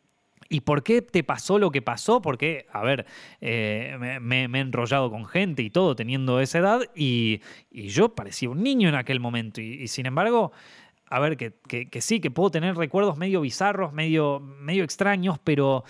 [0.53, 2.21] ¿Y por qué te pasó lo que pasó?
[2.21, 3.05] Porque, a ver,
[3.39, 7.39] eh, me, he enrollado con gente y todo teniendo esa edad y,
[7.71, 9.61] yo parecía un niño en aquel momento.
[9.61, 10.51] Y, sin embargo,
[11.05, 15.85] a ver, que, sí, que puedo tener recuerdos medio bizarros, medio, medio extraños, pero,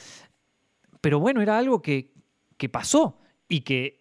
[1.02, 2.12] pero bueno, era algo que,
[2.58, 3.18] que pasó
[3.50, 4.01] y que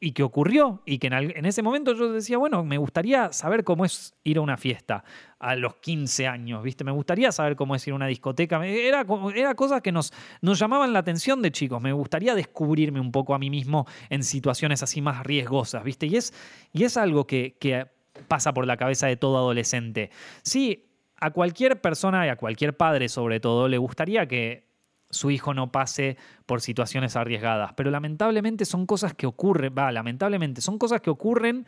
[0.00, 3.84] y, que ocurrió y que en, ese momento yo decía, bueno, me gustaría saber cómo
[3.84, 5.04] es ir a una fiesta
[5.38, 6.84] a los 15 años, ¿viste?
[6.84, 8.64] Me gustaría saber cómo es ir a una discoteca.
[8.66, 9.04] Era,
[9.34, 11.80] era cosas que nos, nos llamaban la atención de chicos.
[11.80, 16.06] Me gustaría descubrirme un poco a mí mismo en situaciones así más riesgosas, ¿viste?
[16.06, 16.32] Y es,
[16.72, 17.86] y es algo que, que
[18.28, 20.10] pasa por la cabeza de todo adolescente.
[20.42, 20.86] Sí,
[21.18, 24.65] a cualquier persona y a cualquier padre sobre todo le gustaría que
[25.10, 26.16] su hijo no pase
[26.46, 27.72] por situaciones arriesgadas.
[27.74, 31.66] Pero lamentablemente son cosas que ocurren, va, lamentablemente son cosas que ocurren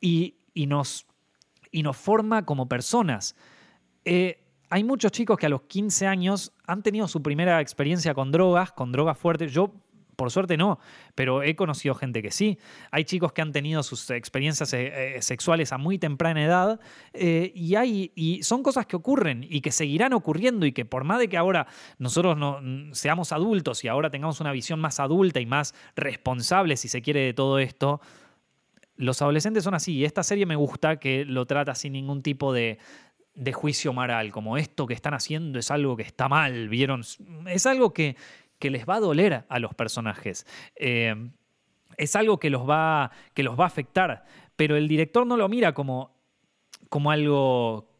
[0.00, 1.06] y, nos,
[1.70, 3.36] y nos forma como personas.
[4.04, 8.30] Eh, hay muchos chicos que a los 15 años han tenido su primera experiencia con
[8.30, 9.52] drogas, con drogas fuertes.
[9.52, 9.72] Yo
[10.18, 10.80] por suerte no,
[11.14, 12.58] pero he conocido gente que sí.
[12.90, 16.80] Hay chicos que han tenido sus experiencias eh, eh, sexuales a muy temprana edad
[17.12, 21.04] eh, y, hay, y son cosas que ocurren y que seguirán ocurriendo y que por
[21.04, 21.68] más de que ahora
[21.98, 22.58] nosotros no,
[22.94, 27.20] seamos adultos y ahora tengamos una visión más adulta y más responsable, si se quiere,
[27.20, 28.00] de todo esto,
[28.96, 29.92] los adolescentes son así.
[29.94, 32.80] Y esta serie me gusta que lo trata sin ningún tipo de,
[33.36, 37.02] de juicio moral, como esto que están haciendo es algo que está mal, ¿vieron?
[37.46, 38.16] Es algo que,
[38.58, 40.46] que les va a doler a los personajes.
[40.76, 41.14] Eh,
[41.96, 44.24] es algo que los, va, que los va a afectar,
[44.56, 46.16] pero el director no lo mira como,
[46.88, 47.90] como algo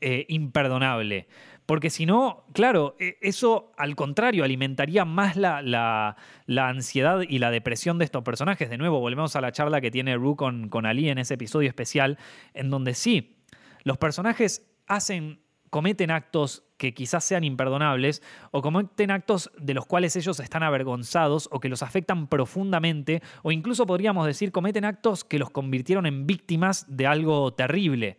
[0.00, 1.28] eh, imperdonable.
[1.66, 7.50] Porque si no, claro, e, eso al contrario alimentaría más la, la, ansiedad y la
[7.50, 8.68] depresión de estos personajes.
[8.68, 11.68] De nuevo, volvemos a la charla que tiene Rue con, con Ali en ese episodio
[11.68, 12.18] especial,
[12.52, 13.38] en donde sí,
[13.82, 15.40] los personajes hacen
[15.74, 18.22] cometen actos que quizás sean imperdonables
[18.52, 23.50] o cometen actos de los cuales ellos están avergonzados o que los afectan profundamente o
[23.50, 28.18] incluso podríamos decir cometen actos que los convirtieron en víctimas de algo terrible.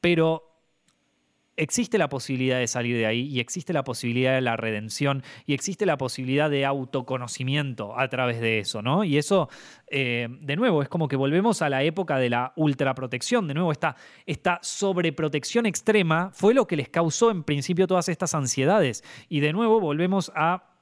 [0.00, 0.45] Pero
[1.56, 5.54] existe la posibilidad de salir de ahí y existe la posibilidad de la redención y
[5.54, 9.04] existe la posibilidad de autoconocimiento a través de eso, ¿no?
[9.04, 9.48] Y eso,
[9.88, 13.72] eh, de nuevo, es como que volvemos a la época de la ultraprotección, de nuevo,
[13.72, 13.96] esta,
[14.26, 19.52] esta sobreprotección extrema fue lo que les causó en principio todas estas ansiedades y de
[19.52, 20.75] nuevo volvemos a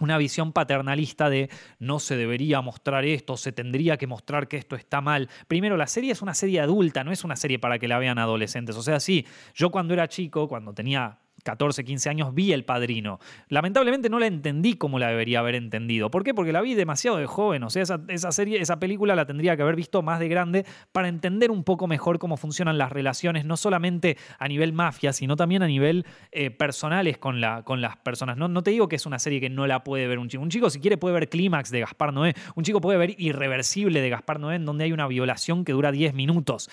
[0.00, 1.48] una visión paternalista de
[1.78, 5.28] no se debería mostrar esto, se tendría que mostrar que esto está mal.
[5.46, 8.18] Primero, la serie es una serie adulta, no es una serie para que la vean
[8.18, 8.76] adolescentes.
[8.76, 13.18] O sea, sí, yo cuando era chico, cuando tenía 14, 15 años vi El Padrino.
[13.48, 16.10] Lamentablemente no la entendí como la debería haber entendido.
[16.10, 16.34] ¿Por qué?
[16.34, 17.62] Porque la vi demasiado de joven.
[17.62, 21.08] O sea, esa, serie, esa película la tendría que haber visto más de grande para
[21.08, 25.62] entender un poco mejor cómo funcionan las relaciones, no solamente a nivel mafia, sino también
[25.62, 28.36] a nivel eh, personales con, la, con las personas.
[28.36, 30.42] No, no te digo que es una serie que no la puede ver un chico.
[30.42, 32.34] Un chico, si quiere, puede ver Clímax de Gaspar Noé.
[32.54, 35.92] Un chico puede ver Irreversible de Gaspar Noé, en donde hay una violación que dura
[35.92, 36.70] 10 minutos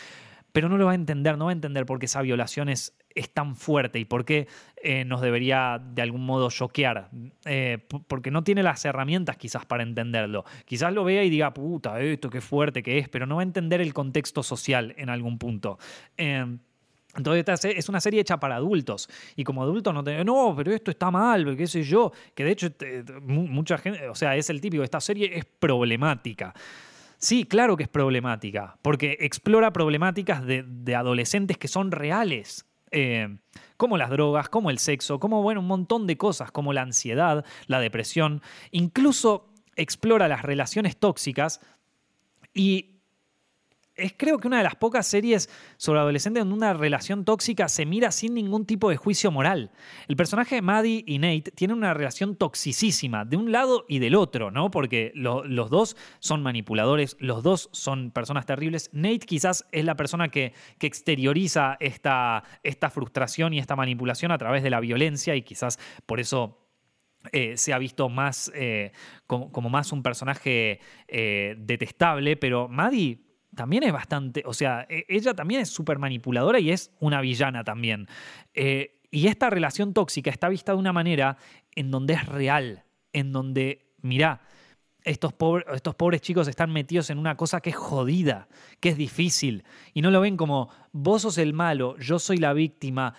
[0.57, 2.97] pero no lo va a entender, no va a entender por qué esa violación es,
[3.13, 4.47] es tan fuerte y por qué
[4.81, 7.11] eh, nos debería de algún modo choquear,
[7.45, 7.77] eh,
[8.07, 10.45] porque no tiene las herramientas quizás para entenderlo.
[10.65, 13.45] Quizás lo vea y diga, puta, esto qué fuerte que es, pero no va a
[13.45, 15.77] entender el contexto social en algún punto.
[16.17, 16.57] Em,
[17.15, 20.89] entonces es una serie hecha para adultos y como adulto no te no, pero esto
[20.89, 22.69] está mal, qué sé yo, que de hecho
[23.21, 26.51] mucha gente, o sea, es el típico, esta serie es problemática.
[27.17, 32.65] Sí, claro que es problemática, porque explora problemáticas de, adolescentes que son reales.
[32.91, 33.37] Eh,
[33.75, 37.45] como las drogas, como el sexo, como bueno, un montón de cosas, como la ansiedad,
[37.67, 38.41] la depresión,
[38.71, 41.59] incluso explora las relaciones tóxicas
[42.53, 42.96] y
[43.97, 47.85] es creo que una de las pocas series sobre adolescentes donde una relación tóxica se
[47.85, 49.71] mira sin ningún tipo de juicio moral.
[50.07, 54.15] El personaje de Maddie y Nate tienen una relación toxicísima de un lado y del
[54.15, 54.71] otro, ¿no?
[54.71, 58.89] Porque los dos son manipuladores, los dos son personas terribles.
[58.93, 64.37] Nate quizás es la persona que, que exterioriza esta, esta frustración y esta manipulación a
[64.37, 66.63] través de la violencia y quizás por eso
[67.31, 68.91] eh, se ha visto más eh,
[69.25, 73.19] como, más un personaje eh, detestable, pero Maddie
[73.57, 77.65] también es bastante, o sea, e, ella también es súper manipuladora y es una villana
[77.65, 78.07] también.
[78.53, 81.37] Eh, y esta relación tóxica está vista de una manera
[81.75, 84.39] en donde es real, en donde, mirá,
[85.03, 85.33] estos,
[85.73, 88.47] estos pobres chicos están metidos en una cosa que es jodida,
[88.79, 89.63] que es difícil,
[89.93, 93.13] y no lo ven como vos sos el malo, yo soy la víctima,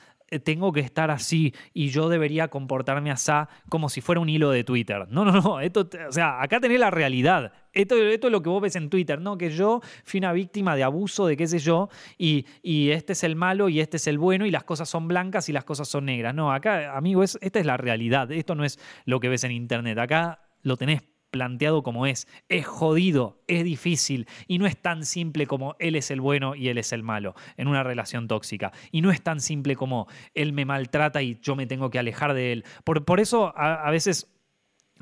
[0.45, 3.29] tengo que estar así y yo debería comportarme así
[3.69, 5.07] como si fuera un hilo de Twitter.
[5.11, 5.61] No, no, no.
[5.61, 7.53] Esto, o sea, acá tenés la realidad.
[7.73, 9.37] Esto, esto es lo que vos ves en Twitter, ¿no?
[9.37, 13.25] Que yo fui una víctima de abuso, de qué sé yo, y, y este es
[13.25, 15.89] el malo y este es el bueno y las cosas son blancas y las cosas
[15.89, 16.35] son negras.
[16.35, 18.31] No, acá, amigo, es, esta es la realidad.
[18.33, 19.99] Esto no es lo que ves en Internet.
[19.99, 22.27] Acá lo tenés planteado como es.
[22.49, 26.69] Es jodido, es difícil y no es tan simple como él es el bueno y
[26.69, 28.73] él es el malo en una relación tóxica.
[28.91, 32.35] Y no es tan simple como él me maltrata y yo me tengo que alejar
[32.35, 32.65] de él.
[32.85, 34.29] Por, por eso a, veces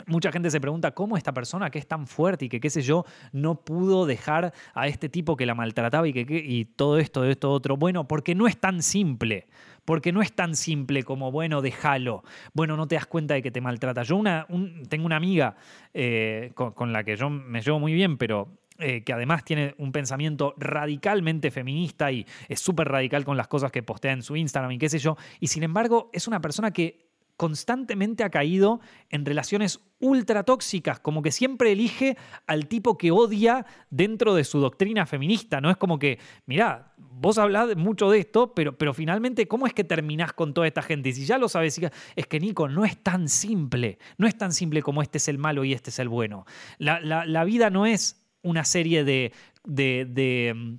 [0.07, 2.83] Mucha gente se pregunta cómo esta persona que es tan fuerte y que qué sé
[2.83, 7.25] yo no pudo dejar a este tipo que la maltrataba y que y todo esto,
[7.25, 7.79] esto otro.
[7.79, 9.47] Bueno, porque no es tan simple
[9.87, 12.23] porque no es tan simple como, bueno, déjalo,
[12.53, 14.03] bueno, no te das cuenta de que te maltrata.
[14.03, 14.47] Yo una,
[14.91, 15.57] tengo una amiga
[15.95, 18.49] eh, con, la que yo me llevo muy bien, pero
[18.79, 23.73] eh, que además tiene un pensamiento radicalmente feminista y es súper radical con las cosas
[23.73, 26.73] que postea en su Instagram y qué sé yo, y sin embargo es una persona
[26.73, 27.07] que
[27.37, 28.81] constantemente ha caído
[29.11, 34.61] en relaciones ultra tóxicas, como que siempre elige al tipo que odia dentro de su
[34.61, 35.71] doctrina feminista, ¿no?
[35.71, 39.85] Es como que, mirá, vos hablás mucho de esto, pero, pero finalmente, ¿cómo es que
[39.85, 41.11] terminás con toda esta gente?
[41.11, 41.81] Y si ya lo sabes,
[42.15, 45.39] es que Nico, no es tan simple, no es tan simple como este es el
[45.39, 46.45] malo y este es el bueno.
[46.79, 49.33] La, vida no es una serie de,
[49.65, 50.79] de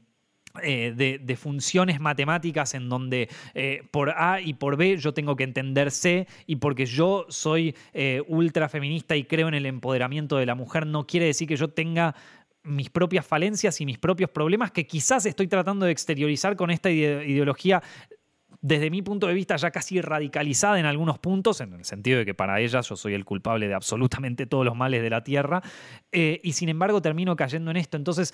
[0.63, 5.43] eh, de, funciones matemáticas en donde eh, por A y por B yo tengo que
[5.43, 10.45] entender C y porque yo soy eh, ultra feminista y creo en el empoderamiento de
[10.45, 12.15] la mujer no quiere decir que yo tenga
[12.63, 16.89] mis propias falencias y mis propios problemas que quizás estoy tratando de exteriorizar con esta
[16.89, 17.83] ideología
[18.61, 22.25] desde mi punto de vista ya casi radicalizada en algunos puntos, en el sentido de
[22.25, 25.61] que para ellas yo soy el culpable de absolutamente todos los males de la Tierra,
[26.11, 27.95] y sin embargo termino cayendo en esto.
[27.95, 28.33] Entonces,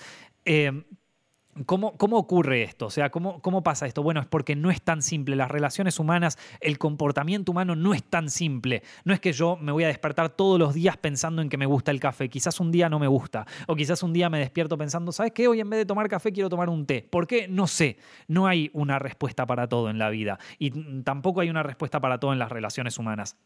[1.66, 2.86] ¿Cómo, ¿Cómo, ocurre esto?
[2.86, 4.02] O sea, ¿cómo, ¿cómo pasa esto?
[4.02, 5.36] Bueno, es porque no es tan simple.
[5.36, 8.82] Las relaciones humanas, el comportamiento humano no es tan simple.
[9.04, 11.66] No es que yo me voy a despertar todos los días pensando en que me
[11.66, 12.28] gusta el café.
[12.28, 13.46] Quizás un día no me gusta.
[13.68, 15.46] O quizás un día me despierto pensando, ¿sabes qué?
[15.46, 17.06] Hoy en vez de tomar café quiero tomar un té.
[17.08, 17.46] ¿Por qué?
[17.46, 17.98] No sé.
[18.26, 20.40] No hay una respuesta para todo en la vida.
[20.58, 20.70] Y
[21.02, 23.36] tampoco hay una respuesta para todo en las relaciones humanas.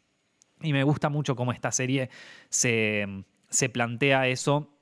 [0.63, 2.09] Y me gusta mucho cómo esta serie
[2.49, 3.07] se,
[3.51, 4.78] se plantea eso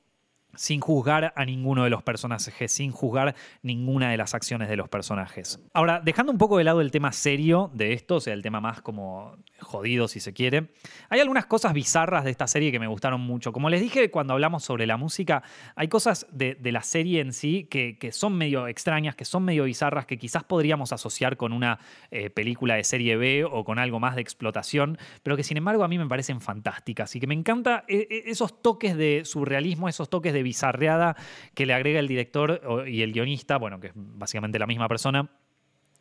[0.57, 4.89] sin juzgar a ninguno de los personajes, sin juzgar ninguna de las acciones de los
[4.89, 5.61] personajes.
[5.73, 8.61] Ahora, dejando un poco de lado el tema serio de esto, o sea, el tema
[8.61, 10.69] más como jodido si se quiere,
[11.09, 13.53] hay algunas cosas bizarras de esta serie que me gustaron mucho.
[13.53, 15.43] Como les dije cuando hablamos sobre la música,
[15.74, 20.07] hay cosas de, la serie en sí que, son medio extrañas, que son medio bizarras,
[20.07, 21.78] que quizás podríamos asociar con una
[22.11, 25.85] eh, película de serie B o con algo más de explotación, pero que sin embargo
[25.85, 29.89] a mí me parecen fantásticas y que me encanta eh, eh, esos toques de surrealismo,
[29.89, 31.16] esos toques de bizarreada
[31.55, 35.28] que le agrega el director y el guionista, bueno, que es básicamente la misma persona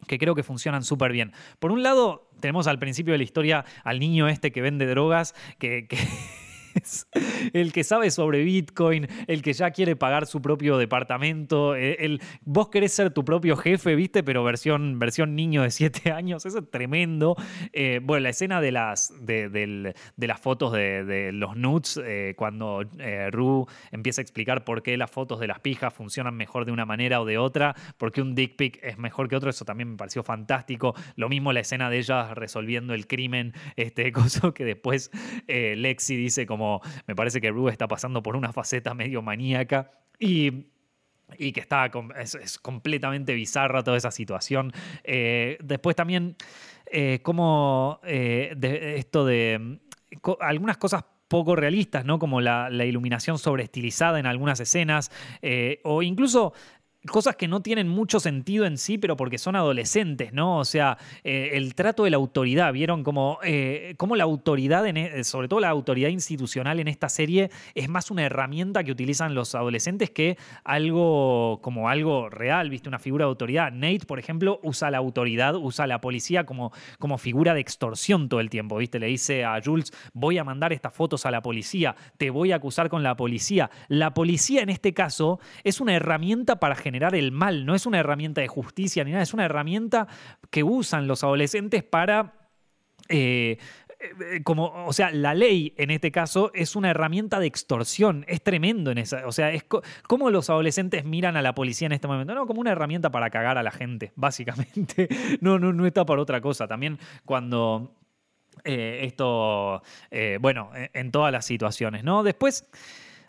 [0.08, 1.32] que creo que funcionan súper bien.
[1.60, 5.34] Por un lado, tenemos al principio de la historia al niño este que vende drogas,
[5.58, 5.98] que, que
[7.54, 12.22] el que sabe sobre Bitcoin, el que ya quiere pagar su propio departamento, eh, el,
[12.42, 14.24] vos querés ser tu propio jefe, ¿viste?
[14.24, 17.36] Pero versión, versión niño de 7 años, eso es tremendo.
[17.74, 22.84] Eh, bueno, la escena de las, de, las fotos de, los nudes, eh, cuando
[23.32, 26.86] Ru empieza a explicar por qué las fotos de las pijas funcionan mejor de una
[26.86, 29.92] manera o de otra, por qué un dick pic es mejor que otro, eso también
[29.92, 30.96] me pareció fantástico.
[31.16, 35.12] Lo mismo la escena de ella resolviendo el crimen, este cosa que después
[35.48, 36.65] Lexi dice como
[37.08, 40.68] me parece que Rue está pasando por una faceta medio maníaca y
[41.38, 41.90] y que está
[42.20, 44.72] es, completamente bizarra toda esa situación.
[45.04, 46.36] Eh, después también,
[46.92, 48.56] eh, como eh,
[48.98, 49.80] esto de
[50.40, 52.20] algunas cosas poco realistas, ¿no?
[52.20, 55.12] Como la, la iluminación sobreestilizada en algunas escenas,
[55.84, 56.54] o incluso
[57.06, 60.60] cosas que no tienen mucho sentido en sí, pero porque son adolescentes, ¿no?
[60.60, 65.48] O sea, eh, el trato de la autoridad, vieron como, eh, la autoridad, e, sobre
[65.48, 70.10] todo la autoridad institucional en esta serie, es más una herramienta que utilizan los adolescentes
[70.10, 73.72] que algo como algo real, viste, una figura de autoridad.
[73.72, 78.40] Nate, por ejemplo, usa la autoridad, usa la policía como, como figura de extorsión todo
[78.40, 81.96] el tiempo, viste, le dice a Jules, voy a mandar estas fotos a la policía,
[82.18, 83.70] te voy a acusar con la policía.
[83.90, 87.86] La policía en este caso es una herramienta para generar generar el mal, no es
[87.86, 90.08] una herramienta de justicia ni nada, es una herramienta
[90.50, 92.34] que usan los adolescentes para...
[93.10, 93.58] Eh,
[94.00, 98.42] eh, como, o sea, la ley en este caso es una herramienta de extorsión, es
[98.42, 99.66] tremendo en esa, o sea, es
[100.10, 103.58] los adolescentes miran a la policía en este momento, no, como una herramienta para cagar
[103.58, 105.10] a la gente, básicamente,
[105.42, 107.94] no, no, no está para otra cosa, también cuando
[108.64, 109.82] eh, esto,
[110.40, 112.24] bueno, en todas las situaciones, ¿no?
[112.24, 112.70] Después,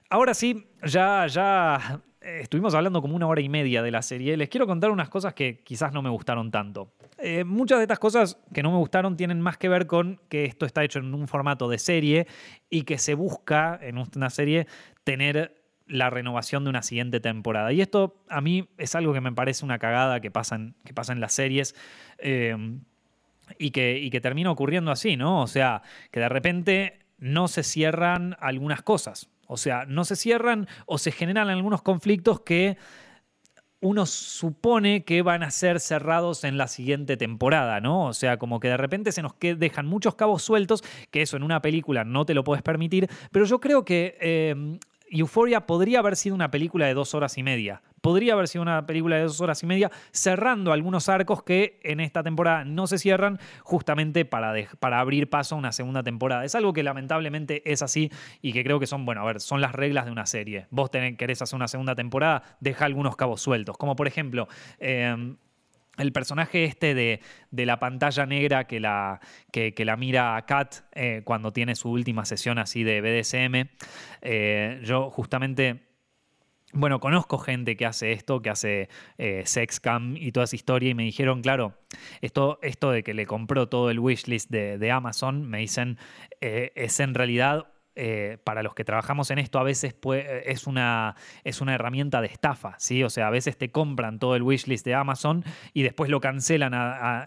[0.09, 4.37] ahora sí, ya, ya estuvimos hablando como una hora y media de la serie.
[4.37, 6.93] Les quiero contar unas cosas que quizás no me gustaron tanto.
[7.19, 10.45] Eh, muchas de estas cosas que no me gustaron tienen más que ver con que
[10.45, 12.27] esto está hecho en un formato de serie
[12.69, 14.67] y que se busca en una serie
[15.05, 17.73] tener la renovación de una siguiente temporada.
[17.73, 20.95] Y esto a mí es algo que me parece una cagada que pasa en, que
[21.13, 21.75] en las series.
[22.19, 22.57] Eh,
[23.59, 25.43] y que, y que termina ocurriendo así, ¿no?
[25.43, 29.31] O sea, que de repente no se cierran algunas cosas.
[29.47, 32.77] O sea, no se cierran o se generan algunos conflictos que
[33.81, 38.07] uno supone que van a ser cerrados en la siguiente temporada, ¿no?
[38.07, 41.43] O sea, como que de repente se nos dejan muchos cabos sueltos, que eso en
[41.43, 46.17] una película no te lo puedes permitir, pero yo creo que eh, Euphoria podría haber
[46.17, 47.83] sido una película de dos horas y media.
[48.01, 52.01] Podría haber sido una película de dos horas y media, cerrando algunos arcos que en
[52.01, 56.45] esta temporada no se cierran, justamente para, para abrir paso a una segunda temporada.
[56.45, 58.11] Es algo que lamentablemente es así
[58.43, 60.67] y que creo que son, bueno, a ver, son las reglas de una serie.
[60.71, 63.77] Vos tenés, querés hacer una segunda temporada, deja algunos cabos sueltos.
[63.77, 65.37] Como por ejemplo, em,
[65.99, 67.21] el personaje este de,
[67.51, 69.21] la pantalla negra que la,
[69.51, 73.69] que, la mira a Kat eh, cuando tiene su última sesión así de BDSM,
[74.23, 75.83] eh, yo justamente...
[76.73, 80.91] Bueno, conozco gente que hace esto, que hace eh, sex cam y toda esa historia,
[80.91, 81.79] y me dijeron, claro,
[82.21, 85.97] esto, esto de que le compró todo el wishlist de, de Amazon, me dicen,
[86.41, 87.69] es en realidad
[87.99, 89.97] eh, para los que trabajamos en esto a veces
[90.45, 93.03] es, una, es una herramienta de estafa, ¿sí?
[93.03, 97.27] O sea, a veces te compran todo el wishlist de Amazon y después lo cancelan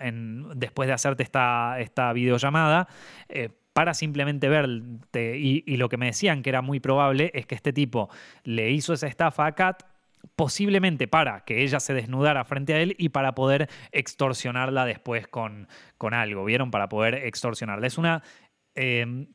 [0.56, 2.88] después de hacerte esta, esta videollamada.
[3.30, 5.38] Eh, para simplemente verte.
[5.38, 8.10] Y, y, lo que me decían que era muy probable es que este tipo
[8.44, 9.84] le hizo esa estafa a Kat
[10.36, 15.68] posiblemente para que ella se desnudara frente a él y para poder extorsionarla después con,
[15.98, 16.72] con algo, ¿vieron?
[16.72, 17.88] Para poder extorsionarla.
[17.88, 18.22] Es una...
[18.76, 19.28] Eh,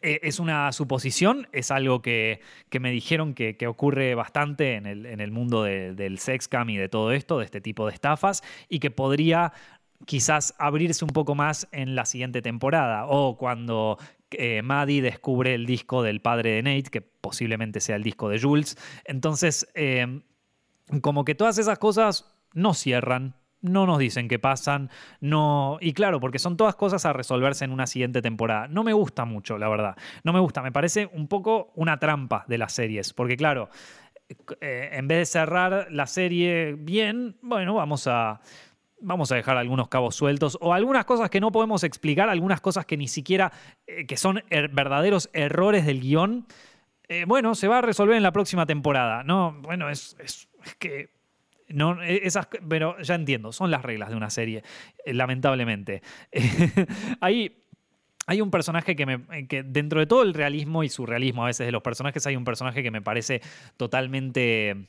[0.00, 2.40] eh, es una suposición, es algo que,
[2.80, 7.44] me dijeron que, ocurre bastante en el, mundo del sexcam y de todo esto, de
[7.44, 9.52] este tipo de estafas, y que podría
[10.06, 13.98] quizás abrirse un poco más en la siguiente temporada o cuando
[14.32, 18.40] eh, Maddie descubre el disco del padre de Nate, que posiblemente sea el disco de
[18.40, 18.76] Jules.
[19.04, 20.22] Entonces, eh,
[21.00, 24.90] como que todas esas cosas no cierran, no nos dicen qué pasan,
[25.20, 25.78] no.
[25.80, 28.68] Y claro, porque son todas cosas a resolverse en una siguiente temporada.
[28.68, 29.96] No me gusta mucho, la verdad.
[30.24, 33.12] No me gusta, me parece un poco una trampa de las series.
[33.12, 33.70] Porque, claro,
[34.60, 38.40] eh, en vez de cerrar la serie bien, bueno, vamos a.
[39.04, 42.86] Vamos a dejar algunos cabos sueltos o algunas cosas que no podemos explicar, algunas cosas
[42.86, 43.50] que ni siquiera,
[43.84, 46.46] eh, que son er, verdaderos errores del guion.
[47.08, 49.24] Eh, bueno, se va a resolver en la próxima temporada.
[49.24, 50.48] No, bueno, es, es
[50.78, 51.10] que
[51.68, 54.62] no, e, esas, pero ya entiendo, son las reglas de una serie,
[55.04, 56.02] eh, lamentablemente.
[57.20, 57.64] hay,
[58.26, 61.66] hay un personaje que, me, que dentro de todo el realismo y surrealismo a veces
[61.66, 63.40] de los personajes, hay un personaje que me parece
[63.76, 64.88] totalmente...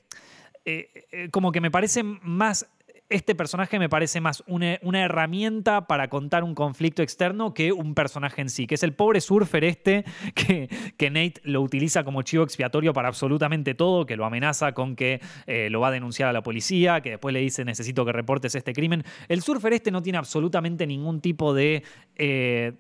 [0.66, 2.66] Eh, eh, como que me parece más
[3.14, 8.42] este personaje me parece más una, herramienta para contar un conflicto externo que un personaje
[8.42, 10.04] en sí, que es el pobre surfer este
[10.36, 15.22] que, Nate lo utiliza como chivo expiatorio para absolutamente todo, que lo amenaza con que
[15.46, 18.56] eh, lo va a denunciar a la policía, que después le dice necesito que reportes
[18.56, 19.04] este crimen.
[19.28, 21.84] El surfer este no tiene absolutamente ningún tipo de...
[22.16, 22.74] Eh,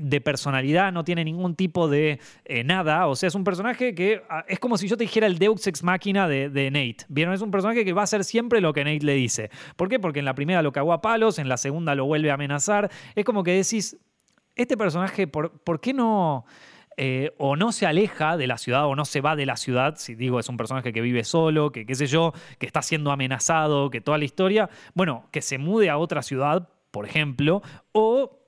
[0.00, 3.06] de personalidad, no tiene ningún tipo de eh, nada.
[3.06, 5.66] O sea, es un personaje que ah, es como si yo te dijera el Deux
[5.66, 7.04] Ex Máquina de, Nate.
[7.08, 7.34] ¿Vieron?
[7.34, 9.50] Es un personaje que va a hacer siempre lo que Nate le dice.
[9.76, 9.98] ¿Por qué?
[9.98, 12.90] Porque en la primera lo cagó a palos, en la segunda lo vuelve a amenazar.
[13.14, 13.96] Es como que decís,
[14.56, 16.44] este personaje, ¿por, ¿por qué no...
[16.96, 19.94] Eh, o no se aleja de la ciudad o no se va de la ciudad,
[19.96, 23.10] si digo es un personaje que vive solo, que qué sé yo, que está siendo
[23.10, 27.62] amenazado, que toda la historia, bueno, que se mude a otra ciudad, por ejemplo,
[27.92, 28.39] o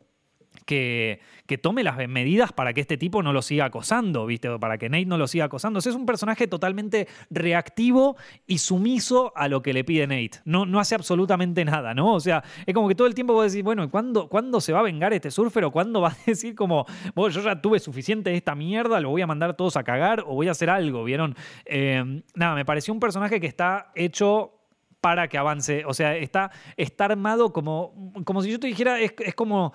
[0.66, 1.20] que,
[1.60, 4.58] tome las medidas para que este tipo no lo siga acosando, ¿viste?
[4.58, 5.80] Para que Nate no lo siga acosando.
[5.80, 8.16] es un personaje totalmente reactivo
[8.46, 10.40] y sumiso a lo que le pide Nate.
[10.46, 12.14] No, no hace absolutamente nada, ¿no?
[12.14, 14.80] O sea, es como que todo el tiempo vos decís, bueno, ¿cuándo, ¿cuándo se va
[14.80, 15.64] a vengar este surfer?
[15.64, 19.10] ¿O cuándo va a decir como, bueno, yo ya tuve suficiente de esta mierda, lo
[19.10, 21.36] voy a mandar todos a cagar o voy a hacer algo, ¿vieron?
[21.66, 24.58] Eh, nada, me pareció un personaje que está hecho
[25.02, 25.84] para que avance.
[25.84, 29.72] O sea, está, está armado como, como si yo te dijera, es como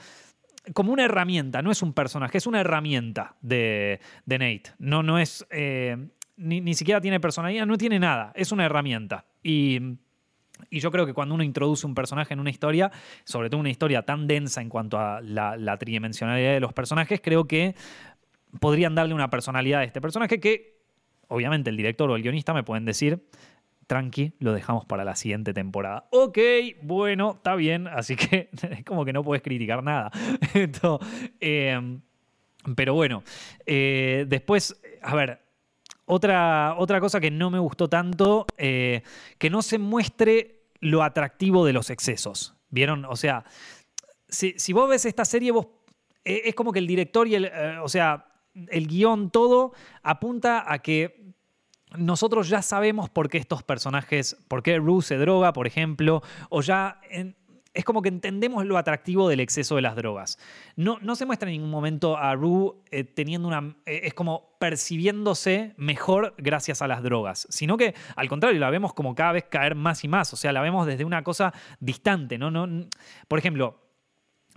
[0.73, 4.73] como una herramienta, no es un personaje, es una herramienta de, Nate.
[4.79, 5.45] No, no es.
[5.49, 5.97] Eh,
[6.37, 9.25] ni, siquiera tiene personalidad, no tiene nada, es una herramienta.
[9.43, 9.97] Y,
[10.71, 12.91] yo creo que cuando uno introduce un personaje en una historia,
[13.25, 17.47] sobre todo una historia tan densa en cuanto a la, tridimensionalidad de los personajes, creo
[17.47, 17.75] que
[18.59, 20.79] podrían darle una personalidad a este personaje que,
[21.27, 23.23] obviamente, el director o el guionista me pueden decir
[23.87, 26.07] tranqui, lo dejamos para la siguiente temporada.
[26.11, 26.37] Ok,
[26.83, 30.11] bueno, está bien, así que es como que no puedes criticar nada.
[31.39, 32.01] Em,
[32.75, 33.23] pero bueno,
[33.65, 35.39] eh, después, a ver,
[36.05, 39.03] otra, otra, cosa que no me gustó tanto, eh,
[39.37, 42.55] que no se muestre lo atractivo de los excesos.
[42.69, 43.05] ¿Vieron?
[43.05, 43.45] O sea,
[44.27, 45.67] si, vos ves esta serie, vos
[46.25, 47.49] eh, es como que el director y el,
[47.81, 48.25] o sea,
[48.69, 49.73] el guion, todo
[50.03, 51.26] apunta a que
[51.95, 56.61] nosotros ya sabemos por qué estos personajes, por qué Rue se droga, por ejemplo, o
[56.61, 56.99] ya
[57.77, 60.39] es como que entendemos lo atractivo del exceso de las drogas.
[60.75, 63.75] No, no se muestra en ningún momento a Rue eh, teniendo una.
[63.85, 68.93] Eh, es como percibiéndose mejor gracias a las drogas, sino que al contrario, la vemos
[68.93, 70.33] como cada vez caer más y más.
[70.33, 72.39] O sea, la vemos desde una cosa distante.
[72.39, 72.49] ¿no?
[72.49, 72.87] No,
[73.27, 73.86] por ejemplo,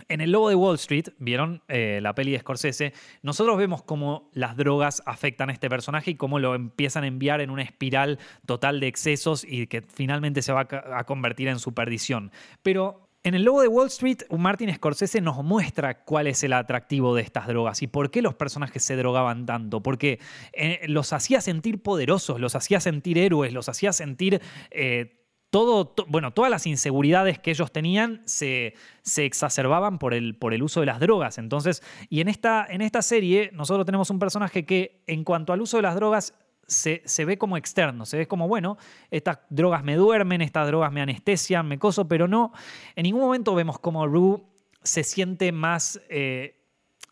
[0.07, 2.93] en El Lobo de Wall Street, ¿vieron eh, la peli de Scorsese?
[3.21, 7.41] Nosotros vemos cómo las drogas afectan a este personaje y cómo lo empiezan a enviar
[7.41, 11.73] en una espiral total de excesos y que finalmente se va a convertir en su
[11.73, 12.31] perdición.
[12.63, 17.13] Pero en el Lobo de Wall Street, Martin Scorsese nos muestra cuál es el atractivo
[17.13, 19.83] de estas drogas y por qué los personajes se drogaban tanto.
[19.83, 20.19] Porque
[20.53, 24.41] eh, los hacía sentir poderosos, los hacía sentir héroes, los hacía sentir
[24.71, 25.20] eh,
[25.51, 30.63] todo, bueno, todas las inseguridades que ellos tenían se, se exacerbaban por el, por el,
[30.63, 31.37] uso de las drogas.
[31.37, 35.61] Entonces, y en esta, en esta serie nosotros tenemos un personaje que en cuanto al
[35.61, 36.33] uso de las drogas
[36.67, 38.77] se, ve como externo, se ve como, bueno,
[39.09, 42.53] estas drogas me duermen, estas drogas me anestesian, me coso, pero no,
[42.95, 44.41] en ningún momento vemos como Rue
[44.81, 46.01] se siente más...
[46.09, 46.57] Eh,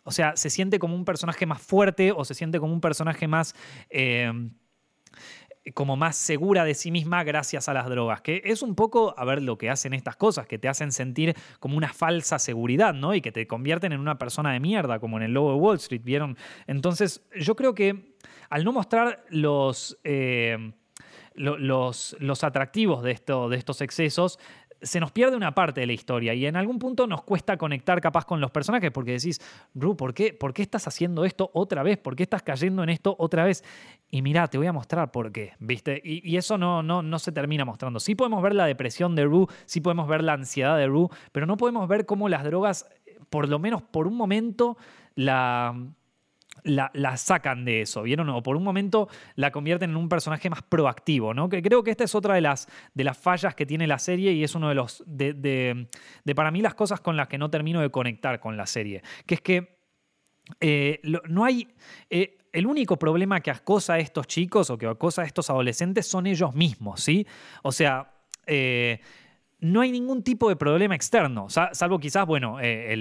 [0.06, 3.28] o sea, se siente como un personaje más fuerte o se siente como un personaje
[3.28, 3.54] más...
[3.90, 4.32] Eh,
[5.74, 9.26] como más segura de sí misma gracias a las drogas, que es un poco a
[9.26, 13.14] ver lo que hacen estas cosas, que te hacen sentir como una falsa seguridad, ¿no?
[13.14, 15.78] Y que te convierten en una persona de mierda, como en el logo de Wall
[15.78, 16.38] Street, ¿vieron?
[16.68, 18.16] Entonces, yo creo que
[18.50, 19.98] al no mostrar los...
[20.04, 20.74] Eh,
[21.36, 24.40] los, los, atractivos de, esto, de estos excesos,
[24.82, 28.00] se nos pierde una parte de la historia y en algún punto nos cuesta conectar
[28.02, 29.42] capaz con los personajes porque decís,
[29.74, 31.98] Ru, ¿por qué, ¿por qué estás haciendo esto otra vez?
[31.98, 33.64] ¿Por qué estás cayendo en esto otra vez?
[34.10, 36.02] Y mira, te voy a mostrar por qué, ¿viste?
[36.04, 38.00] Y, eso no, no, no se termina mostrando.
[38.00, 41.46] Sí podemos ver la depresión de Ru, sí podemos ver la ansiedad de Ru, pero
[41.46, 42.88] no podemos ver cómo las drogas,
[43.30, 44.78] por lo menos por un momento,
[45.16, 45.76] la
[46.64, 48.30] la, sacan de eso, ¿vieron?
[48.30, 51.50] O por un momento la convierten en un personaje más proactivo, ¿no?
[51.50, 54.32] Que creo que esta es otra de las, de las fallas que tiene la serie
[54.34, 57.50] y es uno de los, de, de, para mí las cosas con las que no
[57.50, 59.80] termino de conectar con la serie, que es que
[60.60, 61.68] eh, no hay...
[62.10, 66.08] Eh, el único problema que acosa a estos chicos o que acosa a estos adolescentes
[66.08, 67.28] son ellos mismos, ¿sí?
[67.62, 68.12] O sea,
[68.48, 69.00] eh,
[69.62, 72.96] no hay ningún tipo de problema externo, salvo quizás, bueno, eh,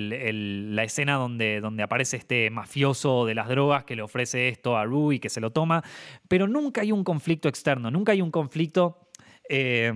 [0.71, 4.85] la escena donde, donde aparece este mafioso de las drogas que le ofrece esto a
[4.85, 5.85] Rue y que se lo toma,
[6.27, 9.09] pero nunca hay un conflicto externo, nunca hay un conflicto...
[9.49, 9.93] Eh,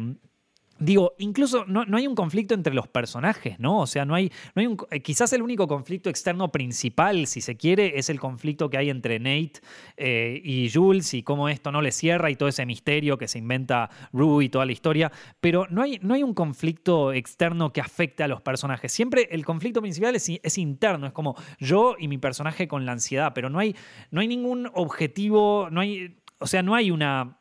[0.83, 3.79] Digo, incluso no, hay un conflicto entre los personajes, ¿no?
[3.79, 7.41] O sea, no hay, no hay un, eh, quizás el único conflicto externo principal, si
[7.41, 9.61] se quiere, es el conflicto que hay entre Nate
[9.97, 13.39] eh, y Jules y cómo esto no le cierra y todo ese misterio que se
[13.39, 15.13] inventa Rue y toda la historia.
[15.41, 18.91] Pero no hay, no hay un conflicto externo que afecte a los personajes.
[18.91, 22.93] Siempre el conflicto principal es, es interno, es como yo y mi personaje con la
[22.93, 23.77] ansiedad, pero no hay,
[24.11, 27.39] no hay ningún objetivo, no hay, o sea, no hay una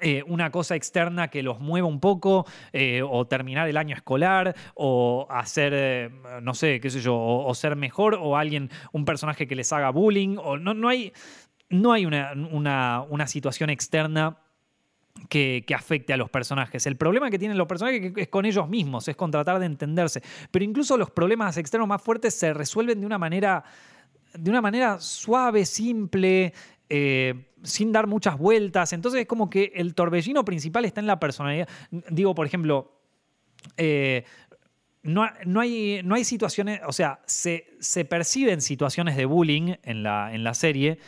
[0.00, 4.54] eh, una cosa externa que los mueva un poco, eh, o terminar el año escolar,
[4.74, 6.10] o hacer, eh,
[6.42, 9.90] no sé, qué sé yo, o, ser mejor, o alguien, un personaje que les haga
[9.90, 11.12] bullying, o no, no hay,
[11.70, 14.38] no hay una, una, situación externa
[15.28, 16.86] que, afecte a los personajes.
[16.86, 20.22] El problema que tienen los personajes es con ellos mismos, es con tratar de entenderse.
[20.50, 23.64] Pero incluso los problemas externos más fuertes se resuelven de una manera,
[24.32, 26.52] de una manera suave, simple,
[26.88, 28.92] eh, sin dar muchas vueltas.
[28.92, 31.68] Entonces es como que el torbellino principal está en la personalidad.
[32.10, 33.00] Digo, por ejemplo,
[33.76, 34.24] eh,
[35.02, 40.02] no, no, hay, no, hay, situaciones, o sea, se, se, perciben situaciones de bullying en
[40.02, 40.98] la, en la serie,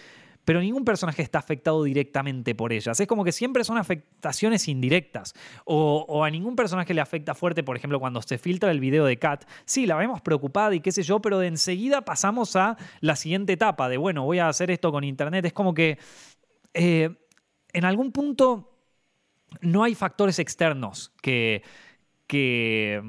[0.46, 3.00] pero ningún personaje está afectado directamente por ellas.
[3.00, 5.34] Es como que siempre son afectaciones indirectas.
[5.64, 9.18] O, a ningún personaje le afecta fuerte, por ejemplo, cuando se filtra el video de
[9.18, 9.44] Kat.
[9.64, 13.54] Sí, la vemos preocupada y qué sé yo, pero de enseguida pasamos a la siguiente
[13.54, 15.44] etapa de, bueno, voy a hacer esto con Internet.
[15.46, 15.98] Es como que
[16.74, 17.10] eh,
[17.72, 18.72] en algún punto
[19.62, 21.64] no hay factores externos que,
[22.28, 23.02] que,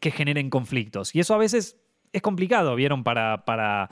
[0.00, 1.14] que generen conflictos.
[1.14, 1.76] Y eso a veces
[2.12, 3.04] es complicado, ¿vieron?
[3.04, 3.88] Para, para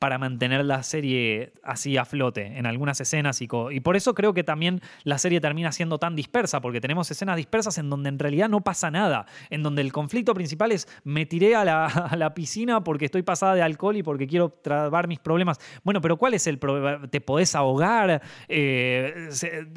[0.00, 4.32] para mantener la serie así a flote en algunas escenas y, y, por eso creo
[4.32, 8.18] que también la serie termina siendo tan dispersa, porque tenemos escenas dispersas en donde en
[8.18, 12.82] realidad no pasa nada, en donde el conflicto principal es me tiré a la, piscina
[12.82, 15.58] porque estoy pasada de alcohol y porque quiero trabar mis problemas.
[15.84, 17.06] Bueno, pero ¿cuál es el problema?
[17.06, 18.22] ¿Te podés ahogar?
[18.48, 19.28] Eh,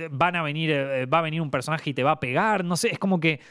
[0.09, 2.63] van a venir, eh, ¿Va a venir un personaje y te va a pegar?
[2.63, 3.41] No sé, es como que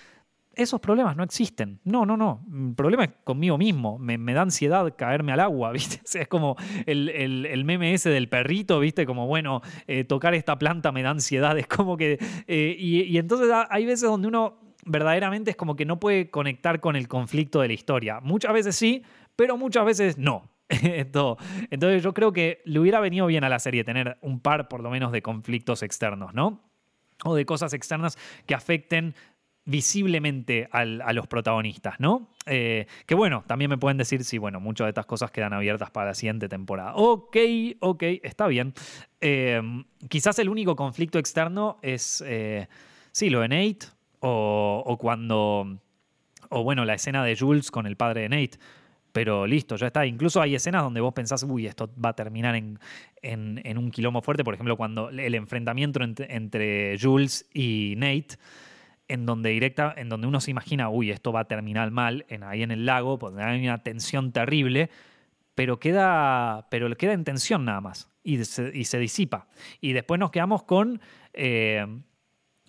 [0.55, 1.81] esos problemas no existen.
[1.85, 2.45] No, no, no.
[2.53, 3.99] El problema es conmigo mismo.
[3.99, 6.01] Me, da ansiedad caerme al agua, ¿viste?
[6.19, 6.57] es como
[6.87, 9.07] el, el, meme ese del perrito, ¿viste?
[9.07, 11.57] Como, bueno, eh, tocar esta planta me da ansiedad.
[11.63, 12.19] Es como que.
[12.47, 16.97] Eh, y, entonces hay veces donde uno verdaderamente es como que no puede conectar con
[16.97, 18.21] el conflicto de la historia.
[18.21, 19.05] Muchas veces sí,
[19.37, 20.51] pero muchas veces no.
[20.69, 24.83] Entonces yo creo que le hubiera venido bien a la serie tener un par por
[24.83, 26.73] lo menos de conflictos externos, ¿no?
[27.25, 29.15] o de cosas externas que afecten
[29.65, 32.29] visiblemente a los protagonistas, ¿no?
[32.47, 35.91] Eh, que bueno, también me pueden decir si, bueno, muchas de estas cosas quedan abiertas
[35.91, 36.95] para la siguiente temporada.
[36.97, 37.37] Ok,
[37.79, 38.75] ok, está bien.
[39.21, 42.67] Em, quizás el único conflicto externo es, eh,
[43.13, 43.87] sí, lo de Nate,
[44.19, 45.79] o, cuando,
[46.49, 48.59] o bueno, la escena de Jules con el padre de Nate.
[49.13, 50.07] Pero listo, ya está.
[50.07, 52.79] Incluso hay escenas donde vos pensás, uy, esto va a terminar en,
[53.79, 54.43] un quilombo fuerte.
[54.43, 58.39] Por ejemplo, cuando el enfrentamiento entre Jules y Nate
[59.09, 62.43] en donde directa, en donde uno se imagina, uy, esto va a terminar mal, en,
[62.43, 64.91] ahí en el lago, porque hay una tensión terrible,
[65.55, 69.49] pero queda, pero queda en tensión nada más y se, y se disipa.
[69.81, 71.01] Y después nos quedamos con
[71.33, 71.87] eh,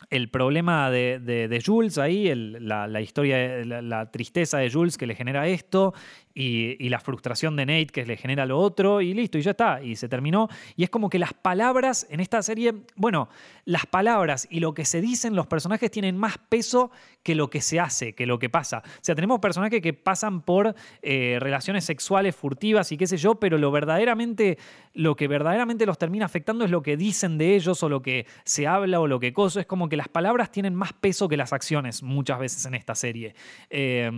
[0.10, 5.94] el problema de, Jules ahí, la, historia, la, tristeza de Jules que le genera esto
[6.34, 9.82] y, la frustración de Nate que le genera lo otro y listo, y ya está,
[9.82, 10.50] y se terminó.
[10.76, 13.30] Y es como que las palabras en esta serie, bueno,
[13.66, 16.92] las palabras y lo que se dicen los personajes tienen más peso
[17.24, 18.84] que lo que se hace, que lo que pasa.
[18.86, 23.36] O sea, tenemos personajes que pasan por eh, relaciones sexuales furtivas y qué sé yo,
[23.36, 24.58] pero lo verdaderamente,
[24.94, 28.26] lo que verdaderamente los termina afectando es lo que dicen de ellos o lo que
[28.44, 29.60] se habla o lo que coso.
[29.60, 32.96] Es como que las palabras tienen más peso que las acciones muchas veces en esta
[32.96, 33.36] serie.
[33.70, 34.12] Eh,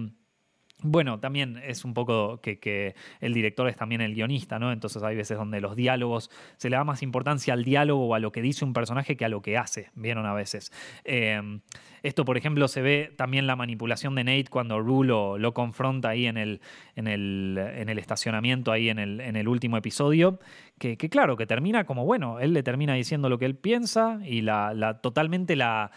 [0.82, 4.72] bueno, también es un poco que, el director es también el guionista, ¿no?
[4.72, 8.20] Entonces hay veces donde los diálogos, se le da más importancia al diálogo o a
[8.20, 10.72] lo que dice un personaje que a lo que hace, ¿vieron a veces?
[11.04, 11.62] Em,
[12.04, 16.28] esto, por ejemplo, se ve también la manipulación de Nate cuando Rue lo, confronta ahí
[16.28, 16.62] en el,
[16.96, 20.40] en, el, estacionamiento, ahí en el, en el último episodio,
[20.78, 24.42] que, claro, que termina como, bueno, él le termina diciendo lo que él piensa y
[24.42, 25.92] la totalmente la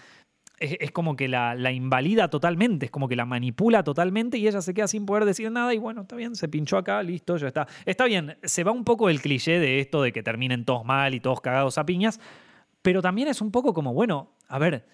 [0.60, 4.74] es, como que la, invalida totalmente, es como que la manipula totalmente y ella se
[4.74, 7.66] queda sin poder decir nada y bueno, está bien, se pinchó acá, listo, ya está.
[7.84, 11.14] Está bien, se va un poco el cliché de esto de que terminen todos mal
[11.14, 12.20] y todos cagados a piñas,
[12.82, 14.86] pero también es un poco como, bueno, a ver,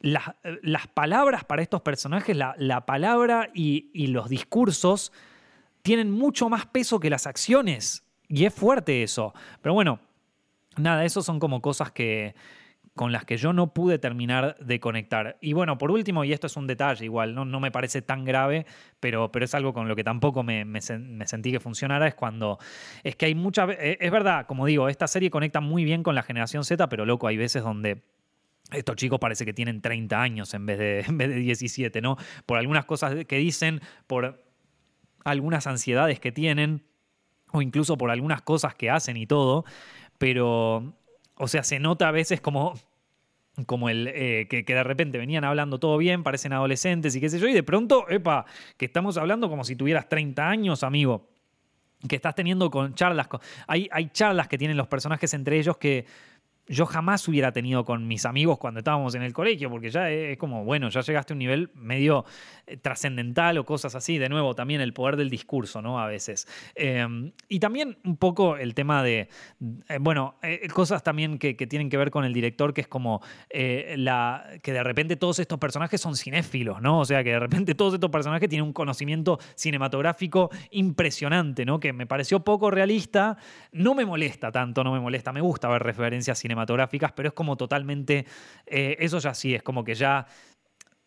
[0.00, 5.12] las, palabras para estos personajes, la, palabra y, y los discursos
[5.82, 9.32] tienen mucho más peso que las acciones y es fuerte eso.
[9.62, 10.00] Pero bueno,
[10.76, 12.34] nada, eso son como cosas que
[12.96, 15.36] con las que yo no pude terminar de conectar.
[15.42, 18.24] Y bueno, por último, y esto es un detalle igual, no, no me parece tan
[18.24, 18.64] grave,
[19.00, 22.58] pero, pero es algo con lo que tampoco me, sentí que funcionara, es cuando
[23.04, 23.68] es que hay muchas...
[23.78, 27.04] Eh, es verdad, como digo, esta serie conecta muy bien con la generación Z, pero
[27.04, 28.02] loco, hay veces donde...
[28.72, 32.16] Estos chicos parece que tienen 30 años en vez, de, en vez de 17, ¿no?
[32.46, 34.42] Por algunas cosas que dicen, por
[35.22, 36.82] algunas ansiedades que tienen,
[37.52, 39.66] o incluso por algunas cosas que hacen y todo,
[40.18, 40.96] pero
[41.36, 42.74] o sea, se nota a veces como
[43.64, 47.38] como el eh, que, de repente venían hablando todo bien, parecen adolescentes y qué sé
[47.38, 48.44] yo, y de pronto, epa,
[48.76, 51.26] que estamos hablando como si tuvieras 30 años, amigo,
[52.06, 53.28] que estás teniendo con charlas,
[53.66, 56.04] hay, hay charlas que tienen los personajes entre ellos que
[56.68, 60.36] yo jamás hubiera tenido con mis amigos cuando estábamos en el colegio, porque ya es
[60.36, 62.24] como, bueno, ya llegaste a un nivel medio
[62.66, 64.18] eh, trascendental o cosas así.
[64.18, 66.00] De nuevo, también el poder del discurso, ¿no?
[66.00, 66.48] A veces.
[66.74, 69.28] Em, y también un poco el tema de,
[69.88, 73.22] eh, bueno, eh, cosas también que, tienen que ver con el director, que es como
[73.50, 77.00] la, que de repente todos estos personajes son cinéfilos, ¿no?
[77.00, 81.80] O sea, que de repente todos estos personajes tienen un conocimiento cinematográfico impresionante, ¿no?
[81.80, 83.36] Que me pareció poco realista.
[83.72, 85.32] No me molesta tanto, no me molesta.
[85.32, 88.26] Me gusta ver referencias cinematográficas cinematográficas, pero es como totalmente,
[88.66, 90.26] eh, eso ya sí, es como que ya,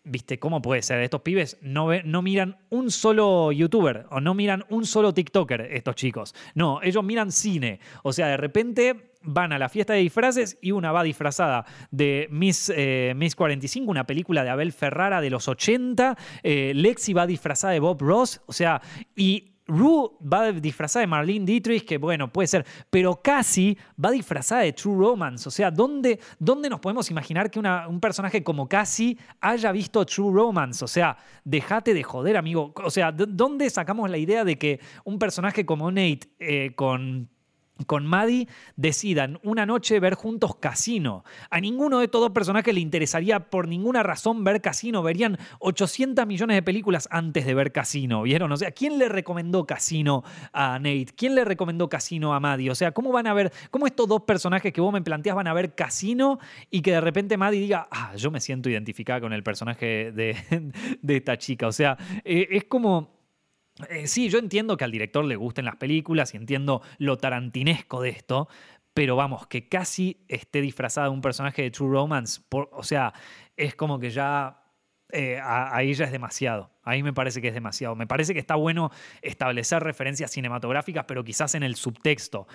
[0.03, 1.01] viste, ¿cómo puede ser?
[1.01, 5.95] Estos pibes no, no miran un solo youtuber o no miran un solo TikToker, estos
[5.95, 6.35] chicos.
[6.53, 7.79] No, ellos miran cine.
[8.03, 12.27] O sea, de repente van a la fiesta de disfraces y una va disfrazada de
[12.31, 16.15] Miss, eh, Miss 45, una película de Abel Ferrara de los 80.
[16.43, 18.41] Eh, Lexi va disfrazada de Bob Ross.
[18.45, 18.81] O sea,
[19.15, 24.61] y Rue va disfrazada de Marlene Dietrich, que bueno, puede ser, pero casi va disfrazada
[24.61, 25.47] de True Romance.
[25.47, 30.33] O sea, ¿dónde, dónde nos podemos imaginar que un personaje como Cassie haya visto True
[30.33, 30.83] Romance?
[30.83, 32.73] O sea, déjate de joder, amigo.
[32.83, 37.29] O sea, ¿dónde sacamos la idea de que un personaje como Nate eh, con
[37.85, 41.23] con Maddie decidan una noche ver juntos Casino.
[41.49, 45.03] A ninguno de estos dos personajes le interesaría por ninguna razón ver Casino.
[45.03, 48.51] Verían 800 millones de películas antes de ver Casino, ¿vieron?
[48.51, 50.23] O sea, ¿quién le recomendó Casino
[50.53, 51.07] a Nate?
[51.15, 52.71] ¿Quién le recomendó Casino a Maddie?
[52.71, 55.47] O sea, ¿cómo van a ver, cómo estos dos personajes que vos me planteas van
[55.47, 56.39] a ver Casino
[56.69, 60.35] y que de repente Maddie diga, ah, yo me siento identificada con el personaje de,
[61.07, 61.67] esta chica?
[61.67, 63.18] O sea, eh, es como
[63.89, 68.01] eh, sí, yo entiendo que al director le gusten las películas y entiendo lo tarantinesco
[68.01, 68.49] de esto,
[68.93, 73.13] pero vamos, que casi esté disfrazada de un personaje de True Romance, o sea,
[73.55, 74.59] es como que ya
[75.11, 76.71] eh, ahí ya es demasiado.
[76.83, 77.95] Ahí me parece que es demasiado.
[77.95, 78.91] Me parece que está bueno
[79.21, 82.47] establecer referencias cinematográficas, pero quizás en el subtexto.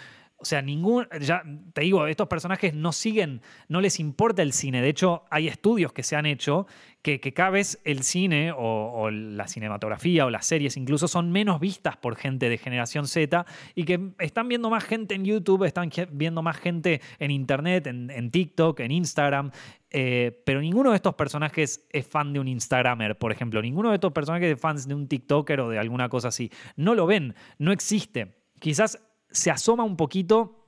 [0.45, 1.09] O sea, ningún.
[1.23, 1.43] Ya
[1.73, 4.83] te digo, estos personajes no siguen, no les importa el cine.
[4.83, 6.67] De hecho, hay estudios que se han hecho
[7.01, 11.97] que, cada vez el cine o, la cinematografía o las series incluso son menos vistas
[11.97, 16.43] por gente de generación Z y que están viendo más gente en YouTube, están viendo
[16.43, 19.51] más gente en Internet, en, TikTok, en Instagram.
[19.89, 23.63] Eh, pero ninguno de estos personajes es fan de un Instagramer, por ejemplo.
[23.63, 26.51] Ninguno de estos personajes es fan de un TikToker o de alguna cosa así.
[26.77, 28.35] No lo ven, no existe.
[28.61, 28.99] Quizás
[29.35, 30.65] se asoma un poquito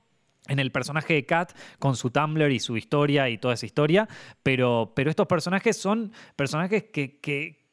[0.47, 4.07] en el personaje de Kat con su Tumblr y su historia y toda esa historia,
[4.43, 7.65] pero, pero estos personajes son personajes que, que,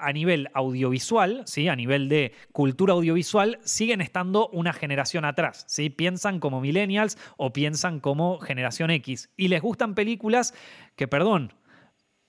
[0.00, 1.68] a nivel audiovisual, ¿sí?
[1.68, 5.64] a nivel de cultura audiovisual, siguen estando una generación atrás.
[5.68, 5.90] ¿sí?
[5.90, 9.30] Piensan como millennials o piensan como generación X.
[9.36, 10.54] Y les gustan películas
[10.96, 11.52] que, perdón,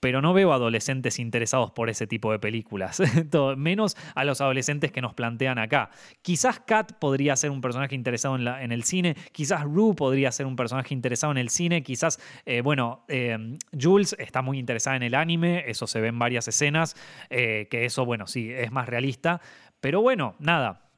[0.01, 3.01] pero no veo adolescentes interesados por ese tipo de películas,
[3.55, 5.91] menos a los adolescentes que nos plantean acá.
[6.21, 10.57] Quizás Kat podría ser un personaje interesado en, el cine, quizás Rue podría ser un
[10.57, 13.37] personaje interesado en el cine, quizás, eh, bueno, eh,
[13.79, 16.95] Jules está muy interesada en el anime, eso se ve en varias escenas,
[17.29, 19.39] eh, que eso, bueno, sí, es más realista,
[19.79, 20.90] pero bueno, nada,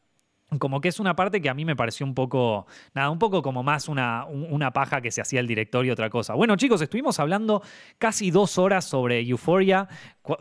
[0.60, 3.42] como que es una parte que a mí me pareció un poco, nada, un poco
[3.42, 6.34] como más una, una paja que se hacía el director y otra cosa.
[6.34, 7.62] Bueno, chicos, estuvimos hablando
[7.98, 9.88] casi dos horas sobre Euphoria,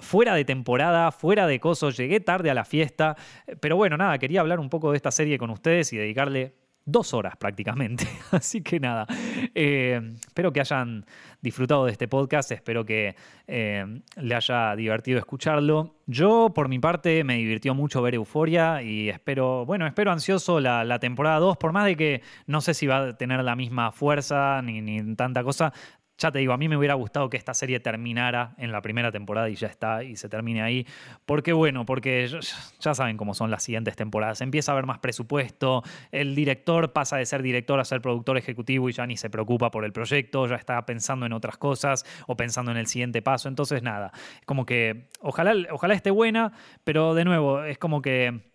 [0.01, 3.17] fuera de temporada, fuera de cosos, llegué tarde a la fiesta,
[3.61, 7.15] pero bueno, nada, quería hablar un poco de esta serie con ustedes y dedicarle dos
[7.15, 8.07] horas prácticamente.
[8.31, 9.07] Así que nada,
[9.55, 11.05] eh, espero que hayan
[11.41, 15.97] disfrutado de este podcast, espero que eh, le haya divertido escucharlo.
[16.07, 20.99] Yo, por mi parte, me divirtió mucho ver Euforia y espero, bueno, espero ansioso la,
[20.99, 24.61] temporada 2, por más de que no sé si va a tener la misma fuerza
[24.63, 25.73] ni, ni tanta cosa,
[26.23, 29.11] ya te digo, a mí me hubiera gustado que esta serie terminara en la primera
[29.11, 30.87] temporada y ya está, y se termine ahí.
[31.27, 32.29] Porque bueno, porque
[32.81, 34.41] ya saben cómo son las siguientes temporadas.
[34.41, 35.83] Empieza a haber más presupuesto,
[36.13, 39.71] el director pasa de ser director a ser productor ejecutivo y ya ni se preocupa
[39.71, 43.49] por el proyecto, ya está pensando en otras cosas o pensando en el siguiente paso.
[43.49, 44.13] Entonces, nada,
[44.47, 46.53] como que ojalá, ojalá esté buena,
[46.85, 48.52] pero de nuevo, es como que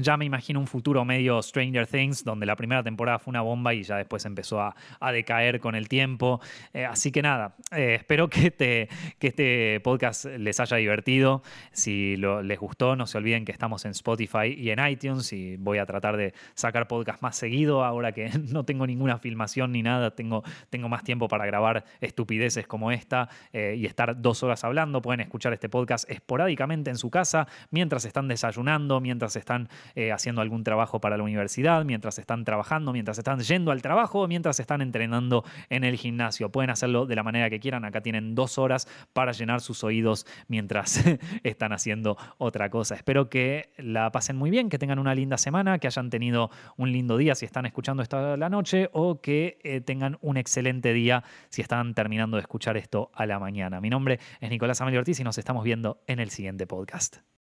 [0.00, 3.74] ya me imagino un futuro medio Stranger Things, donde la primera temporada fue una bomba
[3.74, 4.74] y ya después empezó a,
[5.12, 6.40] decaer con el tiempo.
[6.72, 8.88] Eh, así que nada, eh, espero que este,
[9.18, 11.42] que este podcast les haya divertido.
[11.72, 15.78] Si les gustó, no se olviden que estamos en Spotify y en iTunes y voy
[15.78, 20.14] a tratar de sacar podcast más seguido ahora que no tengo ninguna filmación ni nada.
[20.14, 25.02] Tengo, tengo más tiempo para grabar estupideces como esta eh, y estar dos horas hablando.
[25.02, 30.40] Pueden escuchar este podcast esporádicamente en su casa, mientras están desayunando, mientras están eh, haciendo
[30.40, 34.80] algún trabajo para la universidad, mientras están trabajando, mientras están yendo al trabajo, mientras están
[34.80, 36.50] entrenando en el gimnasio.
[36.50, 37.84] Pueden hacerlo de la manera que quieran.
[37.84, 41.04] Acá tienen dos horas para llenar sus oídos mientras
[41.42, 42.94] están haciendo otra cosa.
[42.94, 46.92] Espero que la pasen muy bien, que tengan una linda semana, que hayan tenido un
[46.92, 50.92] lindo día si están escuchando esto a la noche o que eh, tengan un excelente
[50.92, 53.80] día si están terminando de escuchar esto a la mañana.
[53.80, 57.24] Mi nombre es Nicolás Amelio Ortiz y nos estamos viendo en el siguiente podcast.